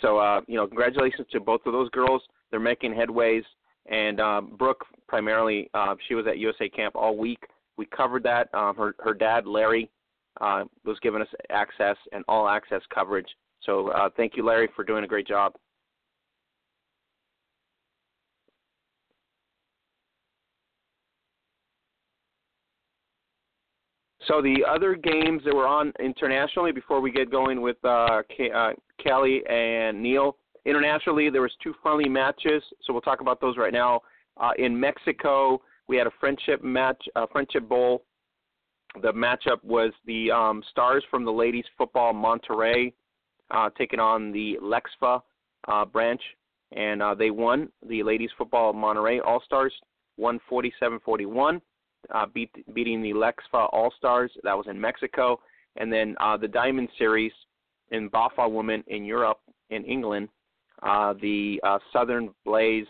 [0.00, 2.22] So uh, you know, congratulations to both of those girls.
[2.50, 3.42] They're making headways.
[3.86, 7.44] And uh, Brooke, primarily, uh, she was at USA Camp all week.
[7.76, 8.48] We covered that.
[8.54, 9.90] Um, her her dad, Larry,
[10.40, 13.28] uh, was giving us access and all access coverage.
[13.62, 15.54] So uh, thank you, Larry, for doing a great job.
[24.26, 28.50] So the other games that were on internationally before we get going with uh, K-
[28.50, 28.72] uh,
[29.02, 30.36] Kelly and Neil.
[30.64, 34.00] Internationally, there was two friendly matches, so we'll talk about those right now.
[34.40, 38.04] Uh, in Mexico, we had a friendship match, a friendship bowl.
[39.02, 42.92] The matchup was the um, Stars from the Ladies Football Monterrey
[43.50, 45.20] uh, taking on the Lexfa
[45.68, 46.22] uh, branch,
[46.72, 47.68] and uh, they won.
[47.86, 49.72] The Ladies Football Monterrey All Stars
[50.16, 51.60] won 47-41
[52.14, 54.30] uh, beat, beating the Lexfa All Stars.
[54.42, 55.40] That was in Mexico.
[55.76, 57.32] And then uh, the Diamond Series
[57.90, 59.40] in Bafa Women in Europe,
[59.70, 60.28] in England.
[60.82, 62.86] Uh, the uh, Southern Blaze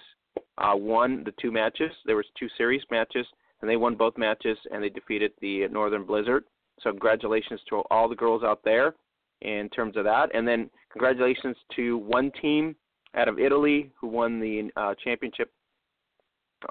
[0.58, 1.90] uh, won the two matches.
[2.06, 3.26] There was two series matches,
[3.60, 6.44] and they won both matches, and they defeated the Northern Blizzard.
[6.80, 8.94] So congratulations to all the girls out there
[9.42, 10.34] in terms of that.
[10.34, 12.74] And then congratulations to one team
[13.14, 15.52] out of Italy who won the uh, championship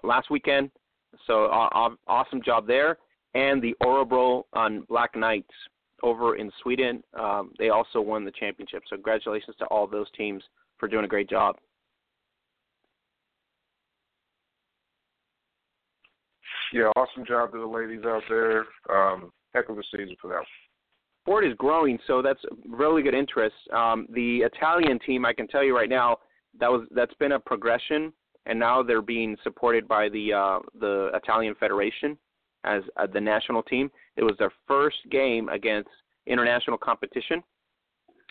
[0.04, 0.72] last weekend
[1.28, 2.98] So uh, awesome job there.
[3.36, 5.50] And the Örebro on Black Knights
[6.04, 8.84] over in Sweden, um, they also won the championship.
[8.90, 10.44] So congratulations to all those teams
[10.78, 11.56] for doing a great job.
[16.74, 18.66] Yeah, awesome job to the ladies out there.
[18.90, 20.44] Um, heck of a season for them.
[21.24, 23.56] Sport is growing, so that's really good interest.
[23.72, 26.18] Um, the Italian team, I can tell you right now,
[26.60, 28.12] that was that's been a progression,
[28.46, 32.18] and now they're being supported by the uh, the Italian Federation
[32.64, 33.92] as uh, the national team.
[34.16, 35.90] It was their first game against
[36.26, 37.44] international competition,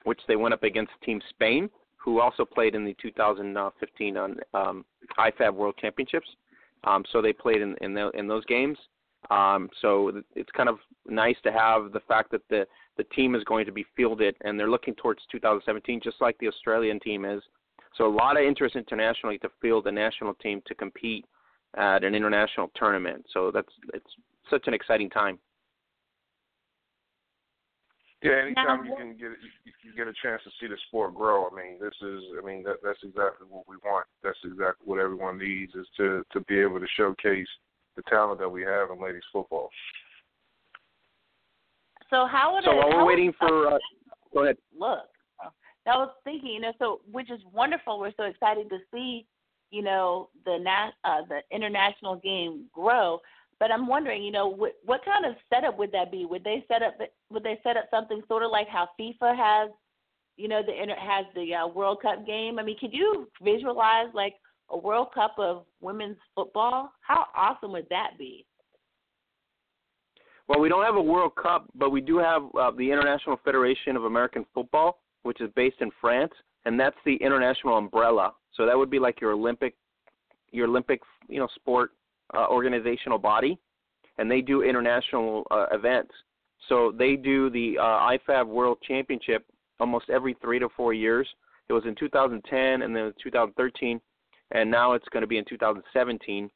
[0.04, 4.84] which they went up against Team Spain, who also played in the 2015 on um,
[5.18, 6.28] IFAF World Championships.
[6.84, 8.78] Um, so they played in in, the, in those games.
[9.30, 12.66] Um, so it's kind of nice to have the fact that the
[12.98, 16.48] the team is going to be fielded, and they're looking towards 2017, just like the
[16.48, 17.42] Australian team is.
[17.97, 21.26] So a lot of interest internationally to field a national team to compete
[21.76, 23.24] at an international tournament.
[23.32, 24.07] So that's it's
[24.51, 25.38] such an exciting time.
[28.22, 31.49] Yeah, anytime you can get you, you get a chance to see the sport grow.
[31.51, 34.07] I mean, this is I mean that that's exactly what we want.
[34.22, 37.49] That's exactly what everyone needs is to to be able to showcase
[37.97, 39.70] the talent that we have in ladies football.
[42.11, 43.78] So how would so it, while we're waiting for uh,
[44.32, 44.57] go ahead.
[44.78, 45.01] Look,
[45.87, 47.99] I was thinking, you know, so which is wonderful.
[47.99, 49.26] We're so excited to see,
[49.70, 53.20] you know, the nat uh, the international game grow.
[53.59, 56.24] But I'm wondering, you know, what, what kind of setup would that be?
[56.24, 56.99] Would they set up
[57.30, 59.70] would they set up something sort of like how FIFA has,
[60.37, 62.59] you know, the inter has the uh, World Cup game?
[62.59, 64.35] I mean, could you visualize like
[64.70, 66.93] a World Cup of women's football?
[67.01, 68.47] How awesome would that be?
[70.49, 73.97] Well, we don't have a World Cup, but we do have uh, the International Federation
[73.97, 76.33] of American Football, which is based in France,
[76.64, 78.33] and that's the international umbrella.
[78.55, 79.75] So that would be like your Olympic,
[80.51, 81.93] your Olympic, you know, sport
[82.35, 83.59] uh, organizational body,
[84.18, 86.12] and they do international uh, events.
[86.68, 89.45] So they do the uh, IFAF World Championship
[89.81, 91.27] almost every three to four years.
[91.68, 94.01] It was in 2010 and then 2013,
[94.53, 96.51] and now it's going to be in 2017.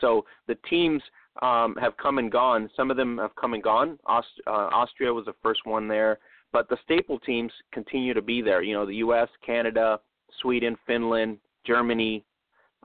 [0.00, 1.02] So the teams
[1.42, 2.70] um, have come and gone.
[2.76, 3.98] Some of them have come and gone.
[4.06, 6.18] Aust- uh, Austria was the first one there,
[6.52, 8.62] but the staple teams continue to be there.
[8.62, 10.00] You know, the U.S., Canada,
[10.40, 12.24] Sweden, Finland, Germany,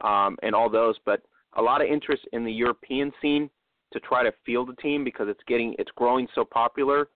[0.03, 0.95] um, and all those.
[1.05, 1.21] But
[1.57, 3.49] a lot of interest in the European scene
[3.93, 7.07] to try to field a team because it's getting it's growing so popular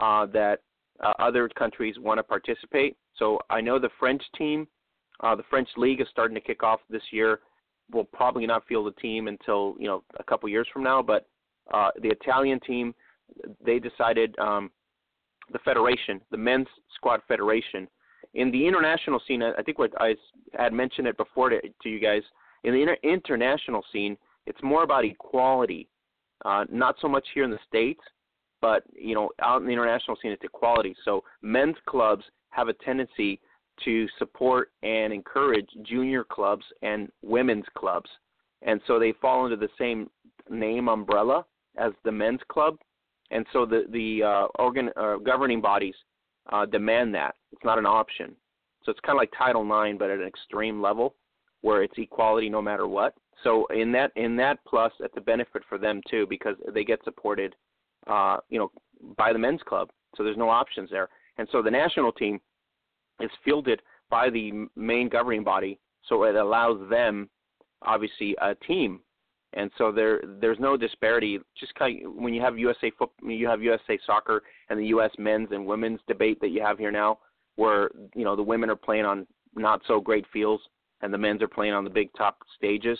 [0.00, 0.60] uh, that
[1.02, 2.96] uh, other countries want to participate.
[3.16, 4.66] So I know the French team,
[5.20, 7.40] uh, the French league is starting to kick off this year.
[7.90, 11.02] Will probably not field a team until you know a couple years from now.
[11.02, 11.26] But
[11.72, 12.94] uh, the Italian team,
[13.64, 14.70] they decided um,
[15.52, 17.88] the federation, the men's squad federation,
[18.34, 19.42] in the international scene.
[19.42, 20.14] I think what I
[20.58, 22.22] had mentioned it before to, to you guys
[22.64, 25.88] in the inter- international scene, it's more about equality,
[26.44, 28.00] uh, not so much here in the states,
[28.60, 30.94] but you know, out in the international scene, it's equality.
[31.04, 33.40] So men's clubs have a tendency
[33.84, 38.10] to support and encourage junior clubs and women's clubs,
[38.62, 40.10] and so they fall under the same
[40.50, 41.44] name umbrella
[41.76, 42.76] as the men's club,
[43.30, 45.94] and so the the uh, organ uh, governing bodies
[46.52, 48.34] uh, demand that it's not an option.
[48.84, 51.14] So it's kind of like Title IX, but at an extreme level
[51.60, 53.14] where it's equality no matter what.
[53.44, 57.02] So in that in that plus, it's a benefit for them too because they get
[57.04, 57.54] supported,
[58.06, 58.70] uh, you know,
[59.16, 59.90] by the men's club.
[60.16, 61.08] So there's no options there.
[61.36, 62.40] And so the national team
[63.20, 67.28] is fielded by the main governing body, so it allows them,
[67.82, 69.00] obviously, a team.
[69.54, 71.38] And so there there's no disparity.
[71.58, 75.10] Just kind of, when you have USA foot, you have USA soccer and the U.S.
[75.18, 77.18] men's and women's debate that you have here now,
[77.56, 80.62] where you know the women are playing on not so great fields
[81.00, 82.98] and the men's are playing on the big top stages.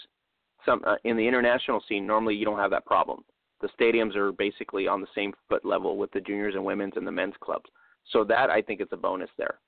[0.64, 3.24] Some uh, in the international scene, normally you don't have that problem.
[3.61, 7.07] The stadiums are basically on the same foot level with the juniors and women's and
[7.07, 7.68] the men's clubs.
[8.12, 9.59] So that I think is a bonus there.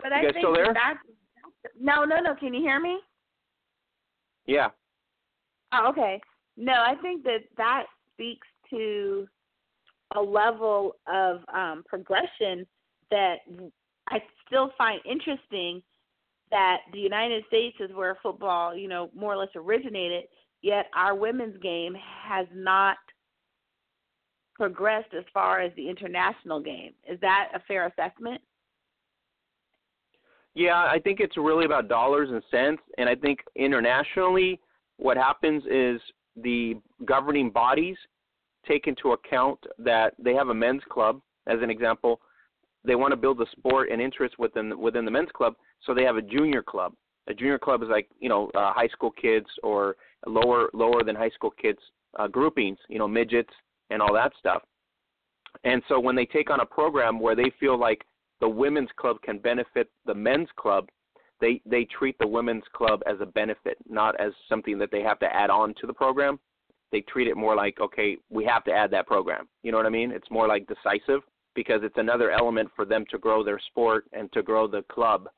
[0.00, 0.72] But you I guys think still there?
[0.72, 0.94] That,
[1.78, 2.34] no, no, no.
[2.34, 2.98] Can you hear me?
[4.46, 4.68] Yeah.
[5.72, 6.20] Oh, okay.
[6.56, 7.84] No, I think that that
[8.14, 9.26] speaks to
[10.16, 12.66] a level of um, progression
[13.10, 13.36] that
[14.08, 15.82] I still find interesting
[16.50, 20.24] that the United States is where football, you know, more or less originated,
[20.62, 21.94] yet our women's game
[22.24, 22.96] has not
[24.54, 26.92] progressed as far as the international game.
[27.08, 28.40] Is that a fair assessment?
[30.58, 32.82] Yeah, I think it's really about dollars and cents.
[32.98, 34.58] And I think internationally,
[34.96, 36.00] what happens is
[36.34, 37.96] the governing bodies
[38.66, 42.20] take into account that they have a men's club, as an example,
[42.84, 45.54] they want to build the sport and interest within within the men's club,
[45.84, 46.92] so they have a junior club.
[47.28, 49.94] A junior club is like you know uh, high school kids or
[50.26, 51.78] lower lower than high school kids
[52.18, 53.52] uh, groupings, you know midgets
[53.90, 54.62] and all that stuff.
[55.62, 58.04] And so when they take on a program where they feel like
[58.40, 60.88] the women's club can benefit the men's club,
[61.40, 65.18] they they treat the women's club as a benefit, not as something that they have
[65.20, 66.38] to add on to the program.
[66.90, 69.46] They treat it more like, okay, we have to add that program.
[69.62, 70.10] You know what I mean?
[70.10, 71.20] It's more like decisive
[71.54, 75.28] because it's another element for them to grow their sport and to grow the club.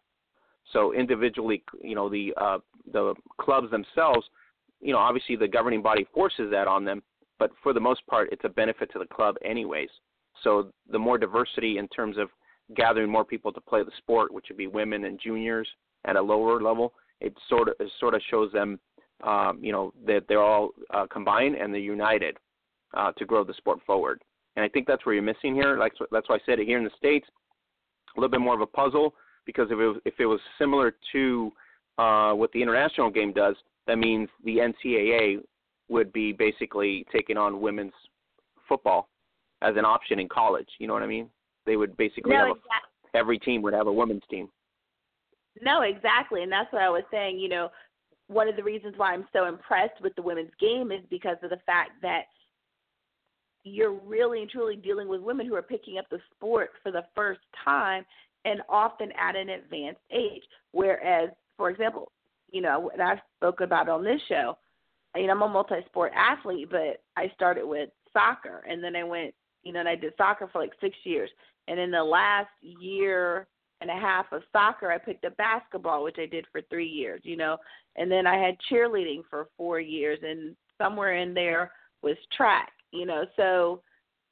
[0.73, 2.59] So individually, you know, the uh,
[2.93, 4.27] the clubs themselves,
[4.81, 7.03] you know, obviously the governing body forces that on them,
[7.39, 9.89] but for the most part, it's a benefit to the club anyways.
[10.43, 12.29] So the more diversity in terms of
[12.77, 15.69] gathering more people to play the sport, which would be women and juniors
[16.05, 18.79] at a lower level, it sort of it sort of shows them,
[19.25, 22.37] um, you know, that they're all uh, combined and they're united
[22.95, 24.23] uh, to grow the sport forward.
[24.57, 25.77] And I think that's where you're missing here.
[25.77, 27.27] Like that's why I said it here in the states,
[28.17, 29.15] a little bit more of a puzzle
[29.47, 31.53] because if it was, if it was similar to
[31.99, 33.57] uh, what the international game does,
[33.87, 35.39] that means the NCAA
[35.89, 37.93] would be basically taking on women's
[38.69, 39.09] football
[39.63, 40.69] as an option in college.
[40.79, 41.29] You know what I mean?
[41.67, 43.11] They would basically No, have exactly.
[43.15, 44.49] a, every team would have a women's team.
[45.61, 47.39] No, exactly, and that's what I was saying.
[47.39, 47.71] You know,
[48.29, 51.51] one of the reasons why I'm so impressed with the women's game is because of
[51.51, 52.23] the fact that
[53.65, 57.05] you're really and truly dealing with women who are picking up the sport for the
[57.15, 58.05] first time
[58.45, 60.43] and often at an advanced age.
[60.73, 62.13] Whereas, for example,
[62.53, 64.57] you know, and I've spoken about on this show,
[65.15, 69.05] you know, I'm a multi sport athlete, but I started with soccer and then I
[69.05, 71.31] went, you know, and I did soccer for like six years.
[71.69, 73.47] And in the last year
[73.81, 77.21] and a half of soccer, I picked up basketball, which I did for three years,
[77.25, 77.57] you know,
[77.97, 83.07] and then I had cheerleading for four years, and somewhere in there was track, you
[83.07, 83.25] know.
[83.37, 83.83] So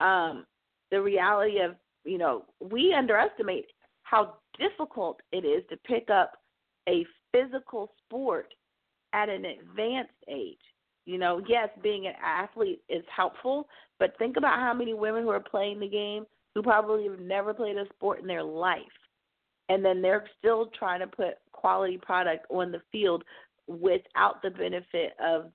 [0.01, 0.47] um,
[0.91, 3.67] the reality of, you know, we underestimate
[4.03, 6.33] how difficult it is to pick up
[6.89, 8.53] a physical sport
[9.13, 10.57] at an advanced age.
[11.09, 13.67] You know, yes, being an athlete is helpful,
[13.99, 17.55] but think about how many women who are playing the game who probably have never
[17.55, 18.83] played a sport in their life.
[19.71, 23.25] And then they're still trying to put quality product on the field
[23.67, 25.51] without the benefit of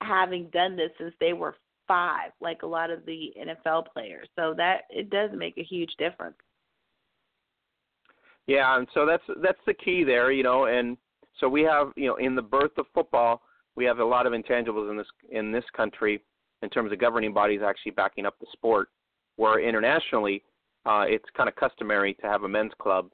[0.00, 1.56] having done this since they were
[1.88, 4.28] five, like a lot of the NFL players.
[4.36, 6.36] So that it does make a huge difference.
[8.46, 10.96] Yeah, and so that's that's the key there, you know, and
[11.40, 13.42] so we have, you know, in the birth of football,
[13.76, 16.22] we have a lot of intangibles in this in this country
[16.62, 18.88] in terms of governing bodies actually backing up the sport.
[19.36, 20.42] Where internationally,
[20.84, 23.10] uh, it's kind of customary to have a men's club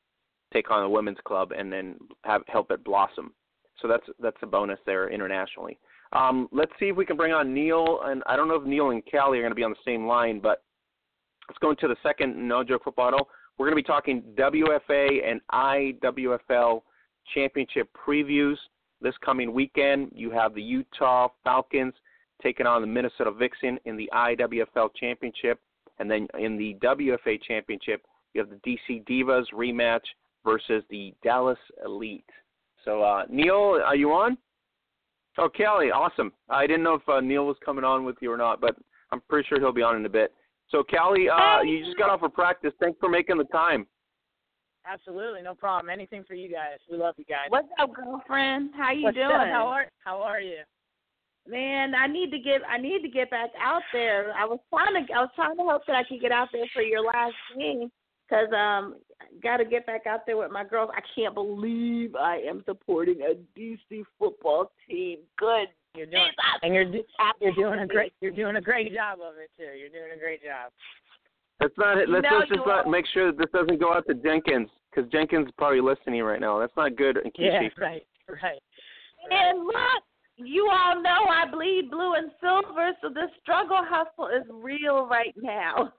[0.53, 3.33] take on a women's club and then have help it blossom.
[3.81, 5.79] So that's that's a bonus there internationally.
[6.13, 8.91] Um, let's see if we can bring on Neil, and I don't know if Neil
[8.91, 10.63] and Callie are going to be on the same line, but
[11.49, 13.29] let's go into the second No Joke Football.
[13.57, 16.83] We're going to be talking WFA and IWFL
[17.35, 18.57] championship previews
[19.01, 20.13] this coming weekend.
[20.15, 21.95] You have the Utah Falcons
[22.43, 25.61] taking on the Minnesota Vixen in the IWFL championship,
[25.99, 30.05] and then in the WFA championship, you have the DC Divas rematch
[30.45, 32.25] versus the Dallas Elite.
[32.85, 34.39] So, uh, Neil, are you on?
[35.37, 36.33] Oh, Callie, awesome.
[36.49, 38.77] I didn't know if uh, Neil was coming on with you or not, but
[39.13, 40.33] I'm pretty sure he'll be on in a bit.
[40.69, 42.73] So, Callie, uh, you just got off of practice.
[42.81, 43.87] Thanks for making the time.
[44.91, 45.91] Absolutely, no problem.
[45.91, 46.79] Anything for you guys.
[46.91, 47.47] We love you guys.
[47.49, 48.71] What's up, girlfriend?
[48.77, 49.31] How you What's doing?
[49.31, 49.49] up?
[49.49, 50.59] How are How are you?
[51.47, 54.33] Man, I need to get I need to get back out there.
[54.35, 56.67] I was trying to I was trying to hope that I could get out there
[56.73, 57.91] for your last game
[58.29, 58.97] because um
[59.43, 60.91] got to get back out there with my girls.
[60.95, 65.19] I can't believe I am supporting a DC football team.
[65.39, 65.69] Good.
[65.95, 66.31] You're doing
[66.63, 66.87] and you're
[67.41, 69.77] you're doing a great you're doing a great job of it too.
[69.79, 70.71] You're doing a great job.
[71.61, 71.97] Let's not.
[72.09, 72.91] Let's, No, let's just not won't.
[72.91, 76.41] make sure that this doesn't go out to Jenkins because Jenkins is probably listening right
[76.41, 76.59] now.
[76.59, 77.17] That's not good.
[77.19, 77.79] In Yeah, Kishi.
[77.81, 78.07] right,
[78.43, 78.61] right.
[79.31, 80.03] And look,
[80.37, 85.35] you all know I bleed blue and silver, so the struggle hustle is real right
[85.37, 85.93] now.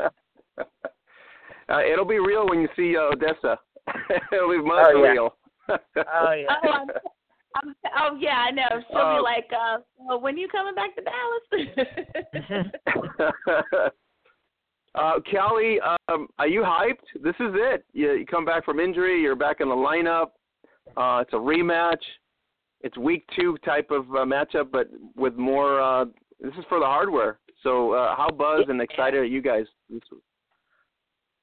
[1.68, 3.58] uh, it'll be real when you see uh, Odessa.
[4.32, 5.10] it'll be much Oh, yeah.
[5.10, 5.36] real.
[5.68, 6.46] Oh yeah.
[6.64, 6.86] oh, I'm,
[7.62, 8.68] I'm, oh yeah, I know.
[8.88, 11.44] She'll Uh, be like, uh, well, when you coming back to Dallas?
[14.94, 17.22] uh, Callie, um, are you hyped?
[17.22, 17.84] This is it.
[17.92, 19.20] You, you come back from injury.
[19.20, 20.30] You're back in the lineup.
[20.96, 22.02] Uh, it's a rematch.
[22.82, 25.80] It's week two type of uh, matchup, but with more.
[25.80, 26.04] Uh,
[26.40, 27.38] this is for the hardware.
[27.62, 29.64] So, uh, how buzzed and excited are you guys?
[29.90, 30.00] This,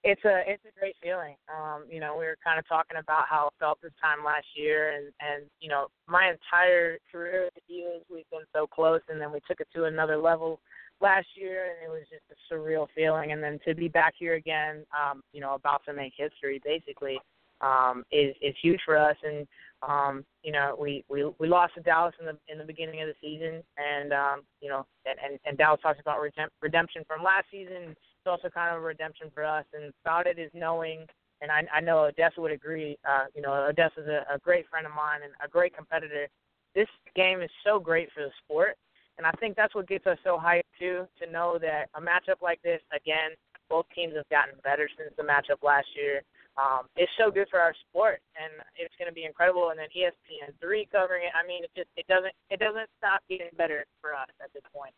[0.03, 1.35] it's a it's a great feeling.
[1.47, 4.47] Um, you know, we were kind of talking about how it felt this time last
[4.55, 9.01] year, and and you know, my entire career with the Eagles, we've been so close,
[9.09, 10.59] and then we took it to another level
[10.99, 13.31] last year, and it was just a surreal feeling.
[13.31, 17.17] And then to be back here again, um, you know, about to make history, basically,
[17.61, 19.15] um, is is huge for us.
[19.23, 19.47] And
[19.88, 23.07] um, you know, we, we we lost to Dallas in the in the beginning of
[23.07, 27.45] the season, and um, you know, and, and and Dallas talks about redemption from last
[27.49, 27.95] season.
[28.24, 29.66] It's also kind of a redemption for us.
[29.74, 31.06] And about it is knowing
[31.44, 32.98] and I, I know Odessa would agree.
[33.04, 36.28] Uh, you know, Odessa's a, a great friend of mine and a great competitor.
[36.74, 38.80] This game is so great for the sport,
[39.18, 41.06] and I think that's what gets us so hyped too.
[41.22, 43.36] To know that a matchup like this, again,
[43.70, 46.24] both teams have gotten better since the matchup last year.
[46.56, 49.70] Um, it's so good for our sport, and it's going to be incredible.
[49.70, 51.34] And then ESPN three covering it.
[51.36, 54.64] I mean, it just it doesn't it doesn't stop getting better for us at this
[54.74, 54.95] point.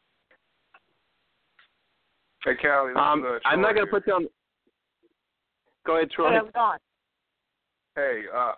[2.46, 4.28] Hey, Callie, um, I'm not going to put down.
[5.86, 6.30] Go ahead, Troy.
[6.30, 6.38] Hey,
[7.96, 8.54] Hey, uh,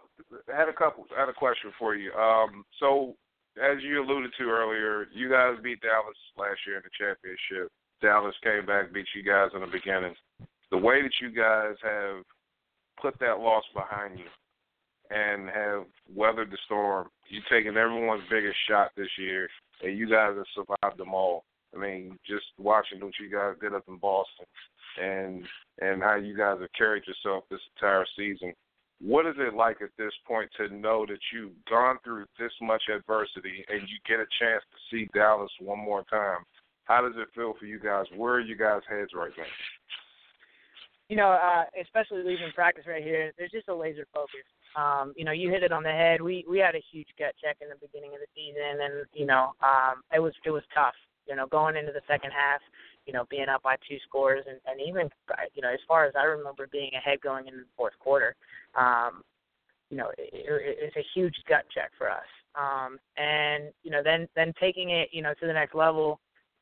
[0.53, 1.05] I had a couple.
[1.15, 2.11] I had a question for you.
[2.13, 3.15] Um, so,
[3.61, 7.71] as you alluded to earlier, you guys beat Dallas last year in the championship.
[8.01, 10.15] Dallas came back, beat you guys in the beginning.
[10.69, 12.23] The way that you guys have
[13.01, 14.25] put that loss behind you
[15.11, 19.47] and have weathered the storm, you've taken everyone's biggest shot this year,
[19.81, 21.45] and you guys have survived them all.
[21.75, 24.45] I mean, just watching what you guys did up in Boston,
[25.01, 25.43] and
[25.79, 28.53] and how you guys have carried yourself this entire season.
[28.99, 32.81] What is it like at this point to know that you've gone through this much
[32.93, 36.39] adversity and you get a chance to see Dallas one more time?
[36.85, 38.05] How does it feel for you guys?
[38.15, 39.43] Where are you guys' heads right now?
[41.09, 44.43] You know, uh, especially leaving practice right here, there's just a laser focus.
[44.75, 46.21] Um, you know, you hit it on the head.
[46.21, 49.25] We we had a huge gut check in the beginning of the season, and you
[49.25, 50.95] know, um, it was it was tough.
[51.27, 52.61] You know, going into the second half,
[53.05, 55.09] you know, being up by two scores, and, and even,
[55.53, 58.35] you know, as far as I remember being ahead going into the fourth quarter,
[58.75, 59.21] um,
[59.89, 62.27] you know, it, it, it's a huge gut check for us.
[62.55, 66.19] Um, and you know, then then taking it, you know, to the next level,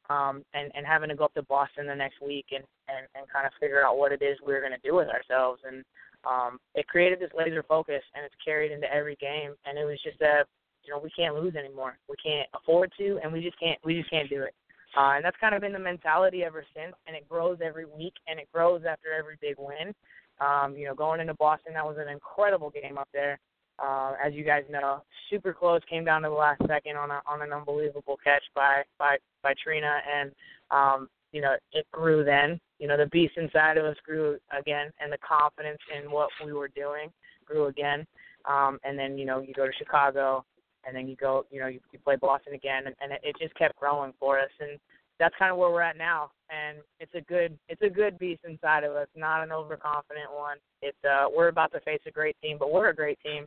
[0.10, 3.26] um, and and having to go up to Boston the next week and and and
[3.32, 5.84] kind of figure out what it is we're going to do with ourselves, and
[6.26, 10.00] um, it created this laser focus, and it's carried into every game, and it was
[10.04, 10.44] just a
[10.86, 11.98] you know we can't lose anymore.
[12.10, 14.54] We can't afford to, and we just can't we just can't do it.
[14.98, 18.14] Uh, and that's kind of been the mentality ever since, and it grows every week,
[18.28, 19.94] and it grows after every big win.
[20.40, 23.40] Um, you know, going into Boston, that was an incredible game up there.
[23.78, 27.22] Uh, as you guys know, super close, came down to the last second on a,
[27.28, 30.32] on an unbelievable catch by by by Trina, and
[30.72, 32.60] um, you know it grew then.
[32.80, 36.54] You know, the beast inside of us grew again, and the confidence in what we
[36.54, 37.10] were doing
[37.46, 38.06] grew again.
[38.46, 40.46] Um, and then you know you go to Chicago,
[40.86, 43.36] and then you go, you know, you, you play Boston again, and, and it, it
[43.40, 44.80] just kept growing for us, and
[45.20, 46.32] that's kind of where we're at now.
[46.50, 50.58] And it's a good, it's a good beast inside of us, not an overconfident one.
[50.82, 53.46] It's uh, we're about to face a great team, but we're a great team,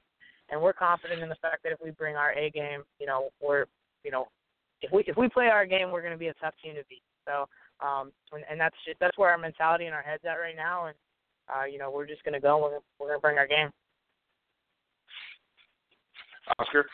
[0.51, 3.31] and we're confident in the fact that if we bring our A game, you know,
[3.41, 3.67] we're,
[4.05, 4.27] you know,
[4.83, 6.83] if we if we play our game, we're going to be a tough team to
[6.89, 7.03] beat.
[7.27, 7.47] So,
[7.87, 10.87] um, and, and that's just that's where our mentality and our heads at right now,
[10.87, 10.97] and
[11.49, 12.59] uh, you know, we're just going to go.
[12.59, 13.71] We're we're going to bring our game.
[16.59, 16.87] Oscar.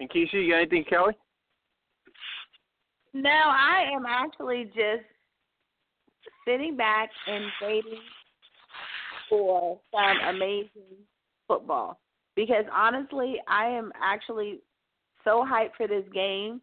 [0.00, 1.12] And Keisha, you got anything, Kelly?
[3.12, 5.04] No, I am actually just
[6.48, 8.00] sitting back and waiting
[9.28, 11.04] for some amazing
[11.46, 12.00] football.
[12.34, 14.60] Because honestly, I am actually
[15.22, 16.62] so hyped for this game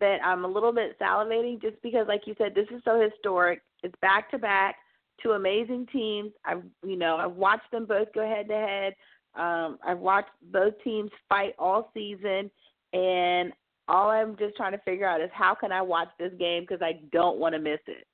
[0.00, 3.62] that I'm a little bit salivating just because like you said, this is so historic.
[3.82, 4.76] It's back to back,
[5.22, 6.32] two amazing teams.
[6.44, 8.94] I've you know, I've watched them both go head to head.
[9.36, 12.50] Um, I've watched both teams fight all season
[12.94, 13.52] and
[13.88, 16.80] all I'm just trying to figure out is how can I watch this game because
[16.80, 18.06] I don't want to miss it.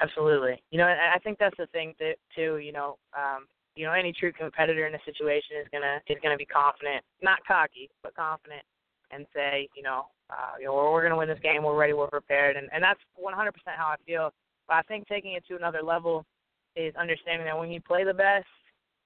[0.00, 0.62] Absolutely.
[0.70, 2.58] You know, I think that's the thing that too.
[2.58, 6.36] You know, um, you know, any true competitor in a situation is gonna is gonna
[6.36, 8.62] be confident, not cocky, but confident,
[9.12, 11.62] and say, you know, uh, you know, we're, we're gonna win this game.
[11.62, 11.92] We're ready.
[11.92, 14.32] We're prepared, and and that's 100% how I feel.
[14.66, 16.24] But I think taking it to another level
[16.74, 18.46] is understanding that when you play the best,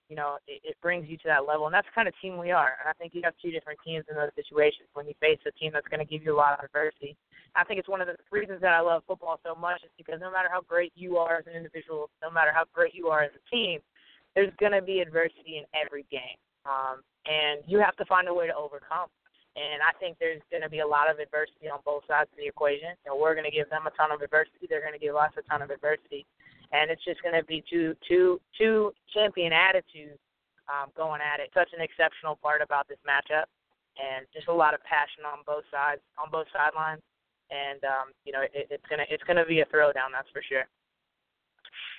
[0.08, 1.66] you know, it, it brings you to that level.
[1.66, 2.80] And that's the kind of team we are.
[2.80, 5.52] And I think you have two different teams in those situations when you face a
[5.52, 7.16] team that's going to give you a lot of adversity.
[7.54, 10.20] I think it's one of the reasons that I love football so much is because
[10.20, 13.22] no matter how great you are as an individual, no matter how great you are
[13.22, 13.80] as a team,
[14.34, 16.40] there's going to be adversity in every game.
[16.64, 19.08] Um, and you have to find a way to overcome.
[19.56, 22.38] And I think there's going to be a lot of adversity on both sides of
[22.38, 22.94] the equation.
[23.04, 24.70] And we're going to give them a ton of adversity.
[24.70, 26.24] They're going to give us a ton of adversity
[26.72, 30.20] and it's just going to be two two two champion attitudes
[30.68, 31.50] um, going at it.
[31.54, 33.48] Such an exceptional part about this matchup,
[33.96, 37.02] and just a lot of passion on both sides on both sidelines.
[37.50, 40.68] And um, you know, it, it's gonna it's gonna be a throwdown, that's for sure.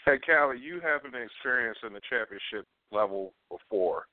[0.06, 4.06] Hey, Callie, you haven't experienced in the championship level before.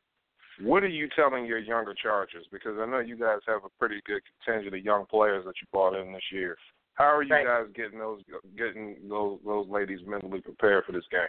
[0.60, 2.46] What are you telling your younger Chargers?
[2.50, 5.68] Because I know you guys have a pretty good contingent of young players that you
[5.70, 6.56] brought in this year.
[6.96, 7.46] How are you Right.
[7.46, 8.22] guys getting those
[8.56, 11.28] getting those those ladies mentally prepared for this game?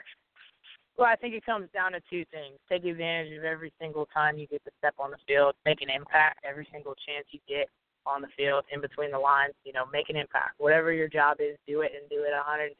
[0.98, 2.58] Well, I think it comes down to two things.
[2.68, 5.90] Take advantage of every single time you get to step on the field, make an
[5.92, 7.70] impact every single chance you get
[8.08, 10.56] on the field, in between the lines, you know, make an impact.
[10.58, 12.72] Whatever your job is, do it and do it 110%.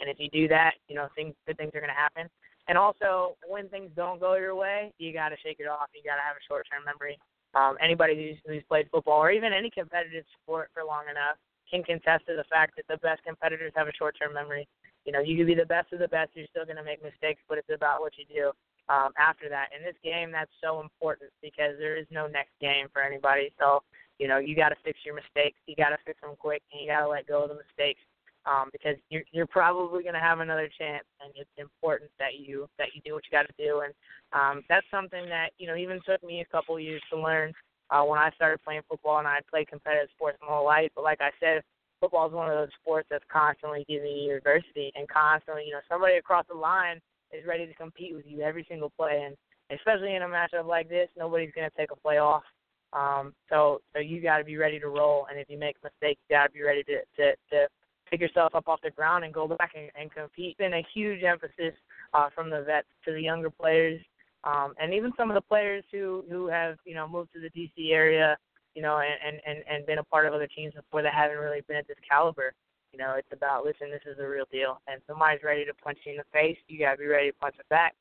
[0.00, 2.30] And if you do that, you know, things good things are going to happen.
[2.68, 5.88] And also, when things don't go your way, you got to shake it off.
[5.92, 7.18] You got to have a short-term memory.
[7.54, 11.36] Um, anybody who's, who's played football or even any competitive sport for long enough
[11.70, 14.66] can contest to the fact that the best competitors have a short-term memory.
[15.04, 16.30] You know, you can be the best of the best.
[16.34, 18.52] You're still going to make mistakes, but it's about what you do
[18.92, 19.68] um, after that.
[19.76, 23.52] In this game, that's so important because there is no next game for anybody.
[23.58, 23.82] So,
[24.18, 25.56] you know, you got to fix your mistakes.
[25.66, 28.00] You got to fix them quick, and you got to let go of the mistakes
[28.48, 32.68] um, because you're you're probably going to have another chance, and it's important that you
[32.78, 33.82] that you do what you got to do.
[33.84, 33.92] And
[34.32, 37.52] um, that's something that you know even took me a couple years to learn
[37.90, 40.90] uh, when I started playing football, and I played competitive sports my whole life.
[40.94, 41.62] But like I said,
[42.00, 45.80] football is one of those sports that's constantly giving you adversity and constantly, you know,
[45.88, 47.00] somebody across the line
[47.32, 49.36] is ready to compete with you every single play, and
[49.78, 52.44] especially in a matchup like this, nobody's going to take a play off.
[52.92, 55.86] Um, so, so you got to be ready to roll, and if you make a
[55.86, 57.68] mistake, you got to be ready to to to
[58.10, 60.56] pick yourself up off the ground and go back and, and compete.
[60.56, 61.74] Been a huge emphasis
[62.14, 64.00] uh, from the vets to the younger players,
[64.44, 67.50] um, and even some of the players who who have you know moved to the
[67.50, 68.36] DC area,
[68.74, 71.62] you know, and and and been a part of other teams before that haven't really
[71.62, 72.52] been at this caliber.
[72.92, 75.98] You know, it's about listen, this is the real deal, and somebody's ready to punch
[76.04, 76.56] you in the face.
[76.68, 77.94] You got to be ready to punch it back,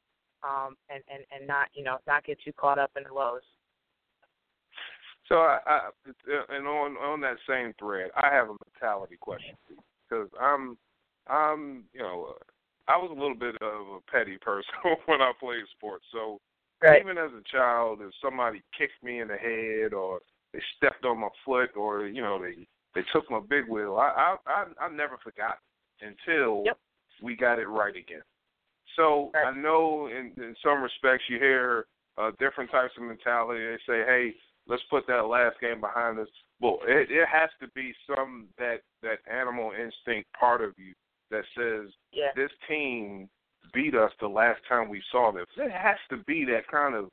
[0.44, 3.42] um, and and and not you know not get too caught up in the lows.
[5.28, 5.90] So, I, I
[6.50, 9.56] and on on that same thread, I have a mentality question
[10.08, 10.78] because I'm
[11.28, 12.36] I'm you know
[12.88, 14.74] I was a little bit of a petty person
[15.06, 16.06] when I played sports.
[16.12, 16.40] So
[16.82, 17.02] Right.
[17.02, 20.20] even as a child, if somebody kicked me in the head or
[20.54, 24.36] they stepped on my foot or you know they they took my big wheel, I
[24.46, 25.58] I I, I never forgot
[26.02, 26.80] until Yep.
[27.24, 28.22] we got it right again.
[28.96, 31.88] So I know in, in some respects you hear
[32.18, 33.66] uh, different types of mentality.
[33.66, 34.36] They say, "Hey,
[34.68, 36.28] let's put that last game behind us."
[36.60, 40.94] Well, it, it has to be some that that animal instinct part of you
[41.32, 42.32] that says Yeah.
[42.36, 43.30] this team
[43.74, 45.46] beat us the last time we saw them.
[45.56, 47.12] There has to be that kind of,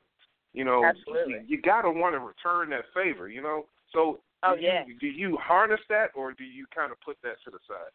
[0.53, 1.33] you know, Absolutely.
[1.33, 3.67] you, you got to want to return that favor, you know.
[3.91, 4.85] So, Oh, do yeah.
[4.85, 7.91] you, do you harness that or do you kind of put that to the side?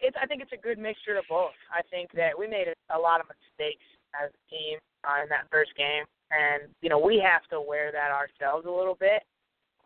[0.00, 1.56] it's I think it's a good mixture of both.
[1.72, 5.28] I think that we made a, a lot of mistakes as a team uh, in
[5.30, 9.22] that first game, and you know we have to wear that ourselves a little bit,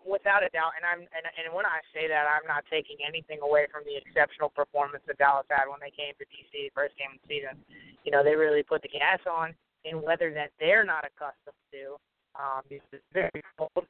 [0.06, 0.76] without a doubt.
[0.78, 3.96] And I'm and, and when I say that, I'm not taking anything away from the
[3.98, 7.56] exceptional performance that Dallas had when they came to DC first game of the season.
[8.04, 9.54] You know they really put the gas on
[9.84, 11.98] in weather that they're not accustomed to.
[12.38, 13.82] Um, because it's very cold,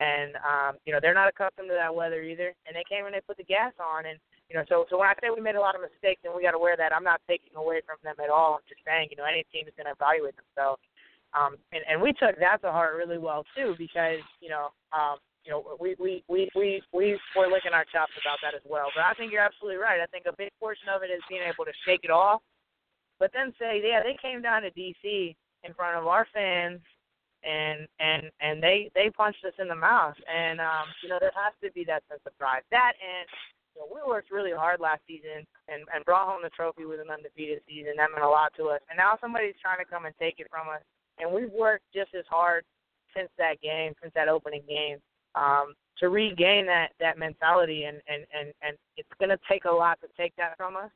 [0.00, 2.50] and um, you know they're not accustomed to that weather either.
[2.66, 4.18] And they came and they put the gas on, and
[4.52, 6.44] you know, so so when I say we made a lot of mistakes and we
[6.44, 8.60] got to wear that, I'm not taking away from them at all.
[8.60, 10.82] I'm just saying, you know, any team is going to evaluate themselves.
[11.32, 15.16] Um, and and we took that to heart really well too because you know, um,
[15.44, 18.88] you know, we we we we we were licking our chops about that as well.
[18.94, 20.00] But I think you're absolutely right.
[20.00, 22.42] I think a big portion of it is being able to shake it off,
[23.18, 26.80] but then say, yeah, they came down to DC in front of our fans
[27.42, 31.34] and and and they they punched us in the mouth and um you know there
[31.34, 33.26] has to be that sense of pride that and
[33.74, 37.00] you know, we worked really hard last season and, and brought home the trophy with
[37.00, 37.96] an undefeated season.
[37.96, 38.80] That meant a lot to us.
[38.90, 40.84] And now somebody's trying to come and take it from us.
[41.18, 42.64] And we've worked just as hard
[43.16, 44.98] since that game, since that opening game,
[45.34, 47.84] um, to regain that that mentality.
[47.84, 50.90] And and and and it's to take a lot to take that from us.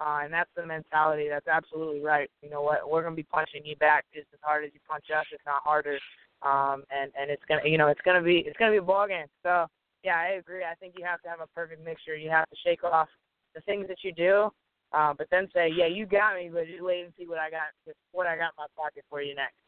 [0.00, 1.28] Uh, and that's the mentality.
[1.28, 2.30] That's absolutely right.
[2.42, 2.90] You know what?
[2.90, 5.62] We're to be punching you back just as hard as you punch us, if not
[5.62, 5.98] harder.
[6.42, 9.06] Um, and and it's gonna, you know, it's gonna be it's gonna be a ball
[9.06, 9.26] game.
[9.42, 9.66] So
[10.02, 10.64] yeah, I agree.
[10.64, 12.16] I think you have to have a perfect mixture.
[12.16, 13.08] You have to shake off
[13.54, 14.48] the things that you do,
[14.92, 17.50] uh, but then say, "Yeah, you got me," but just wait and see what I
[17.50, 17.68] got.
[18.12, 19.59] What I got in my pocket for you next.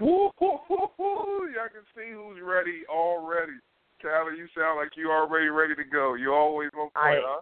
[0.00, 1.48] Woo, woo, woo, woo.
[1.54, 3.52] Y'all can see who's ready already.
[4.02, 6.14] Callie, you sound like you already ready to go.
[6.14, 7.40] You always on point, I- huh?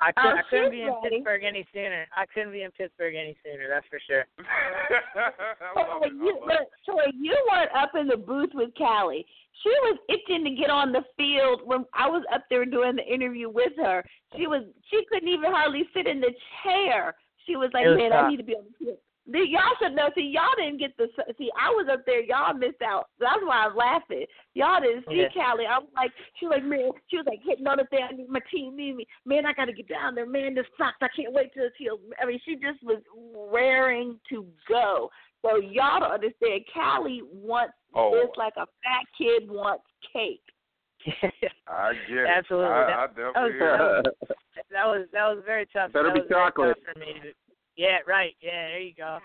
[0.00, 1.16] I couldn't, Oh, I couldn't be in ready.
[1.16, 2.06] Pittsburgh any sooner.
[2.16, 3.68] I couldn't be in Pittsburgh any sooner.
[3.68, 4.24] That's for sure.
[4.38, 9.26] I love Troy, you, love look, Troy, you weren't up in the booth with Callie.
[9.62, 13.04] She was itching to get on the field when I was up there doing the
[13.04, 14.02] interview with her.
[14.36, 16.32] She was she couldn't even hardly sit in the
[16.62, 17.14] chair.
[17.46, 18.24] She was like, was "Man, tough.
[18.24, 20.10] I need to be on the field." The, y'all should know.
[20.14, 21.50] See, y'all didn't get the see.
[21.58, 22.22] I was up there.
[22.22, 23.08] Y'all missed out.
[23.18, 24.26] That's why I'm laughing.
[24.52, 25.28] Y'all didn't see Yeah.
[25.32, 25.64] Callie.
[25.64, 28.04] I was like, she was like, man, she was like hitting on the thing.
[28.06, 29.06] I need my team need me.
[29.24, 30.26] Man, I got to get down there.
[30.26, 30.98] Man, this sucks.
[31.00, 32.00] I can't wait till it's healed.
[32.20, 33.00] I mean, she just was
[33.50, 35.10] raring to go.
[35.40, 36.64] So y'all don't understand.
[36.72, 38.10] Callie wants Oh.
[38.12, 40.42] this like a fat kid wants cake.
[41.68, 42.28] I get it.
[42.28, 42.66] Absolutely.
[42.66, 44.04] I, That- I definitely that was-
[44.70, 45.92] that was that was very tough.
[45.92, 46.76] Better that be was very chocolate.
[46.92, 47.32] for me.
[47.76, 48.34] To- Yeah, right.
[48.40, 49.18] Yeah, there you go.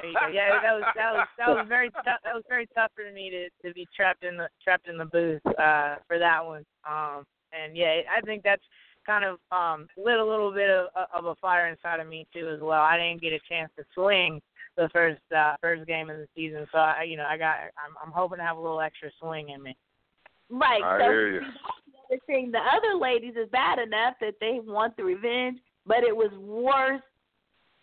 [0.00, 0.28] There you go.
[0.32, 2.20] Yeah, that was that was that was very tough.
[2.24, 5.04] That was very tough for me to to be trapped in the trapped in the
[5.04, 6.64] booth uh for that one.
[6.88, 8.62] Um and yeah, I think that's
[9.06, 12.48] kind of um lit a little bit of of a fire inside of me too
[12.48, 12.82] as well.
[12.82, 14.40] I didn't get a chance to swing
[14.76, 17.94] the first uh first game of the season, so I you know I got I'm
[18.04, 19.76] I'm hoping to have a little extra swing in me.
[20.50, 20.82] Right.
[20.82, 21.40] I so hear you.
[21.40, 21.46] see,
[21.92, 22.50] the other thing.
[22.52, 27.02] The other ladies is bad enough that they want the revenge, but it was worse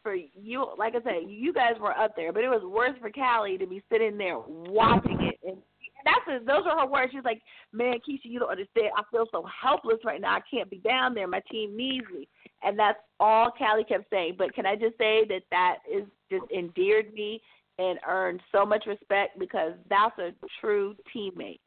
[0.08, 0.66] for you.
[0.78, 3.68] Like I said, you guys were up there, but it was worse for Callie to
[3.68, 5.38] be sitting there watching it.
[5.46, 5.58] And
[6.06, 6.48] that's it.
[6.48, 7.12] those are her words.
[7.14, 7.42] She's like,
[7.74, 8.92] "Man, Keisha, you don't understand.
[8.96, 10.36] I feel so helpless right now.
[10.36, 11.28] I can't be down there.
[11.28, 12.26] My team needs me."
[12.64, 14.36] And that's all Callie kept saying.
[14.38, 17.42] But can I just say that that is just endeared me
[17.78, 20.32] and earned so much respect because that's a
[20.62, 21.60] true teammate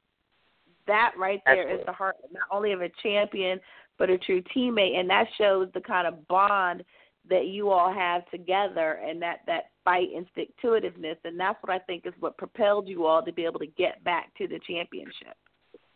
[0.86, 1.84] that right there is Absolutely.
[1.86, 3.60] the heart not only of a champion
[3.96, 6.82] but a true teammate and that shows the kind of bond
[7.28, 11.58] that you all have together and that that fight and stick to itiveness and that's
[11.62, 14.48] what I think is what propelled you all to be able to get back to
[14.48, 15.36] the championship.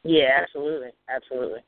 [0.02, 1.60] Yeah, absolutely, absolutely.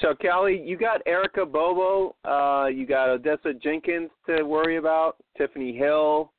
[0.00, 5.76] So, Callie, you got Erica Bobo, uh, you got Odessa Jenkins to worry about, Tiffany
[5.76, 6.32] Hill,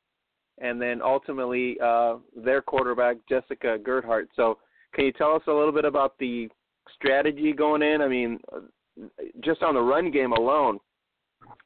[0.58, 4.28] and then ultimately uh, their quarterback, Jessica Gerhardt.
[4.34, 4.58] So,
[4.94, 6.48] can you tell us a little bit about the
[6.94, 8.02] strategy going in?
[8.02, 8.40] I mean,
[9.42, 10.78] just on the run game alone,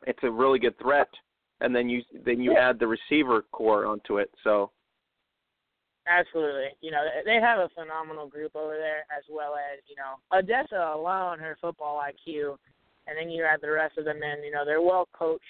[0.07, 1.09] it's a really good threat,
[1.61, 4.31] and then you then you add the receiver corps onto it.
[4.45, 4.71] So,
[6.07, 6.69] Absolutely.
[6.81, 10.95] You know, they have a phenomenal group over there as well as, you know, Odessa
[10.95, 12.57] alone, her football IQ,
[13.09, 15.43] and then you add the rest of them in, you know, they're well coached,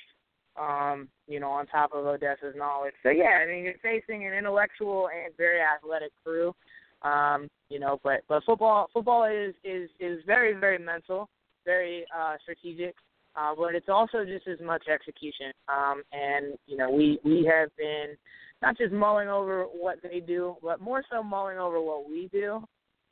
[0.58, 2.94] um, you know, on top of Odessa's knowledge.
[3.02, 6.54] So yeah, I mean you're facing an intellectual and very athletic crew.
[7.02, 11.28] Um, you know, but but football football is is is very, very mental,
[11.66, 12.94] very uh strategic.
[13.36, 15.52] Uh, but it's also just as much execution.
[15.68, 18.16] Um, and you know, we we have been
[18.62, 22.62] not just mulling over what they do, but more so mulling over what we do.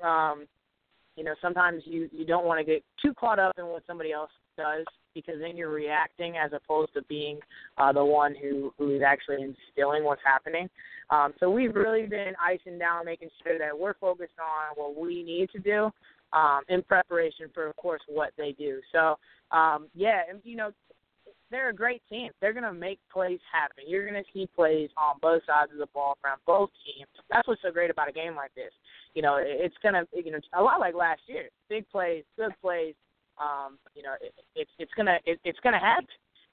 [0.03, 0.47] Um,
[1.17, 4.13] you know, sometimes you you don't want to get too caught up in what somebody
[4.13, 7.39] else does because then you're reacting as opposed to being
[7.79, 10.69] uh, the one who who is actually instilling what's happening.
[11.11, 15.23] Um, so we've really been icing down, making sure that we're focused on what we
[15.23, 15.91] need to do
[16.35, 18.81] um, in preparation for, of course, what they do.
[18.93, 19.17] So
[19.51, 20.73] um, yeah, and you know,
[21.51, 22.31] they're a great team.
[22.41, 23.85] They're going to make plays happen.
[23.87, 27.09] You're going to see plays on both sides of the ball from both teams.
[27.31, 28.73] That's what's so great about a game like this.
[29.15, 31.49] You know, it's going to, you know, a lot like last year.
[31.69, 32.95] Big plays, good plays.
[33.39, 36.07] Um, you know, it, it's it's gonna it, it's gonna happen.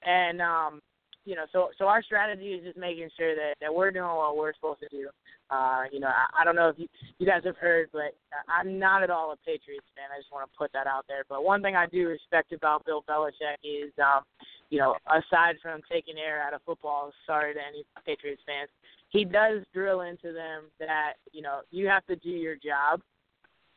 [0.04, 0.80] And um,
[1.24, 4.36] you know, so so our strategy is just making sure that that we're doing what
[4.36, 5.08] we're supposed to do.
[5.50, 6.88] Uh, you know, I, I don't know if you
[7.18, 8.16] you guys have heard, but
[8.48, 10.10] I'm not at all a Patriots fan.
[10.14, 11.24] I just want to put that out there.
[11.28, 14.22] But one thing I do respect about Bill Belichick is, um,
[14.70, 18.70] you know, aside from taking air out of football, sorry to any Patriots fans,
[19.10, 23.00] he does drill into them that you know you have to do your job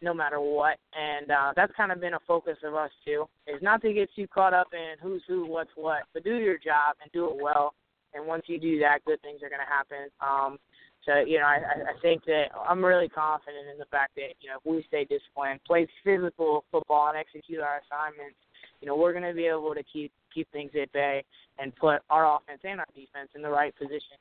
[0.02, 0.78] no matter what.
[0.94, 4.10] And uh, that's kind of been a focus of us too, is not to get
[4.16, 7.38] too caught up in who's who, what's what, but do your job and do it
[7.42, 7.74] well.
[8.14, 10.10] And once you do that, good things are going to happen.
[10.22, 10.58] Um,
[11.06, 11.62] so you know, I,
[11.94, 15.06] I think that I'm really confident in the fact that you know if we stay
[15.06, 18.38] disciplined, play physical football, and execute our assignments,
[18.82, 21.24] you know we're going to be able to keep keep things at bay
[21.60, 24.18] and put our offense and our defense in the right position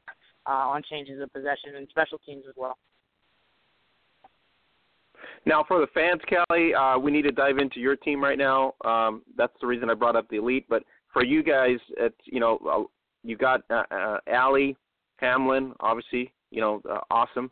[0.47, 2.77] uh, on changes of possession and special teams as well.
[5.47, 8.75] Now, for the fans, Callie, uh, we need to dive into your team right now.
[8.85, 10.67] Um, that's the reason I brought up the elite.
[10.69, 10.83] But
[11.13, 12.85] for you guys, it's you know, uh,
[13.23, 14.77] you got uh, uh, Allie
[15.17, 17.51] Hamlin, obviously, you know, uh, awesome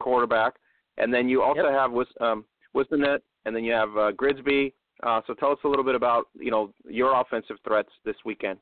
[0.00, 0.54] quarterback,
[0.98, 2.44] and then you also have Wis- um,
[2.74, 4.74] Whisonant, and then you have uh, Grigsby.
[5.02, 8.58] Uh, so tell us a little bit about you know your offensive threats this weekend.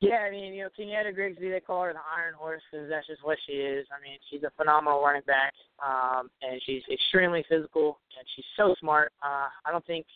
[0.00, 3.08] Yeah, I mean, you know, Kenyatta Grigsby, they call her the Iron Horse because that's
[3.08, 3.84] just what she is.
[3.90, 5.52] I mean, she's a phenomenal running back,
[5.84, 9.12] um, and she's extremely physical, and she's so smart.
[9.24, 10.06] Uh, I don't think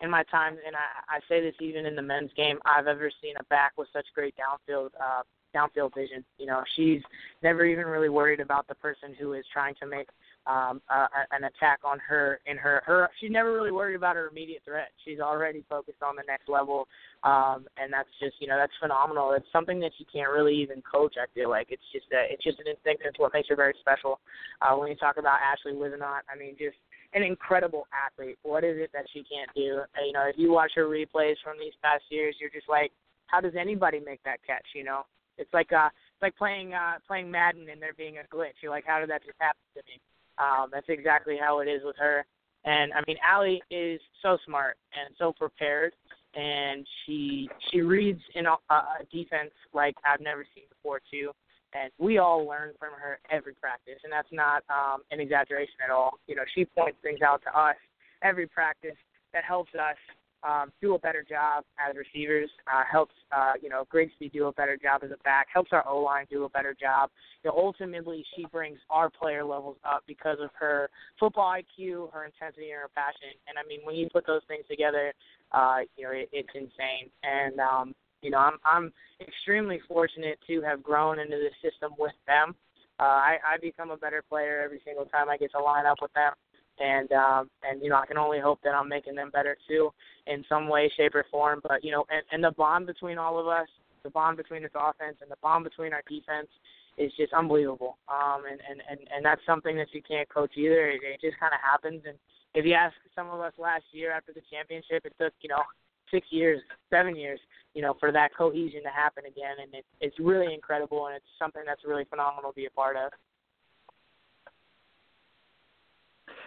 [0.00, 3.10] in my time, and I, I say this even in the men's game, I've ever
[3.20, 5.22] seen a back with such great downfield uh,
[5.54, 6.24] downfield vision.
[6.38, 7.02] You know, she's
[7.42, 10.08] never even really worried about the person who is trying to make
[10.46, 12.40] um, uh, an attack on her.
[12.46, 14.90] In her, her, she's never really worried about her immediate threat.
[15.04, 16.86] She's already focused on the next level,
[17.22, 19.32] um, and that's just you know that's phenomenal.
[19.32, 21.14] It's something that you can't really even coach.
[21.16, 23.02] I feel like it's just a, it's just an instinct.
[23.04, 24.20] It's what makes her very special.
[24.60, 26.76] Uh, when you talk about Ashley Whisonant, I mean, just
[27.14, 28.38] an incredible athlete.
[28.42, 29.80] What is it that she can't do?
[29.80, 32.92] Uh, you know, if you watch her replays from these past years, you're just like,
[33.26, 34.66] how does anybody make that catch?
[34.74, 35.02] You know,
[35.38, 38.60] it's like uh, it's like playing uh playing Madden and there being a glitch.
[38.62, 40.00] You're like, how did that just happen to me?
[40.38, 42.24] Um, that's exactly how it is with her.
[42.64, 45.92] And I mean, Allie is so smart and so prepared,
[46.34, 51.30] and she she reads in a, a defense like I've never seen before too.
[51.74, 55.90] And we all learn from her every practice, and that's not um, an exaggeration at
[55.90, 56.18] all.
[56.26, 57.76] You know, she points things out to us
[58.22, 58.96] every practice
[59.32, 59.96] that helps us
[60.44, 64.52] um, do a better job as receivers, uh, helps uh, you know Grigsby do a
[64.52, 67.10] better job as a back, helps our O line do a better job.
[67.42, 72.24] You know, ultimately, she brings our player levels up because of her football IQ, her
[72.24, 73.34] intensity, and her passion.
[73.48, 75.12] And I mean, when you put those things together,
[75.52, 77.10] uh, you know, it, it's insane.
[77.22, 82.14] And um, you know, I'm I'm extremely fortunate to have grown into this system with
[82.26, 82.54] them.
[83.00, 85.98] Uh, I, I become a better player every single time I get to line up
[86.00, 86.32] with them
[86.78, 89.90] and um and you know I can only hope that I'm making them better too
[90.26, 91.60] in some way, shape or form.
[91.62, 93.68] But you know, and, and the bond between all of us,
[94.02, 96.48] the bond between this offense and the bond between our defense
[96.96, 97.98] is just unbelievable.
[98.08, 100.90] Um and, and, and, and that's something that you can't coach either.
[100.90, 102.18] It, it just kinda happens and
[102.54, 105.62] if you ask some of us last year after the championship it took, you know,
[106.10, 106.60] six years,
[106.90, 107.40] seven years,
[107.74, 111.26] you know, for that cohesion to happen again and it, it's really incredible and it's
[111.38, 113.10] something that's really phenomenal to be a part of.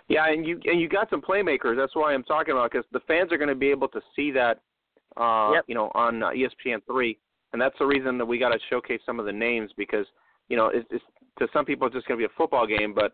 [0.10, 1.76] Yeah, and you and you got some playmakers.
[1.76, 4.32] That's why I'm talking about because the fans are going to be able to see
[4.32, 4.62] that,
[5.18, 5.66] uh, yep.
[5.68, 7.18] you know, on uh, ESPN three,
[7.52, 10.06] and that's the reason that we got to showcase some of the names because
[10.48, 11.04] you know it's, it's
[11.40, 13.14] to some people it's just going to be a football game, but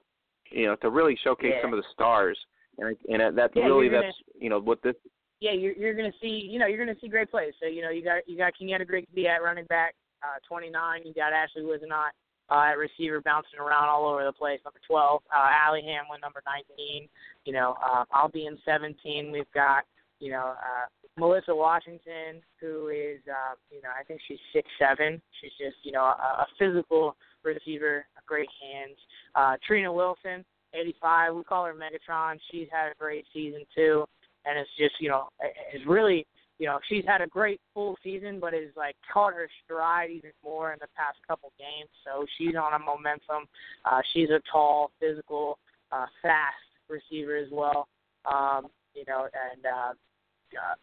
[0.51, 1.61] you know to really showcase yeah.
[1.63, 2.37] some of the stars,
[2.77, 4.95] and and that yeah, really gonna, that's you know what this.
[5.39, 7.53] Yeah, you're you're going to see you know you're going to see great plays.
[7.59, 11.01] So you know you got you got Kenyatta Grigsby at running back, uh, 29.
[11.05, 12.11] You got Ashley Whisonant
[12.49, 14.59] uh, at receiver bouncing around all over the place.
[14.63, 17.07] Number 12, uh, Allie Hamlin, number 19.
[17.45, 19.31] You know, uh, I'll be in 17.
[19.31, 19.83] We've got,
[20.19, 20.85] you know, uh,
[21.17, 25.21] Melissa Washington, who is, uh, you know, I think she's six seven.
[25.41, 28.97] She's just, you know, a, a physical receiver, great hands.
[29.35, 30.43] Uh, Trina Wilson,
[30.73, 31.35] 85.
[31.35, 32.37] We call her Megatron.
[32.51, 34.05] She's had a great season too,
[34.45, 35.29] and it's just, you know,
[35.73, 36.25] it's really
[36.63, 40.31] you know, she's had a great full season, but has like caught her stride even
[40.41, 41.89] more in the past couple games.
[42.05, 43.49] So she's on a momentum.
[43.83, 45.59] Uh, she's a tall, physical,
[45.91, 46.55] uh, fast
[46.87, 47.89] receiver as well.
[48.23, 49.93] Um, you know, and uh,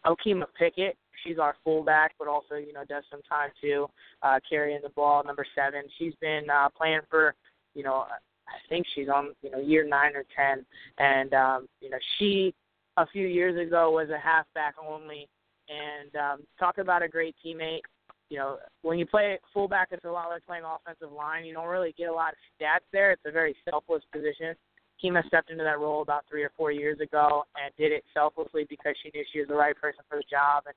[0.05, 3.87] uh, Okima Pickett, she's our fullback, but also you know does some time too,
[4.21, 5.23] uh, carrying the ball.
[5.23, 7.33] Number seven, she's been uh, playing for,
[7.73, 8.05] you know,
[8.47, 10.63] I think she's on you know year nine or ten,
[10.99, 12.53] and um, you know she
[12.97, 15.27] a few years ago was a halfback only
[15.71, 17.81] and um, talk about a great teammate.
[18.29, 21.45] You know, when you play fullback, it's a lot like playing offensive line.
[21.45, 23.11] You don't really get a lot of stats there.
[23.11, 24.55] It's a very selfless position.
[25.03, 28.65] Kima stepped into that role about three or four years ago and did it selflessly
[28.69, 30.63] because she knew she was the right person for the job.
[30.67, 30.75] And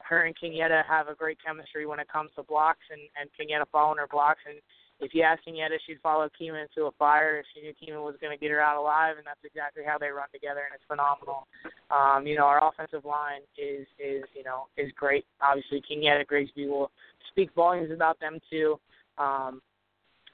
[0.00, 3.66] her and Kenyatta have a great chemistry when it comes to blocks, and and Kenyatta
[3.70, 4.58] following her blocks and
[5.00, 8.16] if you ask Kenyatta, she'd follow Kima into a fire if she knew Kima was
[8.20, 10.84] going to get her out alive, and that's exactly how they run together, and it's
[10.88, 11.46] phenomenal.
[11.90, 15.24] Um, you know, our offensive line is is you know is great.
[15.40, 16.90] Obviously, Kenyatta Grigsby will
[17.30, 18.78] speak volumes about them too.
[19.18, 19.62] Um,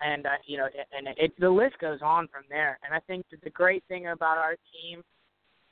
[0.00, 2.78] and uh, you know, and it, it, the list goes on from there.
[2.84, 5.02] And I think that the great thing about our team,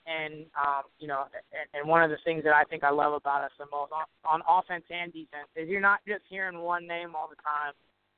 [0.07, 3.15] and um, you know, and, and one of the things that I think I love
[3.15, 6.87] about us the most on, on offense and defense is you're not just hearing one
[6.87, 7.73] name all the time.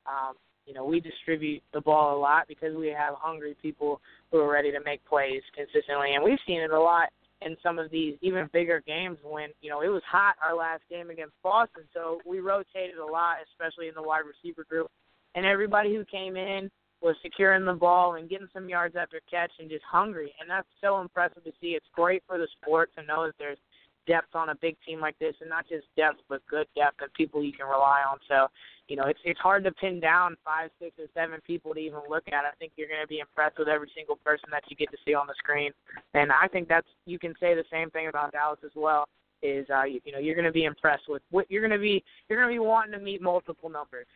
[0.05, 0.35] Um,
[0.65, 4.01] you know, we distribute the ball a lot because we have hungry people
[4.31, 7.09] who are ready to make plays consistently, and we've seen it a lot
[7.41, 10.81] in some of these even bigger games when you know it was hot our last
[10.89, 14.89] game against Boston, so we rotated a lot, especially in the wide receiver group,
[15.35, 16.71] and everybody who came in
[17.01, 20.67] was securing the ball and getting some yards after catch and just hungry, and that's
[20.81, 21.69] so impressive to see.
[21.69, 23.59] It's great for the sport to know that there's
[24.07, 27.13] depth on a big team like this, and not just depth, but good depth and
[27.13, 28.17] people you can rely on.
[28.27, 28.47] So
[28.87, 31.99] you know, it's it's hard to pin down five, six, or seven people to even
[32.09, 32.45] look at.
[32.45, 34.97] I think you're going to be impressed with every single person that you get to
[35.05, 35.71] see on the screen,
[36.13, 39.07] and I think that's you can say the same thing about Dallas as well.
[39.41, 41.79] Is uh, you, you know you're going to be impressed with what you're going to
[41.79, 44.07] be you're going to be wanting to meet multiple numbers.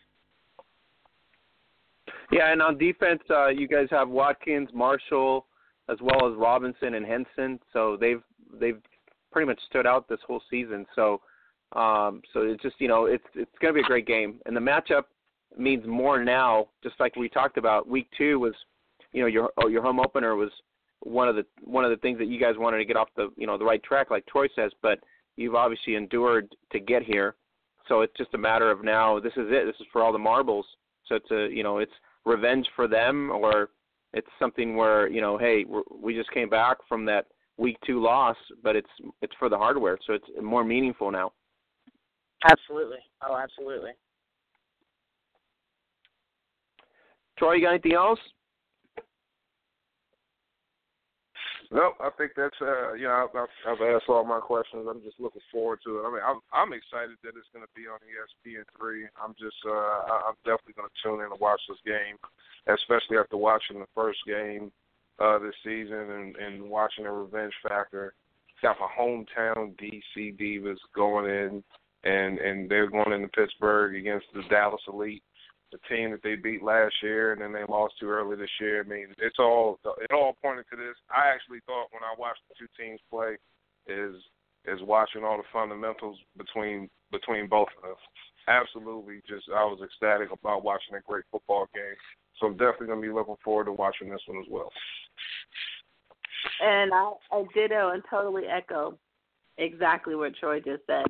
[2.31, 5.47] Yeah, and on defense, uh, you guys have Watkins, Marshall,
[5.89, 7.59] as well as Robinson and Henson.
[7.73, 8.21] So they've
[8.59, 8.79] they've
[9.31, 10.85] pretty much stood out this whole season.
[10.95, 11.21] So
[11.75, 14.55] um, so it's just you know it's it's going to be a great game, and
[14.55, 15.03] the matchup
[15.57, 16.67] means more now.
[16.83, 18.53] Just like we talked about, week two was,
[19.11, 20.49] you know, your oh, your home opener was
[21.01, 23.29] one of the one of the things that you guys wanted to get off the
[23.35, 24.71] you know the right track, like Troy says.
[24.81, 24.99] But
[25.35, 27.35] you've obviously endured to get here,
[27.87, 29.19] so it's just a matter of now.
[29.19, 29.65] This is it.
[29.65, 30.65] This is for all the marbles.
[31.05, 31.91] So it's a you know it's
[32.25, 33.69] revenge for them, or
[34.13, 35.65] it's something where you know, hey,
[36.01, 37.27] we just came back from that
[37.59, 38.89] week two loss, but it's
[39.21, 41.31] it's for the hardware, so it's more meaningful now.
[42.49, 42.99] Absolutely.
[43.21, 43.91] Oh, absolutely.
[47.37, 48.19] Troy, you got anything else?
[51.71, 54.87] No, I think that's uh, you know I've, I've asked all my questions.
[54.89, 56.03] I'm just looking forward to it.
[56.07, 59.05] I mean, I'm I'm excited that it's going to be on ESPN three.
[59.21, 62.17] I'm just uh, I'm definitely going to tune in and watch this game,
[62.65, 64.71] especially after watching the first game
[65.19, 68.13] uh, this season and and watching the revenge factor.
[68.61, 71.63] Got my hometown DC Divas going in,
[72.03, 75.23] and and they're going into Pittsburgh against the Dallas Elite
[75.71, 78.83] the team that they beat last year and then they lost to early this year.
[78.83, 80.95] I mean, it's all it all pointed to this.
[81.09, 83.37] I actually thought when I watched the two teams play
[83.87, 84.15] is
[84.65, 87.95] is watching all the fundamentals between between both of them.
[88.47, 91.97] Absolutely, just I was ecstatic about watching a great football game.
[92.39, 94.71] So I'm definitely gonna be looking forward to watching this one as well.
[96.61, 98.97] And I, I ditto and totally echo
[99.57, 101.05] exactly what Troy just said.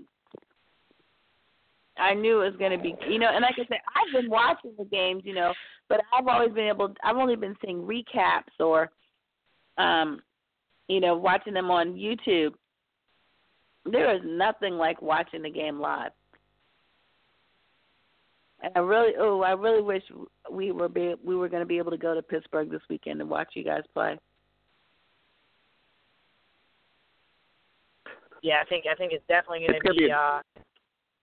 [1.97, 4.29] I knew it was going to be, you know, and like I said, I've been
[4.29, 5.53] watching the games, you know,
[5.89, 8.89] but I've always been able, I've only been seeing recaps or,
[9.77, 10.21] um,
[10.87, 12.53] you know, watching them on YouTube.
[13.85, 16.11] There is nothing like watching the game live.
[18.61, 20.03] And I really, oh, I really wish
[20.51, 23.21] we were be, we were going to be able to go to Pittsburgh this weekend
[23.21, 24.19] and watch you guys play.
[28.41, 30.39] Yeah, I think I think it's definitely going to be, be uh,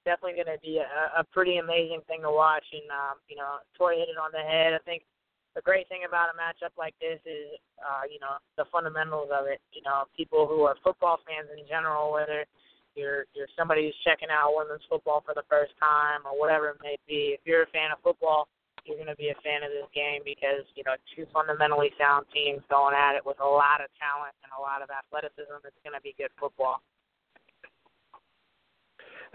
[0.04, 2.64] definitely going to be a, a pretty amazing thing to watch.
[2.72, 4.74] And um, you know, Troy hit it on the head.
[4.74, 5.02] I think
[5.56, 9.48] the great thing about a matchup like this is, uh, you know, the fundamentals of
[9.48, 9.60] it.
[9.72, 12.44] You know, people who are football fans in general, whether
[12.96, 16.80] you're you're somebody who's checking out women's football for the first time or whatever it
[16.82, 18.48] may be, if you're a fan of football,
[18.88, 22.26] you're going to be a fan of this game because you know two fundamentally sound
[22.32, 25.62] teams going at it with a lot of talent and a lot of athleticism.
[25.62, 26.80] It's going to be good football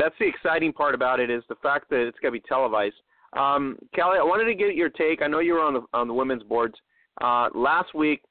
[0.01, 2.95] that's the exciting part about it is the fact that it's going to be televised.
[3.37, 5.21] Um, Callie, I wanted to get your take.
[5.21, 6.75] I know you were on the on the women's boards
[7.21, 8.21] uh, last week.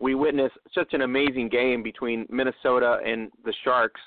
[0.00, 4.00] We witnessed such an amazing game between Minnesota and the Sharks,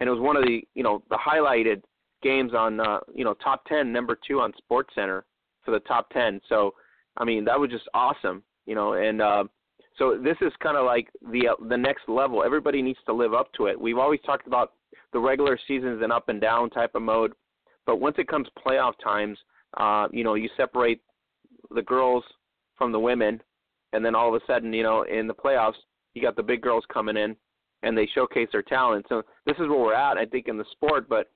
[0.00, 1.82] and it was one of the you know the highlighted
[2.22, 5.24] games on uh, you know top ten, number two on Sports Center
[5.64, 6.40] for the top ten.
[6.48, 6.74] So
[7.16, 8.94] I mean that was just awesome, you know.
[8.94, 9.44] And uh,
[9.98, 12.42] so this is kind of like the uh, the next level.
[12.44, 13.80] Everybody needs to live up to it.
[13.80, 14.72] We've always talked about
[15.12, 17.32] the regular season is an up and down type of mode,
[17.86, 19.38] but once it comes playoff times,
[19.78, 21.00] uh, you know, you separate
[21.74, 22.24] the girls
[22.76, 23.40] from the women,
[23.92, 25.74] and then all of a sudden, you know, in the playoffs,
[26.14, 27.34] you got the big girls coming in,
[27.82, 29.06] and they showcase their talent.
[29.08, 31.08] So this is where we're at, I think, in the sport.
[31.08, 31.30] But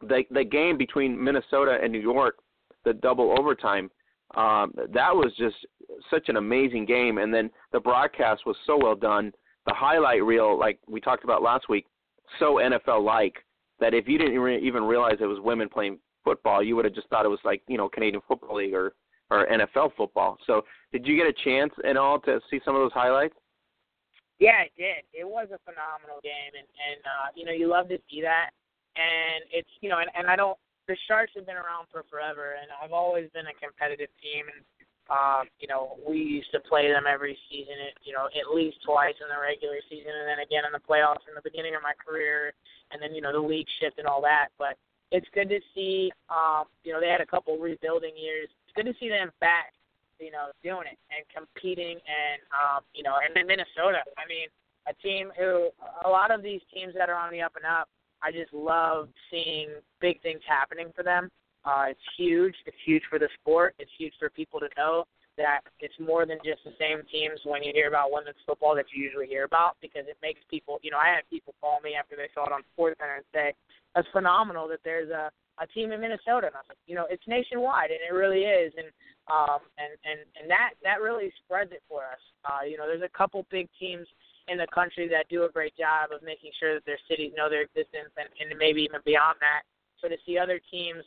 [0.00, 2.36] the the game between Minnesota and New York,
[2.84, 3.90] the double overtime,
[4.36, 5.56] um, that was just
[6.10, 7.18] such an amazing game.
[7.18, 9.32] And then the broadcast was so well done.
[9.66, 11.86] The highlight reel, like we talked about last week,
[12.38, 13.36] so NFL like
[13.80, 16.94] that if you didn't re- even realize it was women playing football, you would have
[16.94, 18.94] just thought it was like you know Canadian Football League or
[19.30, 20.36] or NFL football.
[20.46, 20.62] So
[20.92, 23.34] did you get a chance and all to see some of those highlights?
[24.38, 25.06] Yeah, I did.
[25.14, 28.50] It was a phenomenal game, and and uh, you know you love to see that.
[28.94, 30.58] And it's you know, and, and I don't.
[30.86, 34.60] The Sharks have been around for forever, and I've always been a competitive team, and
[35.10, 39.14] um, you know, we used to play them every season, you know, at least twice
[39.20, 41.92] in the regular season, and then again in the playoffs in the beginning of my
[41.94, 42.52] career,
[42.90, 44.48] and then you know the league shift and all that.
[44.58, 44.76] But
[45.12, 48.48] it's good to see, um, you know, they had a couple rebuilding years.
[48.64, 49.76] It's good to see them back,
[50.24, 54.00] you know, doing it and competing, and um, you know, and then Minnesota.
[54.16, 54.48] I mean,
[54.88, 55.68] a team who
[56.04, 57.88] a lot of these teams that are on the up and up.
[58.22, 59.68] I just love seeing
[60.00, 61.28] big things happening for them.
[61.64, 62.54] Uh, it's huge.
[62.64, 63.74] It's huge for the sport.
[63.78, 65.04] It's huge for people to know
[65.36, 68.86] that it's more than just the same teams when you hear about women's football that
[68.94, 71.94] you usually hear about because it makes people, you know, I had people call me
[71.98, 73.52] after they saw it on Sports Center and say,
[73.94, 75.30] that's phenomenal that there's a,
[75.60, 76.48] a team in Minnesota.
[76.48, 78.72] And I was like, you know, it's nationwide and it really is.
[78.76, 78.88] And,
[79.30, 82.22] um, and, and, and that, that really spreads it for us.
[82.44, 84.06] Uh, you know, there's a couple big teams
[84.48, 87.48] in the country that do a great job of making sure that their cities know
[87.48, 89.62] their existence and, and maybe even beyond that.
[90.02, 91.04] So to see other teams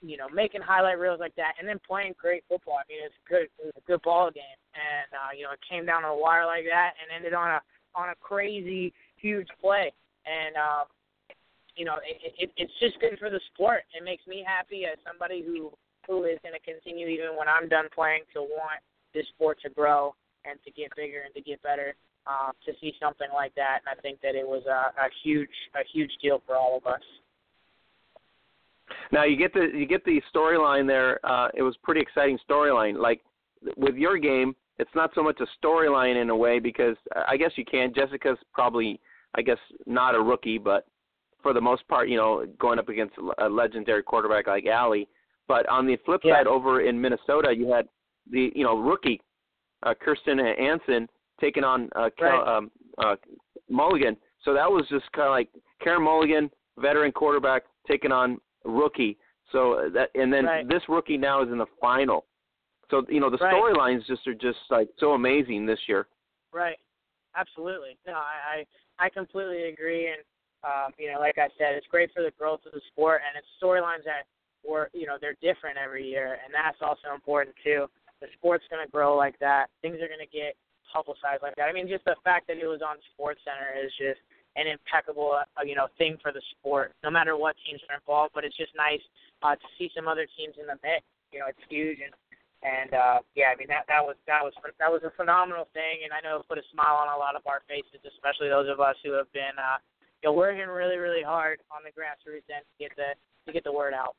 [0.00, 2.78] you know, making highlight reels like that, and then playing great football.
[2.78, 3.50] I mean, it's good.
[3.58, 6.14] It was a good ball game, and uh, you know, it came down to the
[6.14, 7.60] wire like that, and ended on a
[7.94, 9.92] on a crazy huge play.
[10.26, 10.86] And um,
[11.78, 13.82] you know, it, it, it's just good for the sport.
[13.94, 15.70] It makes me happy as somebody who
[16.06, 18.80] who is going to continue even when I'm done playing to want
[19.14, 20.14] this sport to grow
[20.44, 21.94] and to get bigger and to get better.
[22.26, 25.48] Uh, to see something like that, and I think that it was a, a huge
[25.74, 27.00] a huge deal for all of us.
[29.12, 31.24] Now you get the you get the storyline there.
[31.24, 32.98] Uh, it was pretty exciting storyline.
[32.98, 33.22] Like
[33.78, 36.96] with your game, it's not so much a storyline in a way because
[37.26, 37.94] I guess you can.
[37.94, 39.00] Jessica's probably
[39.34, 40.86] I guess not a rookie, but
[41.42, 45.08] for the most part, you know, going up against a legendary quarterback like Allie.
[45.46, 46.34] But on the flip yeah.
[46.36, 47.88] side, over in Minnesota, you had
[48.30, 49.20] the you know rookie
[49.82, 51.08] uh, Kirsten Anson
[51.40, 52.56] taking on uh, Kel, Right.
[52.56, 53.16] um, uh,
[53.70, 54.16] Mulligan.
[54.44, 55.48] So that was just kind of like
[55.82, 59.16] Karen Mulligan, veteran quarterback, taking on rookie.
[59.52, 60.68] So uh, that and then Right.
[60.68, 62.26] this rookie now is in the final.
[62.90, 63.54] So you know the Right.
[63.54, 66.08] storylines just are just like so amazing this year.
[66.52, 66.78] Right.
[67.36, 67.96] Absolutely.
[68.06, 68.66] No, I
[68.98, 70.22] I, I completely agree, and
[70.68, 73.32] um, you know, like I said, it's great for the growth of the sport, and
[73.40, 74.28] it's storylines that
[74.60, 77.88] were, you know, they're different every year, and that's also important too.
[78.20, 79.72] The sport's going to grow like that.
[79.80, 80.52] Things are going to get
[80.92, 81.70] publicized like that.
[81.70, 84.20] I mean, just the fact that it was on Sports Center is just
[84.56, 86.92] an impeccable, uh, you know, thing for the sport.
[87.00, 89.02] No matter what teams are involved, but it's just nice
[89.40, 91.06] uh, to see some other teams in the mix.
[91.30, 92.12] You know, it's huge, and
[92.66, 94.50] and uh, yeah, I mean that that was that was
[94.82, 97.38] that was a phenomenal thing, and I know it put a smile on a lot
[97.38, 99.78] of our faces, especially those of us who have been, uh,
[100.22, 103.14] you know, working really really hard on the grassroots end to get the
[103.46, 104.14] to get the word out.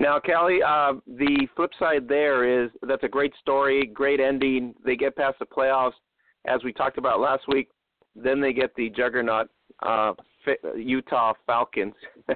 [0.00, 4.74] Now, Callie, uh, the flip side there is that's a great story, great ending.
[4.84, 5.92] They get past the playoffs,
[6.46, 7.68] as we talked about last week.
[8.16, 9.48] Then they get the juggernaut
[9.82, 10.12] uh,
[10.76, 11.94] Utah Falcons.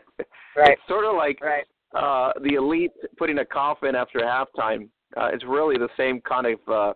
[0.57, 0.71] Right.
[0.71, 1.65] It's sort of like Right.
[1.95, 4.89] uh, the elite putting a coffin after halftime.
[5.15, 6.59] Uh, it's really the same kind of.
[6.67, 6.95] Uh,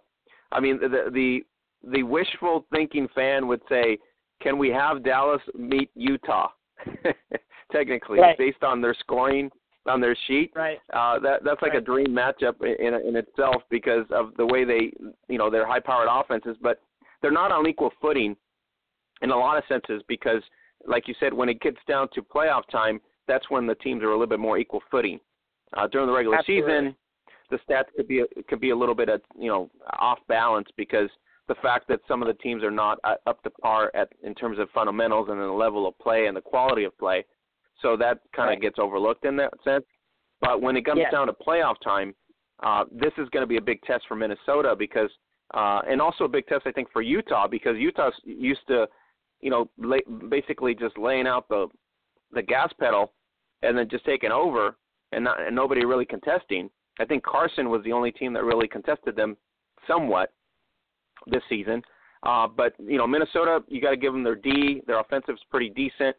[0.50, 1.40] I mean, the the
[1.86, 3.98] the wishful thinking fan would say,
[4.40, 6.48] "Can we have Dallas meet Utah?"
[7.72, 8.36] Technically, Right.
[8.36, 9.50] based on their scoring
[9.86, 10.78] on their sheet, Right.
[10.92, 14.92] uh, that that's like a dream matchup in in itself because of the way they,
[15.28, 16.56] you know, their high-powered offenses.
[16.60, 16.80] But
[17.22, 18.36] they're not on equal footing
[19.22, 20.42] in a lot of senses because,
[20.86, 24.08] like you said, when it gets down to playoff time, that's when the teams are
[24.08, 25.20] a little bit more equal footing.
[25.74, 26.70] Uh, during the regular Absolutely.
[26.72, 26.96] season,
[27.50, 31.08] the stats could be could be a little bit, of, you know, off balance because
[31.50, 34.36] the fact that some of the teams are not uh, up to par at in
[34.36, 37.24] terms of fundamentals and the level of play and the quality of play.
[37.82, 38.60] So that kind of Right.
[38.60, 39.84] gets overlooked in that sense.
[40.40, 41.10] But when it comes Yeah.
[41.10, 42.14] down to playoff time,
[42.60, 45.10] uh, this is going to be a big test for Minnesota because,
[45.52, 48.88] uh, and also a big test I think for Utah because Utah's used to,
[49.40, 51.66] you know, lay, basically just laying out the
[52.30, 53.12] the gas pedal
[53.62, 54.76] and then just taking over
[55.10, 56.70] and not and nobody really contesting.
[57.00, 59.36] I think Carson was the only team that really contested them
[59.88, 60.32] somewhat
[61.26, 61.82] this season.
[62.22, 64.82] Uh, but you know, Minnesota, you got to give them their D.
[64.86, 66.16] Their offensive's pretty decent.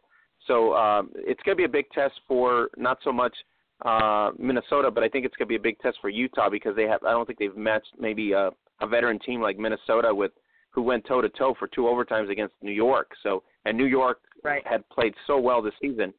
[0.48, 3.36] So um, it's going to be a big test for not so much
[3.86, 6.76] uh, Minnesota, but I think it's going to be a big test for Utah because
[6.76, 7.03] they have.
[7.03, 8.49] I don't think they've matched maybe a,
[8.82, 10.32] a veteran team like Minnesota with
[10.72, 13.11] who went toe to toe for two overtimes against New York.
[13.23, 14.65] So and New York Right.
[14.65, 16.14] had played so well this season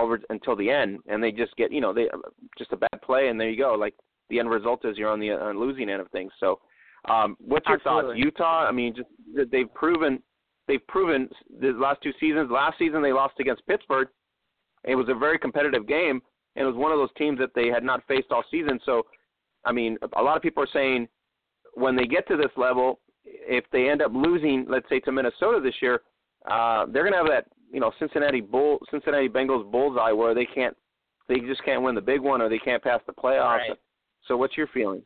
[0.00, 2.08] over until the end, and they just get you know they
[2.56, 3.74] just a bad play, and there you go.
[3.74, 3.94] Like
[4.30, 6.32] the end result is you're on the uh, losing end of things.
[6.38, 6.60] So,
[7.08, 8.66] um, what's your thoughts, Utah?
[8.66, 10.22] I mean, just that they've proven
[10.66, 11.28] they've proven
[11.60, 12.50] the last two seasons.
[12.50, 14.08] Last season they lost against Pittsburgh.
[14.84, 16.20] It was a very competitive game,
[16.56, 18.78] and it was one of those teams that they had not faced all season.
[18.84, 19.02] So,
[19.64, 21.08] I mean, a lot of people are saying
[21.74, 25.60] when they get to this level, if they end up losing, let's say to Minnesota
[25.62, 26.02] this year,
[26.50, 30.46] uh, they're going to have that you know Cincinnati Bull Cincinnati Bengals bullseye where they
[30.46, 30.76] can't
[31.28, 33.68] they just can't win the big one or they can't pass the playoffs.
[33.68, 33.78] Right.
[34.28, 35.02] So, what's your feeling?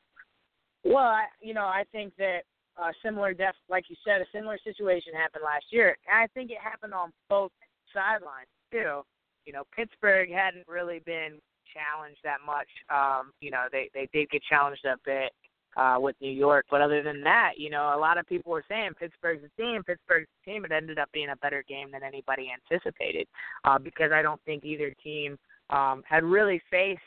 [0.84, 2.42] Well, I, you know, I think that
[2.78, 5.96] a similar def, like you said, a similar situation happened last year.
[6.09, 7.52] And I think it happened on both
[7.92, 9.02] sidelines too.
[9.44, 11.40] You know, Pittsburgh hadn't really been
[11.74, 12.68] challenged that much.
[12.90, 15.32] Um, you know, they they did get challenged a bit
[15.76, 18.64] uh with New York, but other than that, you know, a lot of people were
[18.68, 20.64] saying Pittsburgh's a team, Pittsburgh's a team.
[20.64, 23.26] It ended up being a better game than anybody anticipated.
[23.64, 25.36] Uh because I don't think either team
[25.70, 27.02] um had really faced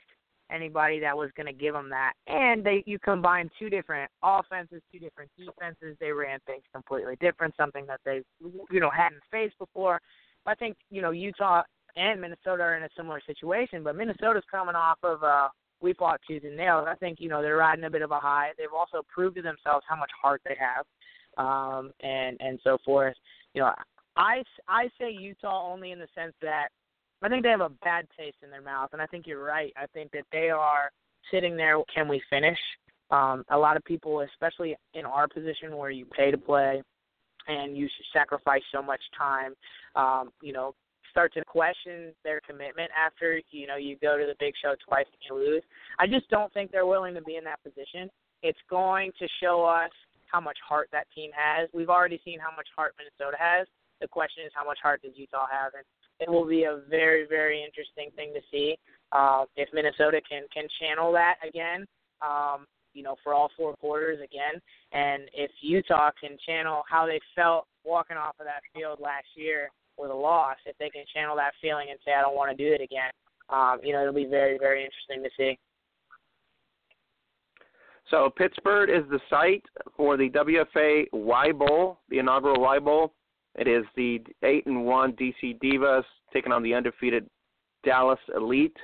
[0.51, 2.13] anybody that was going to give them that.
[2.27, 5.97] And they you combine two different offenses, two different defenses.
[5.99, 8.21] They ran things completely different, something that they
[8.71, 10.01] you know hadn't faced before.
[10.45, 11.63] I think you know Utah
[11.95, 15.49] and Minnesota are in a similar situation, but Minnesota's coming off of uh
[15.81, 16.85] we fought tooth and nail.
[16.87, 18.51] I think you know they're riding a bit of a high.
[18.57, 20.85] They've also proved to themselves how much heart they have,
[21.43, 23.15] um, and and so forth.
[23.53, 23.71] You know,
[24.15, 26.69] I I say Utah only in the sense that
[27.21, 29.73] I think they have a bad taste in their mouth, and I think you're right.
[29.77, 30.91] I think that they are
[31.31, 31.77] sitting there.
[31.93, 32.57] Can we finish?
[33.11, 36.81] Um, a lot of people, especially in our position where you pay to play
[37.47, 39.53] and you sacrifice so much time,
[39.95, 40.73] um, you know,
[41.11, 45.05] start to question their commitment after you know you go to the big show twice
[45.11, 45.63] and you lose.
[45.99, 48.09] I just don't think they're willing to be in that position.
[48.41, 49.91] It's going to show us
[50.31, 51.69] how much heart that team has.
[51.73, 53.67] We've already seen how much heart Minnesota has.
[53.99, 55.83] The question is how much heart does Utah have, and
[56.21, 58.77] it will be a very very interesting thing to see
[59.11, 61.85] uh, if Minnesota can can channel that again.
[62.21, 64.61] Um, you know, for all four quarters again,
[64.91, 69.69] and if Utah can channel how they felt walking off of that field last year
[69.97, 72.63] with a loss, if they can channel that feeling and say, I don't want to
[72.63, 73.11] do it again,
[73.49, 75.57] um, you know, it'll be very, very interesting to see.
[78.09, 79.63] So Pittsburgh is the site
[79.95, 83.13] for the WFA Y Bowl, the inaugural Y Bowl.
[83.55, 86.03] It is the eight and one DC Divas
[86.33, 87.27] taking on the undefeated
[87.83, 88.77] Dallas Elite.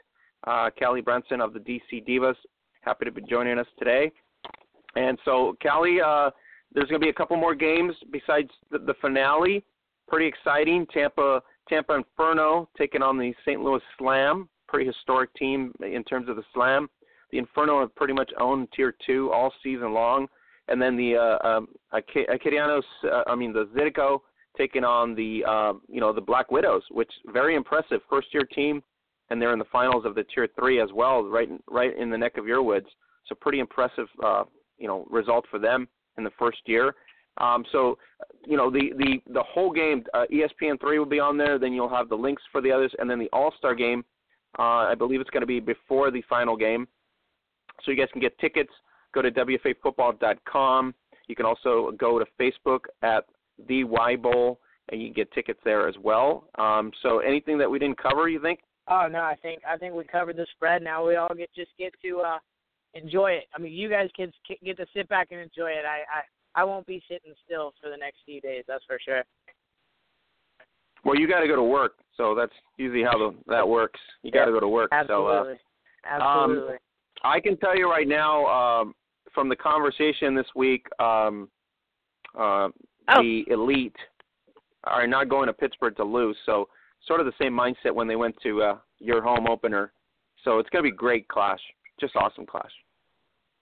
[0.45, 2.35] Uh, Callie Brownson of the DC Divas,
[2.81, 4.11] happy to be joining us today.
[4.95, 6.29] And so, Callie, uh,
[6.73, 9.63] there's going to be a couple more games besides the, the finale.
[10.07, 10.85] Pretty exciting.
[10.93, 13.61] Tampa Tampa Inferno taking on the St.
[13.61, 14.47] Louis Slam.
[14.67, 16.89] Pretty historic team in terms of the Slam.
[17.31, 20.27] The Inferno have pretty much owned Tier Two all season long,
[20.67, 24.19] and then the uh, um, Acadianos, uh, I mean the Zydeco
[24.57, 28.81] taking on the uh, you know the Black Widows, which very impressive first year team,
[29.29, 32.17] and they're in the finals of the Tier Three as well, right right in the
[32.17, 32.87] neck of your woods.
[33.27, 34.43] So pretty impressive uh,
[34.77, 36.95] you know result for them in the first year.
[37.39, 37.97] Um, so,
[38.45, 41.59] you know, the the the whole game, uh, ESPN three will be on there.
[41.59, 44.03] Then you'll have the links for the others, and then the All Star game.
[44.57, 46.87] Uh, I believe it's going to be before the final game,
[47.83, 48.71] so you guys can get tickets.
[49.13, 50.95] Go to wfafootball.com.
[51.27, 53.25] You can also go to Facebook at
[53.67, 54.59] the Y Bowl,
[54.89, 56.47] and you can get tickets there as well.
[56.57, 58.59] Um, so, anything that we didn't cover, you think?
[58.89, 60.81] Oh no, I think I think we covered the spread.
[60.81, 62.37] Now we all get just get to uh,
[62.93, 63.45] enjoy it.
[63.53, 65.83] I mean, you guys kids get to sit back and enjoy it.
[65.85, 68.63] I, I I won't be sitting still for the next few days.
[68.67, 69.23] That's for sure.
[71.03, 73.99] Well, you got to go to work, so that's usually how the, that works.
[74.23, 74.89] You got to go to work.
[74.91, 75.53] Absolutely.
[75.53, 76.73] So, uh, Absolutely.
[76.73, 76.79] Um,
[77.23, 78.95] I can tell you right now um,
[79.33, 81.49] from the conversation this week, um,
[82.37, 82.69] uh,
[83.09, 83.21] oh.
[83.21, 83.95] the elite
[84.83, 86.37] are not going to Pittsburgh to lose.
[86.45, 86.67] So
[87.05, 89.91] sort of the same mindset when they went to uh, your home opener.
[90.43, 91.59] So it's going to be great clash,
[91.99, 92.71] just awesome clash.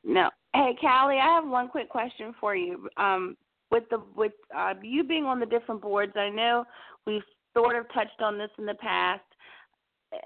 [0.04, 2.88] No, hey Callie, I have one quick question for you.
[2.98, 3.36] Um,
[3.72, 6.66] with the with uh, you being on the different boards, I know
[7.08, 7.24] we've
[7.56, 9.24] sort of touched on this in the past,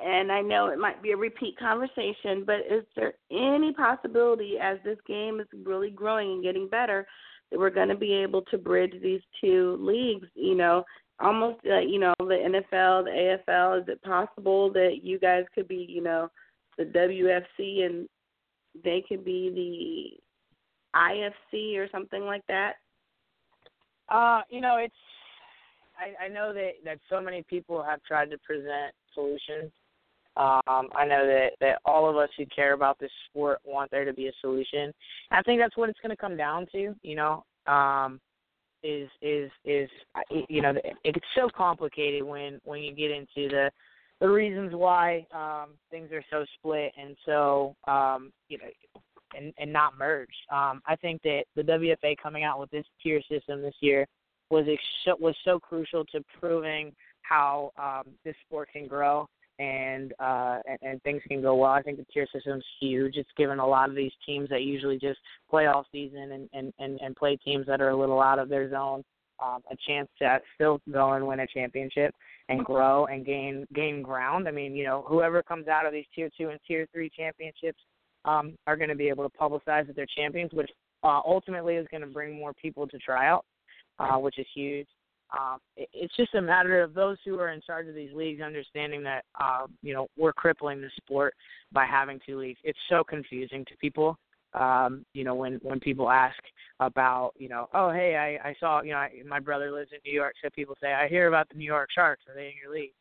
[0.03, 2.43] and I know it might be a repeat conversation.
[2.45, 7.07] But is there any possibility, as this game is really growing and getting better,
[7.51, 10.27] we're going to be able to bridge these two leagues?
[10.35, 10.84] You know,
[11.19, 13.81] almost uh, you know the NFL, the AFL.
[13.81, 16.30] Is it possible that you guys could be, you know,
[16.77, 18.07] the WFC and
[18.84, 20.19] they could be
[20.93, 22.73] the IFC or something like that?
[24.09, 24.93] Uh, you know, it's
[25.97, 29.71] I, I know that that so many people have tried to present solutions.
[30.38, 34.06] Um, I know that that all of us who care about this sport want there
[34.06, 34.93] to be a solution.
[35.31, 36.95] I think that's what it's going to come down to.
[37.01, 38.19] You know, um,
[38.84, 39.89] is is is
[40.47, 40.73] you know
[41.03, 43.72] it's so complicated when when you get into the
[44.19, 49.01] the reasons why um, things are so split and so um, you know
[49.38, 50.35] and, and not merged.
[50.51, 54.07] Um, I think that the WFA coming out with this tier system this year
[54.49, 59.27] was ex- was so crucial to proving how um, this sport can grow
[59.60, 61.72] and, uh, and and things can go well.
[61.72, 63.18] I think the tier system's huge.
[63.18, 65.19] It's given a lot of these teams that usually just
[65.49, 68.49] play all season and and and, and play teams that are a little out of
[68.49, 69.03] their zone
[69.41, 72.14] um, a chance to still go and win a championship
[72.49, 74.48] and grow and gain gain ground.
[74.48, 77.80] I mean, you know, whoever comes out of these tier two and tier three championships
[78.26, 80.69] um, are going to be able to publicize that they're champions, which
[81.03, 83.45] uh, ultimately is going to bring more people to try out,
[83.99, 84.88] uh, which is huge.
[85.38, 88.41] Um, it, it's just a matter of those who are in charge of these leagues
[88.41, 91.34] understanding that uh, you know we're crippling the sport
[91.72, 92.60] by having two leagues.
[92.64, 94.18] It's so confusing to people.
[94.53, 96.39] Um, you know, when when people ask
[96.80, 99.99] about, you know, oh hey, I I saw, you know, I, my brother lives in
[100.06, 102.23] New York, so people say, I hear about the New York Sharks.
[102.27, 102.93] Are they in your league?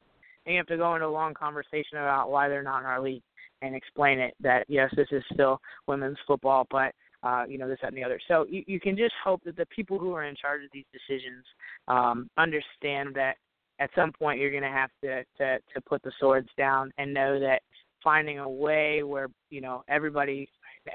[0.45, 3.01] And you have to go into a long conversation about why they're not in our
[3.01, 3.23] league
[3.63, 7.79] and explain it that yes, this is still women's football, but uh, you know, this,
[7.83, 8.21] that, and the other.
[8.29, 10.85] So you, you can just hope that the people who are in charge of these
[10.93, 11.45] decisions
[11.89, 13.37] um, understand that
[13.81, 17.13] at some point you're going to have to, to to put the swords down and
[17.13, 17.63] know that
[18.03, 20.49] finding a way where you know everybody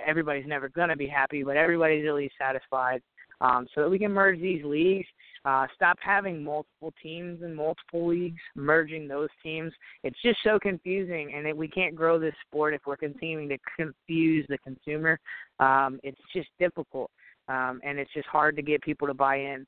[0.06, 3.02] everybody's never going to be happy, but everybody's at least satisfied.
[3.42, 5.08] Um, so that we can merge these leagues,
[5.46, 9.74] uh, stop having multiple teams and multiple leagues, merging those teams.
[10.04, 13.58] It's just so confusing, and that we can't grow this sport if we're continuing to
[13.76, 15.20] confuse the consumer.
[15.60, 17.12] Um, it's just difficult,
[17.50, 19.66] um, and it's just hard to get people to buy in.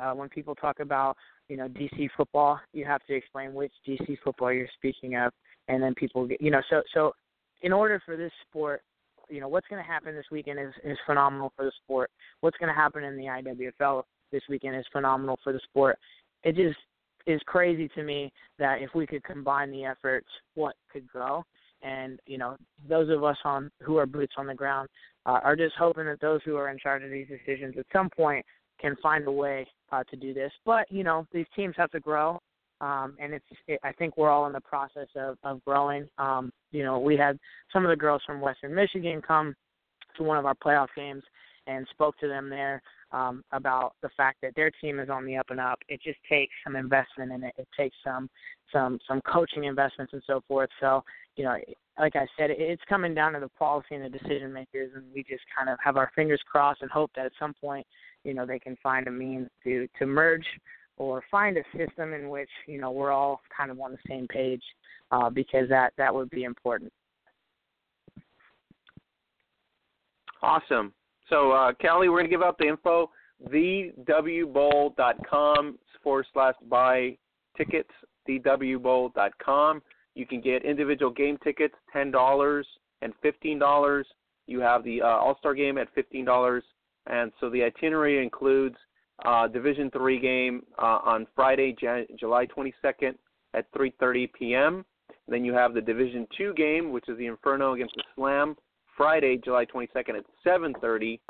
[0.00, 1.16] Uh, when people talk about
[1.48, 5.32] you know DC football, you have to explain which DC football you're speaking of,
[5.68, 7.12] and then people get you know so so
[7.60, 8.82] in order for this sport
[9.28, 12.10] you know what's going to happen this weekend is is phenomenal for the sport.
[12.40, 14.02] What's going to happen in the IWFL
[14.32, 15.98] this weekend is phenomenal for the sport.
[16.42, 16.78] It just
[17.26, 21.44] is crazy to me that if we could combine the efforts, what could grow.
[21.82, 22.56] And you know,
[22.88, 24.88] those of us on who are boots on the ground
[25.26, 28.08] uh, are just hoping that those who are in charge of these decisions at some
[28.10, 28.44] point
[28.80, 30.52] can find a way uh, to do this.
[30.64, 32.40] But you know, these teams have to grow,
[32.80, 36.08] um, and it's it, I think we're all in the process of of growing.
[36.18, 37.38] Um, you know, we had
[37.72, 39.54] some of the girls from Western Michigan come
[40.16, 41.22] to one of our playoff games
[41.66, 42.82] and spoke to them there
[43.12, 45.78] um, about the fact that their team is on the up and up.
[45.88, 47.54] It just takes some investment in it.
[47.58, 48.28] It takes some
[48.72, 50.70] some some coaching investments and so forth.
[50.80, 51.04] So
[51.36, 51.56] you know,
[51.98, 55.22] like I said, it's coming down to the policy and the decision makers, and we
[55.22, 57.86] just kind of have our fingers crossed and hope that at some point,
[58.24, 60.46] you know, they can find a means to to merge
[60.96, 64.26] or find a system in which you know we're all kind of on the same
[64.28, 64.62] page,
[65.10, 66.92] uh, because that that would be important.
[70.42, 70.92] Awesome.
[71.32, 73.10] So, uh, Callie, we're going to give out the info.
[73.48, 77.16] TheWBowl.com forward slash buy
[77.56, 77.88] tickets.
[78.28, 79.80] TheWBowl.com.
[80.14, 82.62] You can get individual game tickets, $10
[83.00, 84.04] and $15.
[84.46, 86.60] You have the uh, All Star game at $15.
[87.06, 88.76] And so the itinerary includes
[89.24, 93.14] uh, Division Three game uh, on Friday, Jan- July 22nd
[93.54, 94.84] at 3:30 p.m.
[95.28, 98.54] Then you have the Division Two game, which is the Inferno against the Slam,
[98.96, 101.20] Friday, July 22nd at 7:30,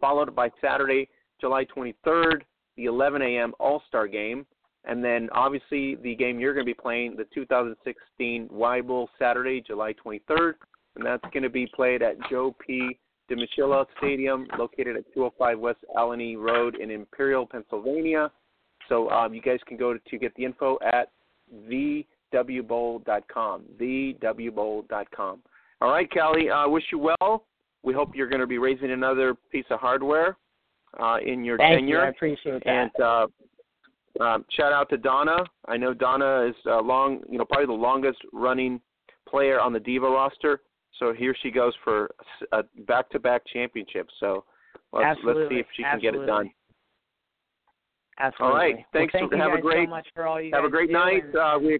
[0.00, 1.08] followed by Saturday,
[1.40, 2.42] July 23rd,
[2.76, 3.54] the 11 a.m.
[3.58, 4.46] All Star game,
[4.84, 9.94] and then obviously the game you're going to be playing, the 2016 Weibull, Saturday, July
[10.04, 10.54] 23rd,
[10.96, 12.98] and that's going to be played at Joe P.
[13.30, 18.30] DiMichela Stadium, located at 205 West Allegheny Road in Imperial, Pennsylvania.
[18.88, 21.12] So um, you guys can go to, to get the info at
[21.68, 23.62] thewbowl.com.
[23.80, 25.42] Thewbowl.com.
[25.80, 26.50] All right, Callie.
[26.50, 27.46] I uh, wish you well.
[27.82, 30.36] We hope you're going to be raising another piece of hardware
[30.98, 31.98] uh, in your Thank tenure.
[31.98, 32.04] You.
[32.04, 32.68] I appreciate that.
[32.68, 33.26] And uh,
[34.22, 35.44] um, shout out to Donna.
[35.66, 38.80] I know Donna is uh, long, you know, probably the longest running
[39.28, 40.60] player on the Diva roster.
[40.98, 42.10] So here she goes for
[42.52, 44.08] a back-to-back championship.
[44.18, 44.44] So
[44.92, 45.42] let's, Absolutely.
[45.42, 46.18] let's see if she can Absolutely.
[46.18, 46.50] get it done.
[48.18, 48.52] Absolutely.
[48.52, 48.76] All right.
[48.92, 49.14] Thanks.
[49.14, 51.22] Well, thank have a great so much for all you have a great night.
[51.34, 51.78] Uh, we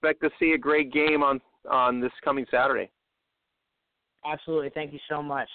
[0.00, 2.90] expect to see a great game on on this coming Saturday.
[4.24, 4.70] Absolutely.
[4.70, 5.48] Thank you so much.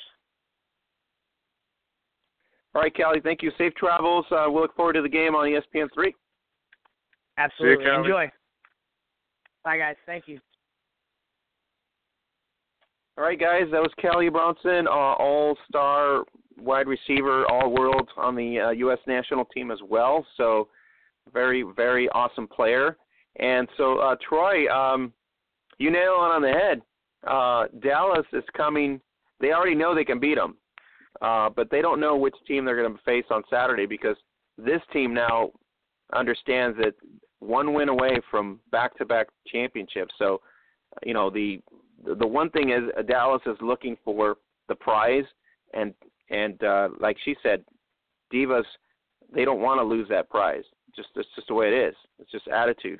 [2.75, 3.21] All right, Callie.
[3.21, 3.51] Thank you.
[3.57, 4.25] Safe travels.
[4.31, 6.13] Uh, we'll look forward to the game on ESPN three.
[7.37, 7.85] Absolutely.
[7.85, 7.97] Callie.
[7.97, 8.31] Enjoy.
[9.63, 9.95] Bye, guys.
[10.05, 10.39] Thank you.
[13.17, 13.63] All right, guys.
[13.71, 16.23] That was Callie Brownson, uh, all-star
[16.57, 18.99] wide receiver, all-world on the uh, U.S.
[19.07, 20.25] national team as well.
[20.37, 20.69] So,
[21.33, 22.97] very, very awesome player.
[23.37, 25.11] And so, uh, Troy, um,
[25.79, 26.81] you nail it on the head.
[27.25, 29.01] Uh, Dallas is coming.
[29.39, 30.55] They already know they can beat them,
[31.21, 34.15] uh, but they don't know which team they're going to face on Saturday because
[34.57, 35.51] this team now
[36.13, 36.93] understands that
[37.39, 40.13] one win away from back-to-back championships.
[40.17, 40.41] So,
[41.03, 41.61] you know, the
[42.05, 44.37] the one thing is Dallas is looking for
[44.67, 45.25] the prize,
[45.73, 45.93] and
[46.29, 47.63] and uh, like she said,
[48.33, 48.63] divas
[49.33, 50.63] they don't want to lose that prize.
[50.95, 51.95] Just it's just the way it is.
[52.19, 52.99] It's just attitude.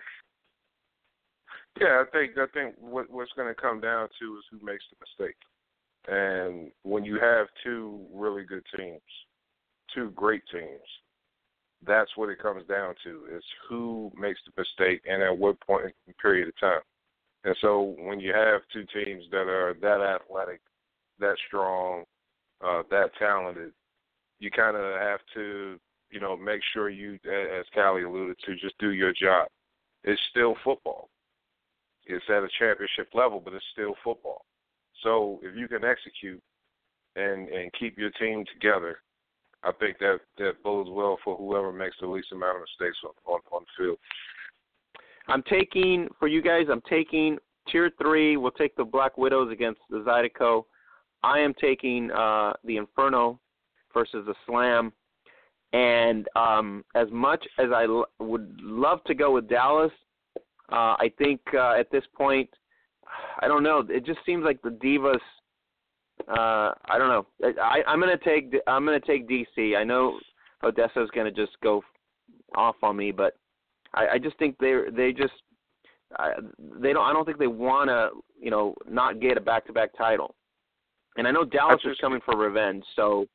[1.80, 4.84] Yeah, I think I think what what's going to come down to is who makes
[4.90, 5.38] the mistake.
[6.08, 9.02] And when you have two really good teams,
[9.94, 10.88] two great teams,
[11.86, 15.86] that's what it comes down to is who makes the mistake and at what point
[16.08, 16.82] in period of time.
[17.46, 20.60] And so when you have two teams that are that athletic,
[21.20, 22.04] that strong,
[22.66, 23.72] uh, that talented,
[24.40, 25.80] you kind of have to,
[26.12, 29.48] you know, make sure you, as Callie alluded to, just do your job.
[30.04, 31.10] It's still football.
[32.10, 34.46] It's at a championship level, but it's still football.
[35.04, 36.42] So if you can execute
[37.16, 38.98] and and keep your team together,
[39.64, 43.12] I think that that bodes well for whoever makes the least amount of mistakes on
[43.34, 43.98] on, on the field.
[45.28, 46.66] I'm taking for you guys.
[46.72, 47.38] I'm taking
[47.72, 48.38] tier three.
[48.38, 50.64] We'll take the Black Widows against the Zydeco.
[51.22, 53.40] I am taking uh, the Inferno
[53.94, 54.92] versus the Slam.
[55.72, 59.92] And um, as much as I l- would love to go with Dallas,
[60.72, 62.50] uh, I think uh, at this point,
[63.42, 63.84] I don't know.
[63.90, 65.20] It just seems like the Divas.
[66.28, 67.28] Uh, I don't know.
[67.62, 68.54] I, I'm gonna take.
[68.68, 69.76] I'm gonna take DC.
[69.78, 70.20] I know
[70.64, 71.82] Odessa's gonna just go
[72.56, 73.36] off on me, but
[73.94, 75.34] I, I just think they they just
[76.18, 76.34] I,
[76.82, 77.06] they don't.
[77.06, 78.10] I don't think they want to
[78.40, 80.36] you know not get a back to back title.
[81.18, 83.26] And I know Dallas is coming for revenge, so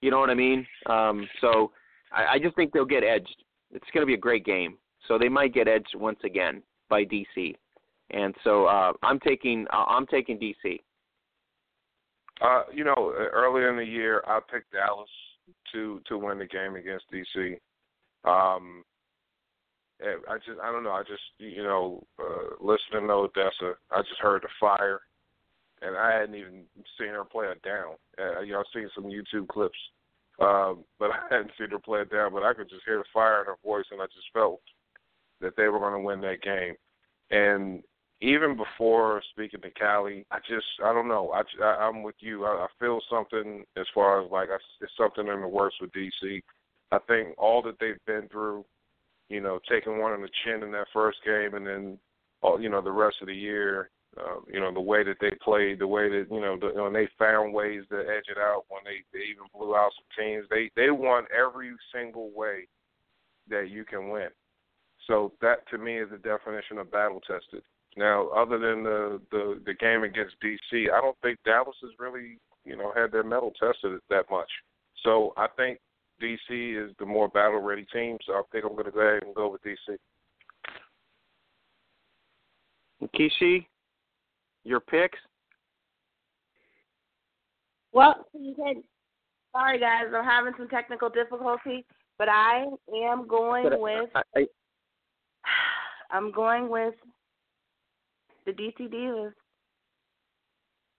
[0.00, 0.66] you know what I mean.
[0.86, 1.72] Um, so
[2.12, 3.34] I, I just think they'll get edged.
[3.72, 4.76] It's going to be a great game,
[5.08, 7.54] so they might get edged once again by DC.
[8.10, 10.80] And so uh, I'm taking uh, I'm taking DC.
[12.40, 15.08] Uh, you know, earlier in the year, I picked Dallas
[15.72, 17.58] to to win the game against DC.
[18.24, 18.84] Um,
[20.02, 20.92] I just I don't know.
[20.92, 25.00] I just you know uh, listening to Odessa, I just heard the fire,
[25.82, 26.64] and I hadn't even
[26.98, 27.94] seen her play it down.
[28.18, 29.78] Uh, you know, I've seen some YouTube clips,
[30.40, 32.32] um, but I hadn't seen her play it down.
[32.32, 34.60] But I could just hear the fire in her voice, and I just felt
[35.40, 36.74] that they were going to win that game.
[37.30, 37.82] And
[38.20, 41.30] even before speaking to Callie, I just I don't know.
[41.32, 42.44] I, I I'm with you.
[42.44, 45.90] I, I feel something as far as like I, it's something in the works with
[45.92, 46.40] DC.
[46.92, 48.64] I think all that they've been through,
[49.28, 51.98] you know, taking one on the chin in that first game, and then,
[52.40, 55.32] all you know, the rest of the year, uh, you know, the way that they
[55.42, 58.64] played, the way that you know, the, when they found ways to edge it out,
[58.68, 62.68] when they they even blew out some teams, they they won every single way
[63.48, 64.28] that you can win.
[65.06, 67.62] So that to me is the definition of battle tested.
[67.96, 72.38] Now, other than the the the game against DC, I don't think Dallas has really
[72.64, 74.50] you know had their metal tested that much.
[75.02, 75.78] So I think
[76.22, 78.18] DC is the more battle ready team.
[78.26, 79.96] So I think I'm going to go ahead and go with DC.
[83.14, 83.66] Kishi,
[84.64, 85.18] your picks?
[87.92, 88.26] Well,
[89.52, 91.84] sorry guys, I'm having some technical difficulty,
[92.18, 92.64] but I
[92.96, 94.46] am going But with I, I,
[96.14, 96.94] I'm going with
[98.46, 99.32] the DC Divas.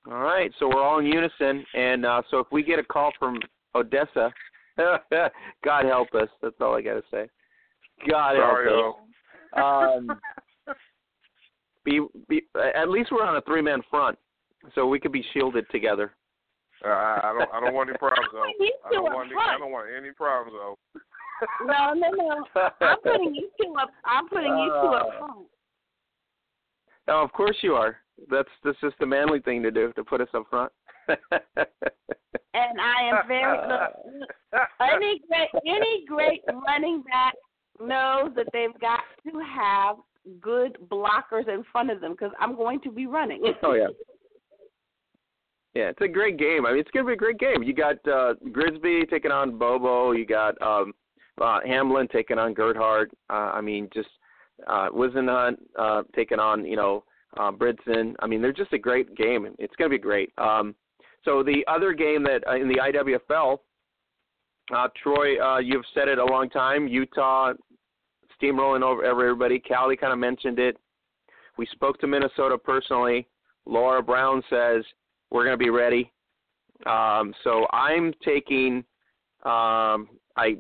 [0.08, 3.14] all right, so we're all in unison, and uh, so if we get a call
[3.18, 3.40] from
[3.76, 4.34] Odessa,
[4.78, 6.28] God help us.
[6.42, 7.30] That's all I got to say.
[8.10, 8.98] God Sorry, help
[9.56, 9.64] us.
[9.64, 10.20] Um,
[11.86, 12.42] be, be,
[12.76, 14.18] at least we're on a three-man front,
[14.76, 16.12] so we could be shielded together.
[16.84, 18.44] Uh, I, I don't I don't want any problems though.
[18.86, 19.40] I don't want any.
[19.40, 21.00] I don't want any problems though.
[21.66, 22.46] No, no, no.
[22.82, 23.90] I'm putting you two up.
[24.06, 25.48] I'm putting you two up Uh, front.
[27.08, 27.98] Oh, of course you are.
[28.30, 30.72] That's that's just the manly thing to do to put us up front.
[32.56, 37.34] And I am very look, any great any great running back
[37.82, 39.98] knows that they've got to have
[40.40, 43.44] good blockers in front of them because I'm going to be running.
[43.64, 43.88] oh yeah.
[45.74, 46.66] Yeah, it's a great game.
[46.66, 47.62] I mean, it's gonna be a great game.
[47.62, 50.14] You got uh Grisby taking on Bobo.
[50.14, 50.94] You got um
[51.42, 53.12] uh Hamlin taking on Gerhard.
[53.30, 54.10] Uh, I mean, just
[54.68, 57.04] uh Whisonant uh taking on you know
[57.38, 58.16] uh, Bridson.
[58.20, 59.48] I mean, they're just a great game.
[59.60, 60.32] It's gonna be great.
[60.38, 60.76] Um,
[61.24, 63.60] so the other game that uh, in the IWFL,
[64.74, 66.88] uh, Troy, uh, you've said it a long time.
[66.88, 67.54] Utah
[68.42, 69.60] steamrolling over everybody.
[69.60, 70.78] Callie kind of mentioned it.
[71.58, 73.28] We spoke to Minnesota personally.
[73.66, 74.84] Laura Brown says
[75.32, 76.12] we're going to be ready.
[76.86, 78.84] Um, so I'm taking.
[79.44, 80.58] Um, I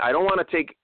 [0.00, 0.76] I don't want to take.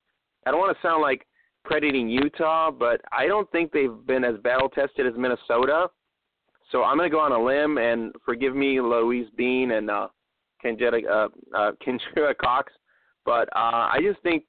[0.47, 1.27] I don't want to sound like
[1.65, 5.89] crediting Utah, but I don't think they've been as battle tested as Minnesota.
[6.71, 10.09] So I'm going to go on a limb and forgive me, Louise Bean and uh,
[10.65, 12.73] Kenjetta, uh, uh, Kendra Cox,
[13.25, 14.45] but uh, I just think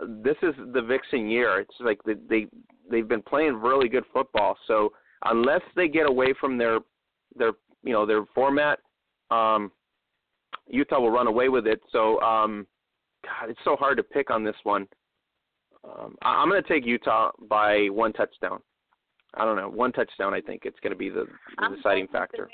[0.00, 1.60] this is the Vixen year.
[1.60, 2.46] It's like they, they
[2.90, 4.56] they've been playing really good football.
[4.66, 4.92] So
[5.24, 6.78] unless they get away from their
[7.36, 7.52] their
[7.82, 8.80] you know their format,
[9.30, 9.70] um,
[10.68, 11.80] Utah will run away with it.
[11.92, 12.66] So um,
[13.24, 14.86] God, it's so hard to pick on this one.
[15.84, 18.60] Um, I, I'm going to take Utah by one touchdown.
[19.34, 20.32] I don't know, one touchdown.
[20.32, 21.26] I think it's going to be the,
[21.58, 22.50] the deciding with the factor.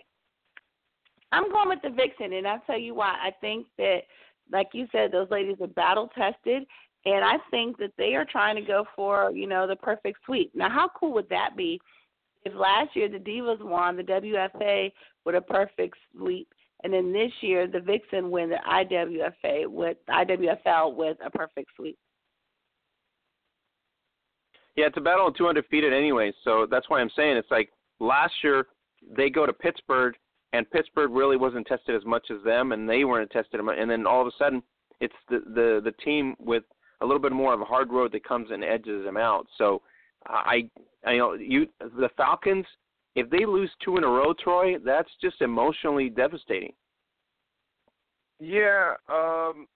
[1.32, 3.16] I'm going with the Vixen, and I'll tell you why.
[3.22, 4.00] I think that,
[4.50, 6.64] like you said, those ladies are battle tested,
[7.04, 10.50] and I think that they are trying to go for, you know, the perfect sweep.
[10.54, 11.80] Now, how cool would that be
[12.44, 14.90] if last year the Divas won the WFA
[15.24, 16.48] with a perfect sweep,
[16.82, 21.98] and then this year the Vixen win the IWFA with IWFL with a perfect sweep?
[24.76, 27.70] Yeah, it's a battle of two undefeated anyways, so that's why I'm saying it's like
[27.98, 28.66] last year
[29.16, 30.14] they go to Pittsburgh
[30.52, 34.06] and Pittsburgh really wasn't tested as much as them and they weren't tested and then
[34.06, 34.62] all of a sudden
[35.00, 36.64] it's the the the team with
[37.00, 39.46] a little bit more of a hard road that comes and edges them out.
[39.56, 39.82] So
[40.26, 40.68] I
[41.04, 42.66] I you know you the Falcons
[43.14, 46.72] if they lose two in a row, Troy, that's just emotionally devastating.
[48.38, 49.66] Yeah, um,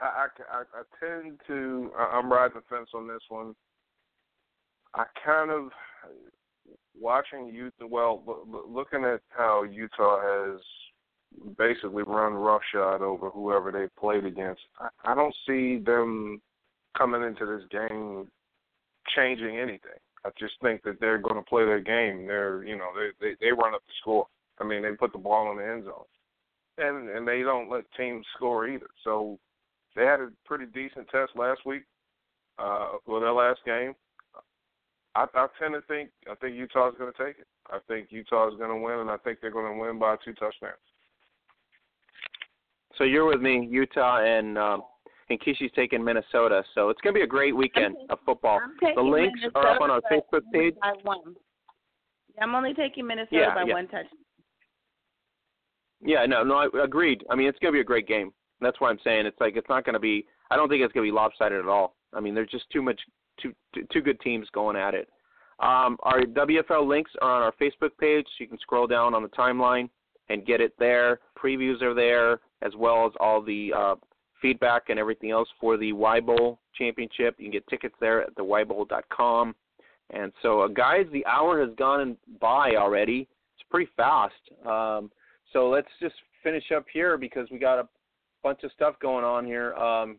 [0.00, 1.90] I, I, I, tend to.
[1.98, 3.54] I'm riding the fence on this one.
[4.94, 5.70] I kind of
[6.98, 7.86] watching Utah.
[7.86, 10.60] Well, lo- lo- looking at how Utah has
[11.58, 14.62] basically run roughshod over whoever they played against.
[14.78, 16.40] I, I don't see them
[16.96, 18.28] coming into this game
[19.14, 19.98] changing anything.
[20.26, 22.26] I just think that they're going to play their game.
[22.26, 24.26] They're, you know, they they they run up the score.
[24.60, 26.04] I mean, they put the ball in the end zone,
[26.78, 28.88] and and they don't let teams score either.
[29.04, 29.38] So
[29.94, 31.82] they had a pretty decent test last week
[32.58, 33.94] uh, for their last game.
[35.14, 37.46] I, I tend to think I think Utah's going to take it.
[37.70, 40.32] I think Utah's going to win, and I think they're going to win by two
[40.34, 40.74] touchdowns.
[42.98, 44.82] So you're with me, Utah and um,
[45.28, 46.62] and Kishi's taking Minnesota.
[46.74, 48.60] So it's going to be a great weekend of football.
[48.80, 50.74] The links are up on our Facebook page.
[50.80, 51.34] by one.
[52.36, 53.74] Yeah, I'm only taking Minnesota Yeah, by yeah.
[53.74, 54.06] one touch.
[56.04, 57.24] Yeah, no, no, I agreed.
[57.30, 58.32] I mean, it's going to be a great game.
[58.60, 60.26] That's why I'm saying it's like it's not going to be.
[60.50, 61.96] I don't think it's going to be lopsided at all.
[62.12, 63.00] I mean, there's just too much,
[63.40, 65.08] too, too, two good teams going at it.
[65.58, 68.26] Um, our WFL links are on our Facebook page.
[68.38, 69.88] You can scroll down on the timeline
[70.28, 71.20] and get it there.
[71.42, 73.94] Previews are there, as well as all the uh,
[74.40, 77.36] feedback and everything else for the Y Bowl Championship.
[77.38, 79.54] You can get tickets there at theYBowl.com.
[80.10, 83.28] And so, uh, guys, the hour has gone by already.
[83.54, 84.34] It's pretty fast.
[84.64, 85.10] Um,
[85.52, 87.88] so let's just finish up here because we got a
[88.42, 89.74] bunch of stuff going on here.
[89.74, 90.18] Um,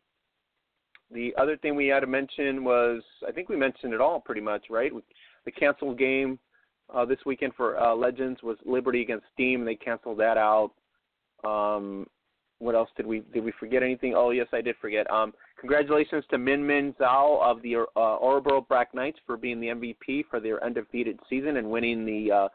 [1.12, 4.42] the other thing we had to mention was, I think we mentioned it all pretty
[4.42, 4.92] much, right?
[5.46, 6.38] The canceled game
[6.94, 9.64] uh, this weekend for uh, Legends was Liberty against Steam.
[9.64, 10.72] They canceled that out.
[11.46, 12.08] Um,
[12.60, 14.14] what else did we did we forget anything?
[14.16, 15.10] Oh yes, I did forget.
[15.12, 19.68] Um, congratulations to Min Min Zhao of the uh, Örebro Black Knights for being the
[19.68, 22.48] MVP for their undefeated season and winning the uh,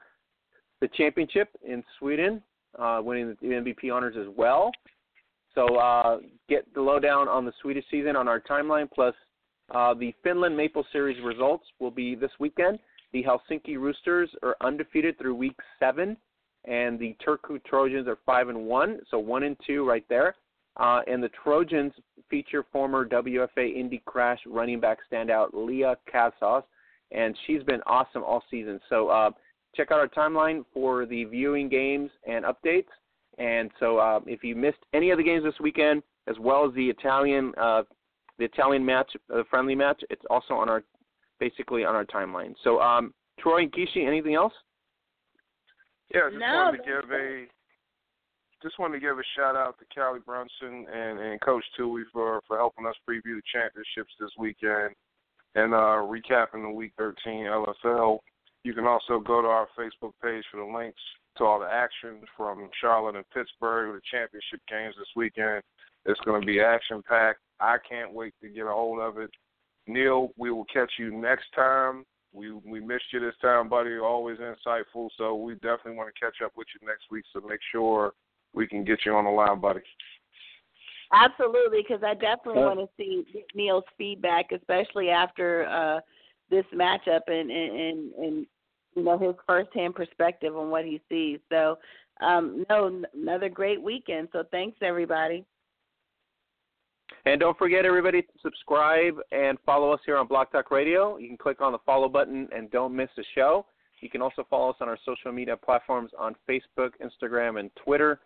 [0.81, 2.43] the championship in Sweden,
[2.79, 4.73] uh, winning the MVP honors as well.
[5.55, 6.19] So uh,
[6.49, 8.91] get the lowdown on the Swedish season on our timeline.
[8.91, 9.15] Plus,
[9.73, 12.79] uh, the Finland Maple Series results will be this weekend.
[13.13, 16.17] The Helsinki Roosters are undefeated through week seven,
[16.65, 20.35] and the Turku Trojans are five and one, so one and two right there.
[20.79, 21.93] Uh, and the Trojans
[22.31, 26.65] feature former WFA Indy Crash running back standout Leah Casas,
[27.11, 28.81] and she's been awesome all season.
[28.89, 29.31] So uh,
[29.77, 32.87] check out our timeline for the viewing games and updates.
[33.39, 36.75] And so uh, if you missed any of the games this weekend, as well as
[36.75, 37.83] the Italian uh,
[38.39, 40.83] the Italian match, the friendly match, it's also on our
[41.39, 42.55] basically on our timeline.
[42.65, 44.53] So um, Troy and Kishi, anything else?
[46.15, 46.55] Yeah, just No.
[46.55, 47.47] wanted to give a
[48.63, 52.41] just wanted to give a shout out to Callie Brownson and, and Coach Tui for
[52.47, 54.95] for helping us preview the championships this weekend
[55.55, 58.19] and uh, recapping the Week 13 LFL.
[58.65, 61.01] You can also go to our Facebook page for the links
[61.39, 65.63] to all the action from Charlotte and Pittsburgh, the championship games this weekend.
[66.05, 67.41] It's going to be action packed.
[67.59, 69.31] I can't wait to get a hold of it.
[69.87, 72.05] Neil, we will catch you next time.
[72.33, 73.99] We we missed you this time, buddy.
[73.99, 77.25] Always insightful, so we definitely want to catch up with you next week.
[77.33, 78.15] So make sure
[78.55, 79.81] we can get you on the line, buddy.
[81.13, 86.01] Absolutely, because I definitely want to see Neil's feedback, especially after uh,
[86.51, 88.47] this matchup and, and and
[88.97, 91.39] you know his firsthand perspective on what he sees.
[91.51, 91.79] So,
[92.23, 94.29] um, no, n- another great weekend.
[94.33, 95.45] So thanks everybody.
[97.25, 101.17] And don't forget, everybody, to subscribe and follow us here on Blog Talk Radio.
[101.19, 103.67] You can click on the follow button and don't miss a show.
[104.01, 108.21] You can also follow us on our social media platforms on Facebook, Instagram, and Twitter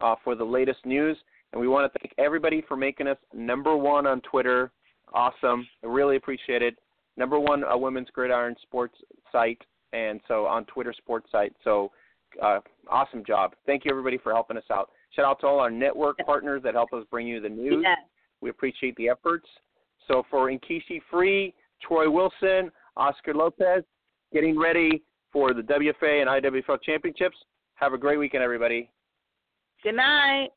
[0.00, 1.16] uh, for the latest news.
[1.52, 4.70] And we want to thank everybody for making us number one on Twitter.
[5.12, 5.66] Awesome.
[5.84, 6.78] I really appreciate it.
[7.16, 8.94] Number one uh, women's gridiron sports
[9.32, 9.60] site,
[9.92, 11.52] and so on Twitter sports site.
[11.64, 11.90] So
[12.42, 13.54] uh, awesome job.
[13.66, 14.90] Thank you, everybody, for helping us out.
[15.14, 17.82] Shout out to all our network partners that help us bring you the news.
[17.82, 17.98] Yes.
[18.40, 19.46] We appreciate the efforts.
[20.06, 23.84] So for Nkeshi Free, Troy Wilson, Oscar Lopez,
[24.32, 25.02] getting ready
[25.32, 27.36] for the WFA and IWFL championships.
[27.74, 28.90] Have a great weekend, everybody.
[29.82, 30.48] Good night.